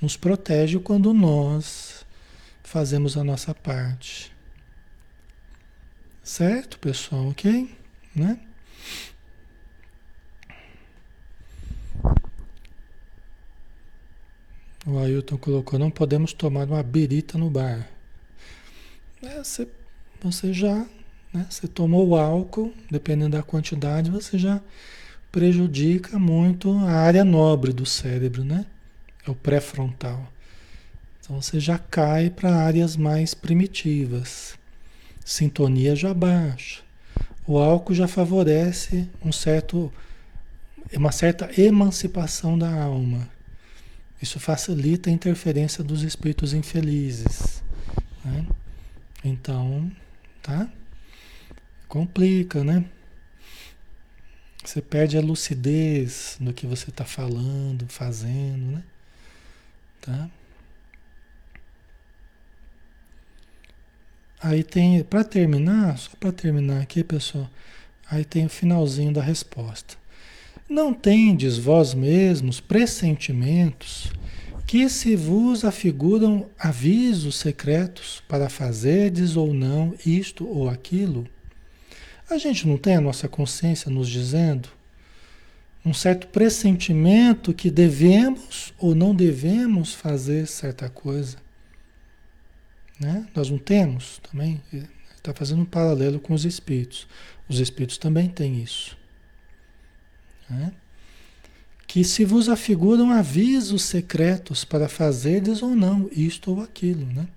nos 0.00 0.16
protege 0.16 0.78
quando 0.78 1.12
nós 1.12 2.04
fazemos 2.62 3.16
a 3.16 3.24
nossa 3.24 3.54
parte. 3.54 4.32
Certo, 6.22 6.78
pessoal? 6.78 7.28
Ok? 7.28 7.76
Né? 8.14 8.38
O 14.86 14.98
Ailton 14.98 15.38
colocou, 15.38 15.78
não 15.78 15.90
podemos 15.90 16.32
tomar 16.32 16.66
uma 16.66 16.82
birita 16.82 17.38
no 17.38 17.48
bar. 17.48 17.88
É, 19.22 19.42
você, 19.42 19.66
você 20.20 20.52
já, 20.52 20.86
né, 21.34 21.44
você 21.50 21.66
tomou 21.66 22.08
o 22.08 22.16
álcool, 22.16 22.72
dependendo 22.88 23.36
da 23.36 23.42
quantidade, 23.42 24.08
você 24.08 24.38
já 24.38 24.60
prejudica 25.32 26.16
muito 26.16 26.72
a 26.78 26.92
área 26.92 27.24
nobre 27.24 27.72
do 27.72 27.84
cérebro, 27.84 28.44
né? 28.44 28.64
É 29.26 29.30
o 29.30 29.34
pré-frontal. 29.34 30.32
Então 31.20 31.42
você 31.42 31.58
já 31.58 31.76
cai 31.76 32.30
para 32.30 32.54
áreas 32.54 32.96
mais 32.96 33.34
primitivas. 33.34 34.54
Sintonia 35.24 35.96
já 35.96 36.14
baixa. 36.14 36.82
O 37.46 37.58
álcool 37.58 37.94
já 37.94 38.06
favorece 38.06 39.08
um 39.24 39.32
certo, 39.32 39.92
uma 40.92 41.10
certa 41.10 41.50
emancipação 41.60 42.56
da 42.56 42.70
alma. 42.70 43.28
Isso 44.22 44.38
facilita 44.38 45.10
a 45.10 45.12
interferência 45.12 45.82
dos 45.82 46.02
espíritos 46.02 46.52
infelizes. 46.54 47.62
Né? 48.24 48.46
Então, 49.24 49.90
tá? 50.40 50.68
Complica, 51.94 52.64
né? 52.64 52.84
Você 54.64 54.82
perde 54.82 55.16
a 55.16 55.20
lucidez 55.20 56.36
no 56.40 56.52
que 56.52 56.66
você 56.66 56.90
está 56.90 57.04
falando, 57.04 57.86
fazendo, 57.88 58.72
né? 58.72 58.82
Tá? 60.00 60.28
Aí 64.42 64.64
tem, 64.64 65.04
para 65.04 65.22
terminar, 65.22 65.96
só 65.96 66.10
para 66.18 66.32
terminar 66.32 66.82
aqui, 66.82 67.04
pessoal, 67.04 67.48
aí 68.10 68.24
tem 68.24 68.46
o 68.46 68.50
finalzinho 68.50 69.12
da 69.12 69.22
resposta. 69.22 69.94
Não 70.68 70.92
tendes 70.92 71.58
vós 71.58 71.94
mesmos 71.94 72.58
pressentimentos 72.58 74.10
que 74.66 74.88
se 74.88 75.14
vos 75.14 75.64
afiguram 75.64 76.50
avisos 76.58 77.36
secretos 77.36 78.20
para 78.26 78.48
fazerdes 78.48 79.36
ou 79.36 79.54
não 79.54 79.94
isto 80.04 80.44
ou 80.44 80.68
aquilo? 80.68 81.32
A 82.28 82.38
gente 82.38 82.66
não 82.66 82.78
tem 82.78 82.96
a 82.96 83.00
nossa 83.00 83.28
consciência 83.28 83.90
nos 83.90 84.08
dizendo 84.08 84.68
um 85.84 85.92
certo 85.92 86.26
pressentimento 86.28 87.52
que 87.52 87.70
devemos 87.70 88.72
ou 88.78 88.94
não 88.94 89.14
devemos 89.14 89.92
fazer 89.92 90.46
certa 90.46 90.88
coisa? 90.88 91.36
Né? 92.98 93.26
Nós 93.34 93.50
não 93.50 93.58
temos 93.58 94.20
também? 94.30 94.62
Está 95.16 95.34
fazendo 95.34 95.62
um 95.62 95.66
paralelo 95.66 96.18
com 96.18 96.32
os 96.32 96.44
espíritos. 96.44 97.06
Os 97.48 97.58
espíritos 97.58 97.98
também 97.98 98.28
têm 98.28 98.62
isso. 98.62 98.96
Né? 100.48 100.72
Que 101.86 102.02
se 102.02 102.24
vos 102.24 102.48
afiguram 102.48 103.10
avisos 103.10 103.82
secretos 103.82 104.64
para 104.64 104.88
fazerdes 104.88 105.62
ou 105.62 105.74
não 105.74 106.08
isto 106.10 106.50
ou 106.50 106.62
aquilo, 106.62 107.04
né? 107.06 107.28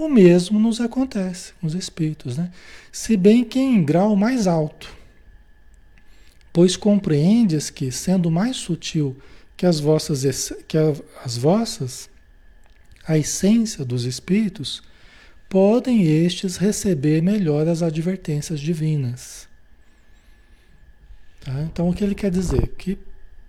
O 0.00 0.08
mesmo 0.08 0.58
nos 0.58 0.80
acontece 0.80 1.52
com 1.60 1.66
os 1.66 1.74
espíritos, 1.74 2.38
né? 2.38 2.50
Se 2.90 3.18
bem 3.18 3.44
que 3.44 3.58
em 3.58 3.84
grau 3.84 4.16
mais 4.16 4.46
alto, 4.46 4.90
pois 6.54 6.74
compreendes 6.74 7.68
que, 7.68 7.92
sendo 7.92 8.30
mais 8.30 8.56
sutil 8.56 9.14
que 9.58 9.66
as 9.66 9.78
vossas, 9.78 10.54
que 10.66 10.78
as 11.22 11.36
vossas, 11.36 12.08
a 13.06 13.18
essência 13.18 13.84
dos 13.84 14.06
espíritos, 14.06 14.82
podem 15.50 16.06
estes 16.06 16.56
receber 16.56 17.20
melhor 17.20 17.68
as 17.68 17.82
advertências 17.82 18.58
divinas. 18.58 19.46
Tá? 21.40 21.60
Então, 21.70 21.90
o 21.90 21.94
que 21.94 22.02
ele 22.02 22.14
quer 22.14 22.30
dizer? 22.30 22.68
Que 22.68 22.98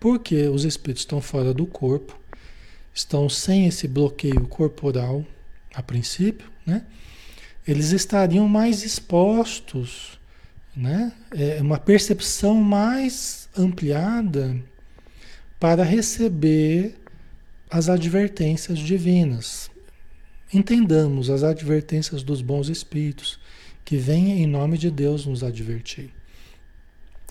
porque 0.02 0.50
os 0.50 0.66
espíritos 0.66 1.04
estão 1.04 1.22
fora 1.22 1.54
do 1.54 1.66
corpo, 1.66 2.20
estão 2.94 3.30
sem 3.30 3.68
esse 3.68 3.88
bloqueio 3.88 4.46
corporal, 4.50 5.26
a 5.74 5.82
princípio, 5.82 6.50
né? 6.66 6.86
eles 7.68 7.92
estariam 7.92 8.48
mais 8.48 8.84
expostos, 8.84 10.20
né? 10.76 11.12
É 11.32 11.62
uma 11.62 11.78
percepção 11.78 12.56
mais 12.56 13.50
ampliada 13.56 14.60
para 15.60 15.84
receber 15.84 16.96
as 17.70 17.88
advertências 17.88 18.80
divinas. 18.80 19.70
Entendamos 20.54 21.30
as 21.30 21.44
advertências 21.44 22.24
dos 22.24 22.42
bons 22.42 22.68
espíritos 22.68 23.40
que 23.86 23.96
vêm 23.96 24.42
em 24.42 24.48
nome 24.48 24.78
de 24.78 24.90
Deus 24.90 25.26
nos 25.26 25.44
advertir, 25.44 26.12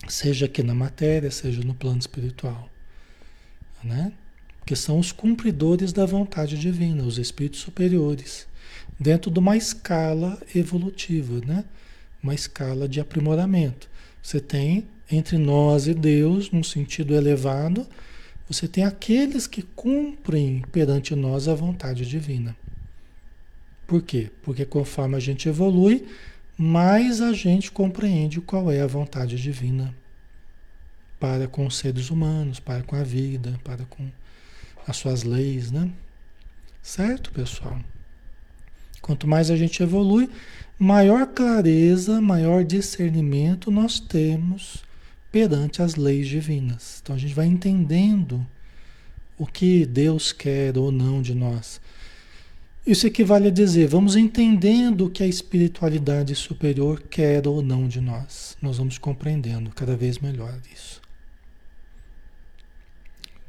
seja 0.07 0.45
aqui 0.45 0.63
na 0.63 0.73
matéria, 0.73 1.29
seja 1.29 1.61
no 1.61 1.73
plano 1.73 1.99
espiritual, 1.99 2.69
né? 3.83 4.11
Que 4.65 4.75
são 4.75 4.99
os 4.99 5.11
cumpridores 5.11 5.91
da 5.91 6.05
vontade 6.05 6.57
divina, 6.57 7.03
os 7.03 7.17
espíritos 7.17 7.59
superiores, 7.59 8.47
dentro 8.99 9.31
de 9.31 9.39
uma 9.39 9.57
escala 9.57 10.39
evolutiva, 10.55 11.41
né? 11.45 11.65
Uma 12.21 12.35
escala 12.35 12.87
de 12.87 12.99
aprimoramento. 12.99 13.89
Você 14.21 14.39
tem 14.39 14.87
entre 15.11 15.37
nós 15.37 15.87
e 15.87 15.93
Deus, 15.93 16.51
num 16.51 16.63
sentido 16.63 17.13
elevado, 17.13 17.85
você 18.47 18.67
tem 18.67 18.83
aqueles 18.83 19.47
que 19.47 19.61
cumprem 19.61 20.61
perante 20.71 21.15
nós 21.15 21.47
a 21.47 21.55
vontade 21.55 22.05
divina. 22.05 22.55
Por 23.87 24.01
quê? 24.01 24.29
Porque 24.41 24.65
conforme 24.65 25.15
a 25.15 25.19
gente 25.19 25.49
evolui, 25.49 26.05
mais 26.57 27.21
a 27.21 27.33
gente 27.33 27.71
compreende 27.71 28.39
qual 28.39 28.71
é 28.71 28.81
a 28.81 28.87
vontade 28.87 29.41
divina 29.41 29.93
para 31.19 31.47
com 31.47 31.65
os 31.65 31.77
seres 31.77 32.09
humanos, 32.09 32.59
para 32.59 32.83
com 32.83 32.95
a 32.95 33.03
vida, 33.03 33.59
para 33.63 33.85
com 33.85 34.09
as 34.87 34.97
suas 34.97 35.23
leis, 35.23 35.71
né? 35.71 35.89
Certo, 36.81 37.31
pessoal? 37.31 37.79
Quanto 39.01 39.27
mais 39.27 39.49
a 39.49 39.55
gente 39.55 39.81
evolui, 39.81 40.29
maior 40.77 41.27
clareza, 41.27 42.21
maior 42.21 42.63
discernimento 42.63 43.71
nós 43.71 43.99
temos 43.99 44.83
perante 45.31 45.81
as 45.81 45.95
leis 45.95 46.27
divinas. 46.27 46.99
Então 47.01 47.15
a 47.15 47.19
gente 47.19 47.33
vai 47.33 47.45
entendendo 47.45 48.45
o 49.37 49.45
que 49.45 49.85
Deus 49.85 50.31
quer 50.31 50.77
ou 50.77 50.91
não 50.91 51.21
de 51.21 51.33
nós. 51.33 51.81
Isso 52.85 53.05
equivale 53.05 53.47
a 53.47 53.51
dizer, 53.51 53.87
vamos 53.87 54.15
entendendo 54.15 55.05
o 55.05 55.09
que 55.09 55.23
a 55.23 55.27
espiritualidade 55.27 56.33
superior 56.35 57.01
quer 57.09 57.47
ou 57.47 57.61
não 57.61 57.87
de 57.87 58.01
nós. 58.01 58.57
Nós 58.61 58.77
vamos 58.77 58.97
compreendendo 58.97 59.69
cada 59.71 59.95
vez 59.95 60.17
melhor 60.17 60.59
isso. 60.73 60.99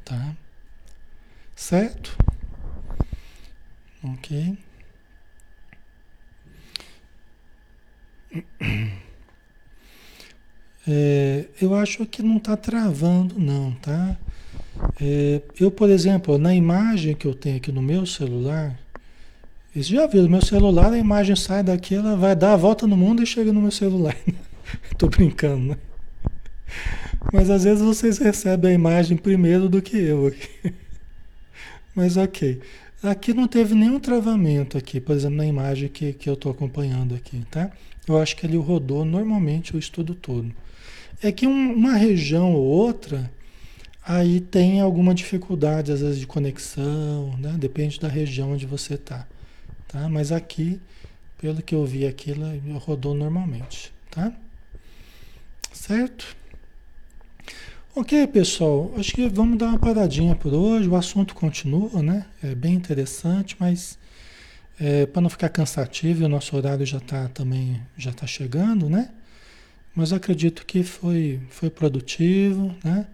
Tá? 0.05 0.35
Certo? 1.63 2.17
Ok. 4.03 4.57
É, 10.85 11.45
eu 11.61 11.73
acho 11.73 12.05
que 12.05 12.21
não 12.21 12.35
está 12.35 12.57
travando, 12.57 13.39
não, 13.39 13.71
tá? 13.75 14.17
É, 15.01 15.41
eu, 15.57 15.71
por 15.71 15.89
exemplo, 15.89 16.37
na 16.37 16.53
imagem 16.53 17.15
que 17.15 17.25
eu 17.25 17.33
tenho 17.33 17.55
aqui 17.55 17.71
no 17.71 17.81
meu 17.81 18.05
celular, 18.05 18.77
vocês 19.71 19.87
já 19.87 20.05
viram, 20.05 20.27
meu 20.27 20.41
celular, 20.41 20.91
a 20.91 20.97
imagem 20.97 21.37
sai 21.37 21.63
daqui, 21.63 21.95
ela 21.95 22.17
vai 22.17 22.35
dar 22.35 22.51
a 22.51 22.57
volta 22.57 22.85
no 22.85 22.97
mundo 22.97 23.23
e 23.23 23.25
chega 23.25 23.53
no 23.53 23.61
meu 23.61 23.71
celular. 23.71 24.17
Estou 24.91 25.07
brincando, 25.07 25.67
né? 25.69 25.77
Mas 27.31 27.49
às 27.49 27.63
vezes 27.63 27.81
vocês 27.81 28.17
recebem 28.17 28.71
a 28.71 28.75
imagem 28.75 29.15
primeiro 29.15 29.69
do 29.69 29.81
que 29.81 29.95
eu 29.95 30.27
aqui. 30.27 30.73
Mas 31.95 32.17
ok. 32.17 32.59
Aqui 33.01 33.33
não 33.33 33.47
teve 33.47 33.75
nenhum 33.75 33.99
travamento 33.99 34.77
aqui, 34.77 34.99
por 34.99 35.15
exemplo, 35.15 35.37
na 35.37 35.45
imagem 35.45 35.89
que, 35.89 36.13
que 36.13 36.29
eu 36.29 36.35
estou 36.35 36.51
acompanhando 36.51 37.13
aqui, 37.15 37.45
tá? 37.51 37.69
Eu 38.07 38.17
acho 38.17 38.35
que 38.35 38.45
ele 38.45 38.57
rodou 38.57 39.03
normalmente 39.03 39.75
o 39.75 39.79
estudo 39.79 40.15
todo. 40.15 40.53
É 41.21 41.31
que 41.31 41.45
um, 41.45 41.73
uma 41.73 41.93
região 41.93 42.53
ou 42.53 42.63
outra, 42.63 43.29
aí 44.05 44.39
tem 44.39 44.79
alguma 44.79 45.13
dificuldade, 45.13 45.91
às 45.91 46.01
vezes, 46.01 46.19
de 46.19 46.27
conexão, 46.27 47.35
né? 47.37 47.55
Depende 47.57 47.99
da 47.99 48.07
região 48.07 48.53
onde 48.53 48.65
você 48.65 48.93
está. 48.93 49.27
Tá? 49.87 50.07
Mas 50.09 50.31
aqui, 50.31 50.79
pelo 51.37 51.61
que 51.61 51.75
eu 51.75 51.85
vi 51.85 52.07
aqui, 52.07 52.31
ela 52.31 52.57
rodou 52.79 53.13
normalmente. 53.13 53.93
Tá? 54.09 54.31
Certo? 55.73 56.35
Ok, 57.95 58.25
pessoal. 58.25 58.91
Acho 58.97 59.13
que 59.13 59.29
vamos 59.29 59.55
dar 59.55 59.67
uma 59.67 59.77
paradinha 59.77 60.35
por 60.35 60.51
hoje. 60.51 60.89
O 60.89 60.95
assunto 60.95 61.35
continua, 61.35 62.01
né? 62.01 62.25
É 62.41 62.55
bem 62.55 62.73
interessante, 62.73 63.55
mas 63.59 63.99
é, 64.79 65.05
para 65.05 65.21
não 65.21 65.29
ficar 65.29 65.49
cansativo, 65.49 66.25
o 66.25 66.27
nosso 66.27 66.57
horário 66.57 66.83
já 66.87 66.97
está 66.97 67.27
também 67.27 67.79
já 67.95 68.09
está 68.09 68.25
chegando, 68.25 68.89
né? 68.89 69.11
Mas 69.95 70.11
acredito 70.11 70.65
que 70.65 70.81
foi, 70.81 71.39
foi 71.51 71.69
produtivo, 71.69 72.75
né? 72.83 73.05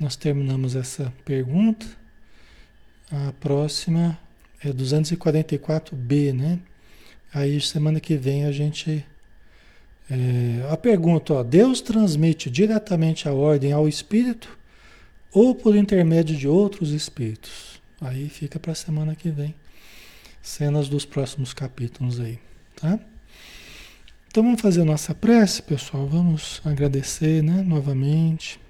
Nós 0.00 0.16
terminamos 0.16 0.74
essa 0.74 1.12
pergunta. 1.22 1.86
A 3.12 3.34
próxima 3.38 4.18
é 4.64 4.70
244B, 4.70 6.32
né? 6.32 6.58
Aí 7.34 7.60
semana 7.60 8.00
que 8.00 8.16
vem 8.16 8.46
a 8.46 8.50
gente. 8.52 9.04
É, 10.08 10.68
a 10.70 10.76
pergunta, 10.76 11.34
ó, 11.34 11.42
Deus 11.42 11.80
transmite 11.80 12.48
diretamente 12.48 13.28
a 13.28 13.32
ordem 13.32 13.72
ao 13.72 13.88
espírito 13.88 14.56
ou 15.32 15.54
por 15.54 15.74
intermédio 15.74 16.36
de 16.36 16.46
outros 16.46 16.90
espíritos? 16.92 17.80
Aí 18.00 18.28
fica 18.28 18.58
para 18.58 18.72
a 18.72 18.74
semana 18.74 19.14
que 19.16 19.30
vem. 19.30 19.54
Cenas 20.40 20.88
dos 20.88 21.04
próximos 21.04 21.52
capítulos 21.52 22.20
aí, 22.20 22.38
tá? 22.76 23.00
Então 24.28 24.44
vamos 24.44 24.60
fazer 24.60 24.84
nossa 24.84 25.14
prece, 25.14 25.62
pessoal. 25.62 26.06
Vamos 26.06 26.60
agradecer 26.64 27.42
né, 27.42 27.62
novamente 27.62 28.60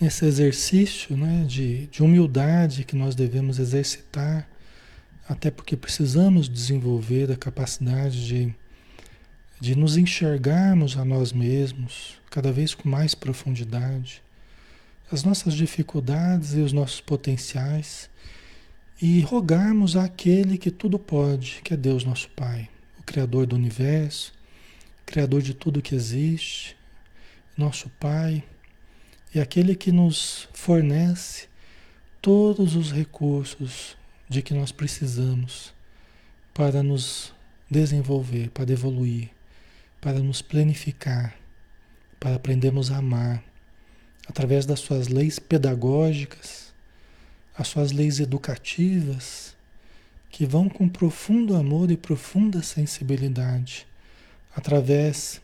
nesse 0.00 0.24
exercício 0.26 1.16
né, 1.16 1.44
de, 1.46 1.86
de 1.86 2.02
humildade 2.02 2.84
que 2.84 2.96
nós 2.96 3.14
devemos 3.14 3.58
exercitar, 3.58 4.48
até 5.28 5.50
porque 5.50 5.76
precisamos 5.76 6.48
desenvolver 6.48 7.30
a 7.30 7.36
capacidade 7.36 8.26
de, 8.26 8.54
de 9.60 9.76
nos 9.76 9.96
enxergarmos 9.96 10.96
a 10.96 11.04
nós 11.04 11.32
mesmos 11.32 12.20
cada 12.30 12.52
vez 12.52 12.74
com 12.74 12.88
mais 12.88 13.14
profundidade, 13.14 14.22
as 15.10 15.24
nossas 15.24 15.54
dificuldades 15.54 16.54
e 16.54 16.58
os 16.58 16.72
nossos 16.72 17.00
potenciais, 17.00 18.10
e 19.00 19.20
rogarmos 19.20 19.96
àquele 19.96 20.58
que 20.58 20.70
tudo 20.70 20.98
pode, 20.98 21.60
que 21.62 21.72
é 21.74 21.76
Deus 21.76 22.04
nosso 22.04 22.28
Pai 22.30 22.68
Criador 23.08 23.46
do 23.46 23.56
universo, 23.56 24.34
Criador 25.06 25.40
de 25.40 25.54
tudo 25.54 25.80
que 25.80 25.94
existe, 25.94 26.76
nosso 27.56 27.88
Pai, 27.98 28.44
e 29.34 29.40
aquele 29.40 29.74
que 29.74 29.90
nos 29.90 30.46
fornece 30.52 31.48
todos 32.20 32.76
os 32.76 32.92
recursos 32.92 33.96
de 34.28 34.42
que 34.42 34.52
nós 34.52 34.70
precisamos 34.70 35.72
para 36.52 36.82
nos 36.82 37.32
desenvolver, 37.70 38.50
para 38.50 38.70
evoluir, 38.70 39.30
para 40.00 40.18
nos 40.20 40.42
planificar, 40.42 41.34
para 42.20 42.36
aprendermos 42.36 42.90
a 42.90 42.98
amar, 42.98 43.42
através 44.28 44.66
das 44.66 44.80
suas 44.80 45.08
leis 45.08 45.38
pedagógicas, 45.38 46.72
as 47.56 47.68
suas 47.68 47.90
leis 47.90 48.20
educativas, 48.20 49.56
que 50.30 50.46
vão 50.46 50.68
com 50.68 50.88
profundo 50.88 51.56
amor 51.56 51.90
e 51.90 51.96
profunda 51.96 52.62
sensibilidade, 52.62 53.86
através 54.54 55.40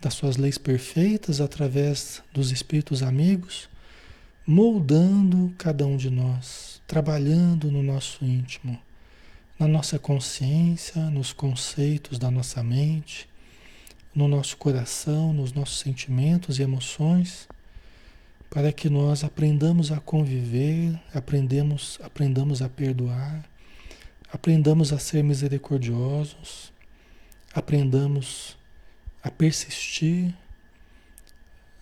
das 0.00 0.14
suas 0.14 0.36
leis 0.36 0.58
perfeitas, 0.58 1.40
através 1.40 2.22
dos 2.32 2.50
espíritos 2.50 3.02
amigos, 3.02 3.68
moldando 4.46 5.52
cada 5.58 5.86
um 5.86 5.96
de 5.96 6.10
nós, 6.10 6.80
trabalhando 6.86 7.70
no 7.70 7.82
nosso 7.82 8.24
íntimo, 8.24 8.78
na 9.58 9.66
nossa 9.66 9.98
consciência, 9.98 11.02
nos 11.10 11.32
conceitos 11.32 12.18
da 12.18 12.30
nossa 12.30 12.62
mente, 12.62 13.28
no 14.16 14.26
nosso 14.26 14.56
coração, 14.56 15.34
nos 15.34 15.52
nossos 15.52 15.78
sentimentos 15.78 16.58
e 16.58 16.62
emoções, 16.62 17.46
para 18.48 18.72
que 18.72 18.88
nós 18.88 19.22
aprendamos 19.22 19.92
a 19.92 20.00
conviver, 20.00 20.98
aprendemos, 21.12 21.98
aprendamos 22.02 22.62
a 22.62 22.68
perdoar, 22.68 23.44
aprendamos 24.32 24.90
a 24.90 24.98
ser 24.98 25.22
misericordiosos, 25.22 26.72
aprendamos 27.54 28.56
a 29.22 29.30
persistir 29.30 30.34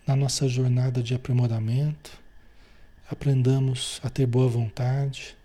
na 0.04 0.16
nossa 0.16 0.48
jornada 0.48 1.00
de 1.00 1.14
aprimoramento, 1.14 2.20
aprendamos 3.08 4.00
a 4.02 4.10
ter 4.10 4.26
boa 4.26 4.48
vontade, 4.48 5.36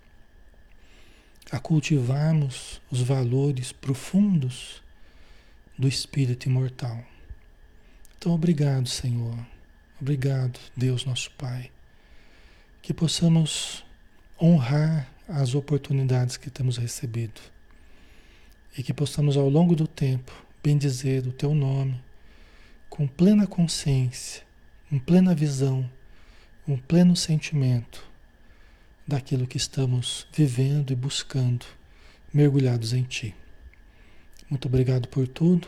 a 1.52 1.60
cultivarmos 1.60 2.82
os 2.90 3.02
valores 3.02 3.72
profundos 3.72 4.82
do 5.80 5.88
espírito 5.88 6.50
imortal. 6.50 7.02
Então, 8.18 8.34
obrigado, 8.34 8.90
Senhor. 8.90 9.40
Obrigado, 10.02 10.60
Deus 10.76 11.06
nosso 11.06 11.32
Pai. 11.32 11.72
Que 12.82 12.94
possamos 12.94 13.86
honrar 14.40 15.10
as 15.26 15.56
oportunidades 15.56 16.36
que 16.36 16.50
temos 16.50 16.76
recebido 16.76 17.40
e 18.78 18.84
que 18.84 18.94
possamos, 18.94 19.38
ao 19.38 19.48
longo 19.48 19.74
do 19.74 19.88
tempo, 19.88 20.34
bendizer 20.62 21.26
o 21.26 21.32
Teu 21.32 21.56
nome 21.56 22.02
com 22.90 23.08
plena 23.08 23.48
consciência, 23.48 24.44
com 24.90 25.00
plena 25.00 25.34
visão, 25.34 25.90
um 26.68 26.76
pleno 26.76 27.16
sentimento 27.16 28.06
daquilo 29.08 29.48
que 29.48 29.58
estamos 29.58 30.28
vivendo 30.34 30.92
e 30.92 30.96
buscando, 30.96 31.66
mergulhados 32.34 32.92
em 32.92 33.04
Ti. 33.04 33.34
Muito 34.50 34.68
obrigado 34.68 35.08
por 35.08 35.28
tudo 35.28 35.68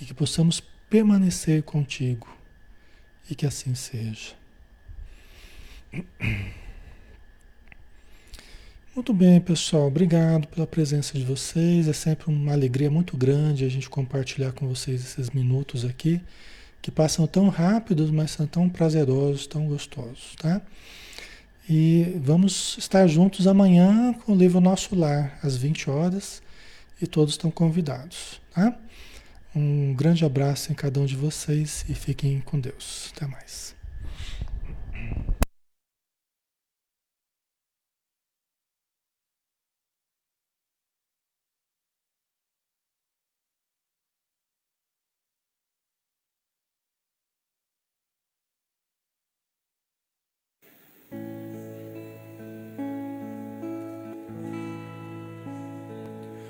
e 0.00 0.04
que 0.04 0.12
possamos 0.12 0.60
permanecer 0.90 1.62
contigo 1.62 2.28
e 3.30 3.34
que 3.34 3.46
assim 3.46 3.74
seja. 3.74 4.34
Muito 8.94 9.12
bem, 9.12 9.40
pessoal. 9.40 9.86
Obrigado 9.86 10.46
pela 10.48 10.66
presença 10.66 11.18
de 11.18 11.24
vocês. 11.24 11.88
É 11.88 11.92
sempre 11.92 12.30
uma 12.30 12.52
alegria 12.52 12.90
muito 12.90 13.16
grande 13.16 13.64
a 13.64 13.68
gente 13.68 13.88
compartilhar 13.88 14.52
com 14.52 14.68
vocês 14.68 15.02
esses 15.02 15.30
minutos 15.30 15.84
aqui, 15.84 16.20
que 16.82 16.90
passam 16.90 17.26
tão 17.26 17.48
rápidos, 17.48 18.10
mas 18.10 18.30
são 18.30 18.46
tão 18.46 18.68
prazerosos, 18.68 19.46
tão 19.46 19.66
gostosos, 19.66 20.34
tá? 20.36 20.60
E 21.68 22.14
vamos 22.22 22.76
estar 22.78 23.06
juntos 23.06 23.46
amanhã 23.46 24.12
com 24.12 24.32
o 24.32 24.36
livro 24.36 24.60
Nosso 24.60 24.94
Lar, 24.94 25.38
às 25.42 25.56
20 25.56 25.90
horas 25.90 26.42
e 27.00 27.06
todos 27.06 27.34
estão 27.34 27.50
convidados, 27.50 28.40
tá? 28.50 28.76
Um 29.54 29.94
grande 29.94 30.24
abraço 30.24 30.72
em 30.72 30.74
cada 30.74 31.00
um 31.00 31.06
de 31.06 31.16
vocês 31.16 31.84
e 31.88 31.94
fiquem 31.94 32.40
com 32.40 32.58
Deus. 32.58 33.12
Até 33.14 33.26
mais. 33.26 33.75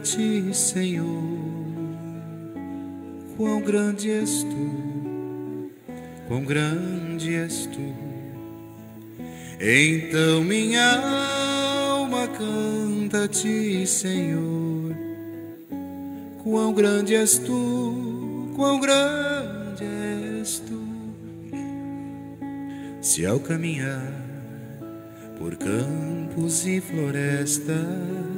ti, 0.00 0.54
Senhor. 0.54 1.06
Quão 3.36 3.60
grande 3.60 4.10
és 4.10 4.42
tu, 4.42 5.70
quão 6.26 6.44
grande 6.44 7.34
és 7.34 7.66
tu. 7.66 7.94
Então 9.60 10.42
minha 10.42 10.88
alma 11.90 12.26
canta 12.28 13.24
a 13.24 13.28
ti, 13.28 13.86
Senhor. 13.86 14.96
Quão 16.42 16.72
grande 16.72 17.14
és 17.14 17.38
tu, 17.38 18.52
quão 18.56 18.80
grande 18.80 19.84
és 19.84 20.58
tu. 20.60 20.78
Se 23.00 23.24
ao 23.26 23.38
caminhar 23.38 24.12
por 25.38 25.56
campos 25.56 26.66
e 26.66 26.80
florestas, 26.80 28.37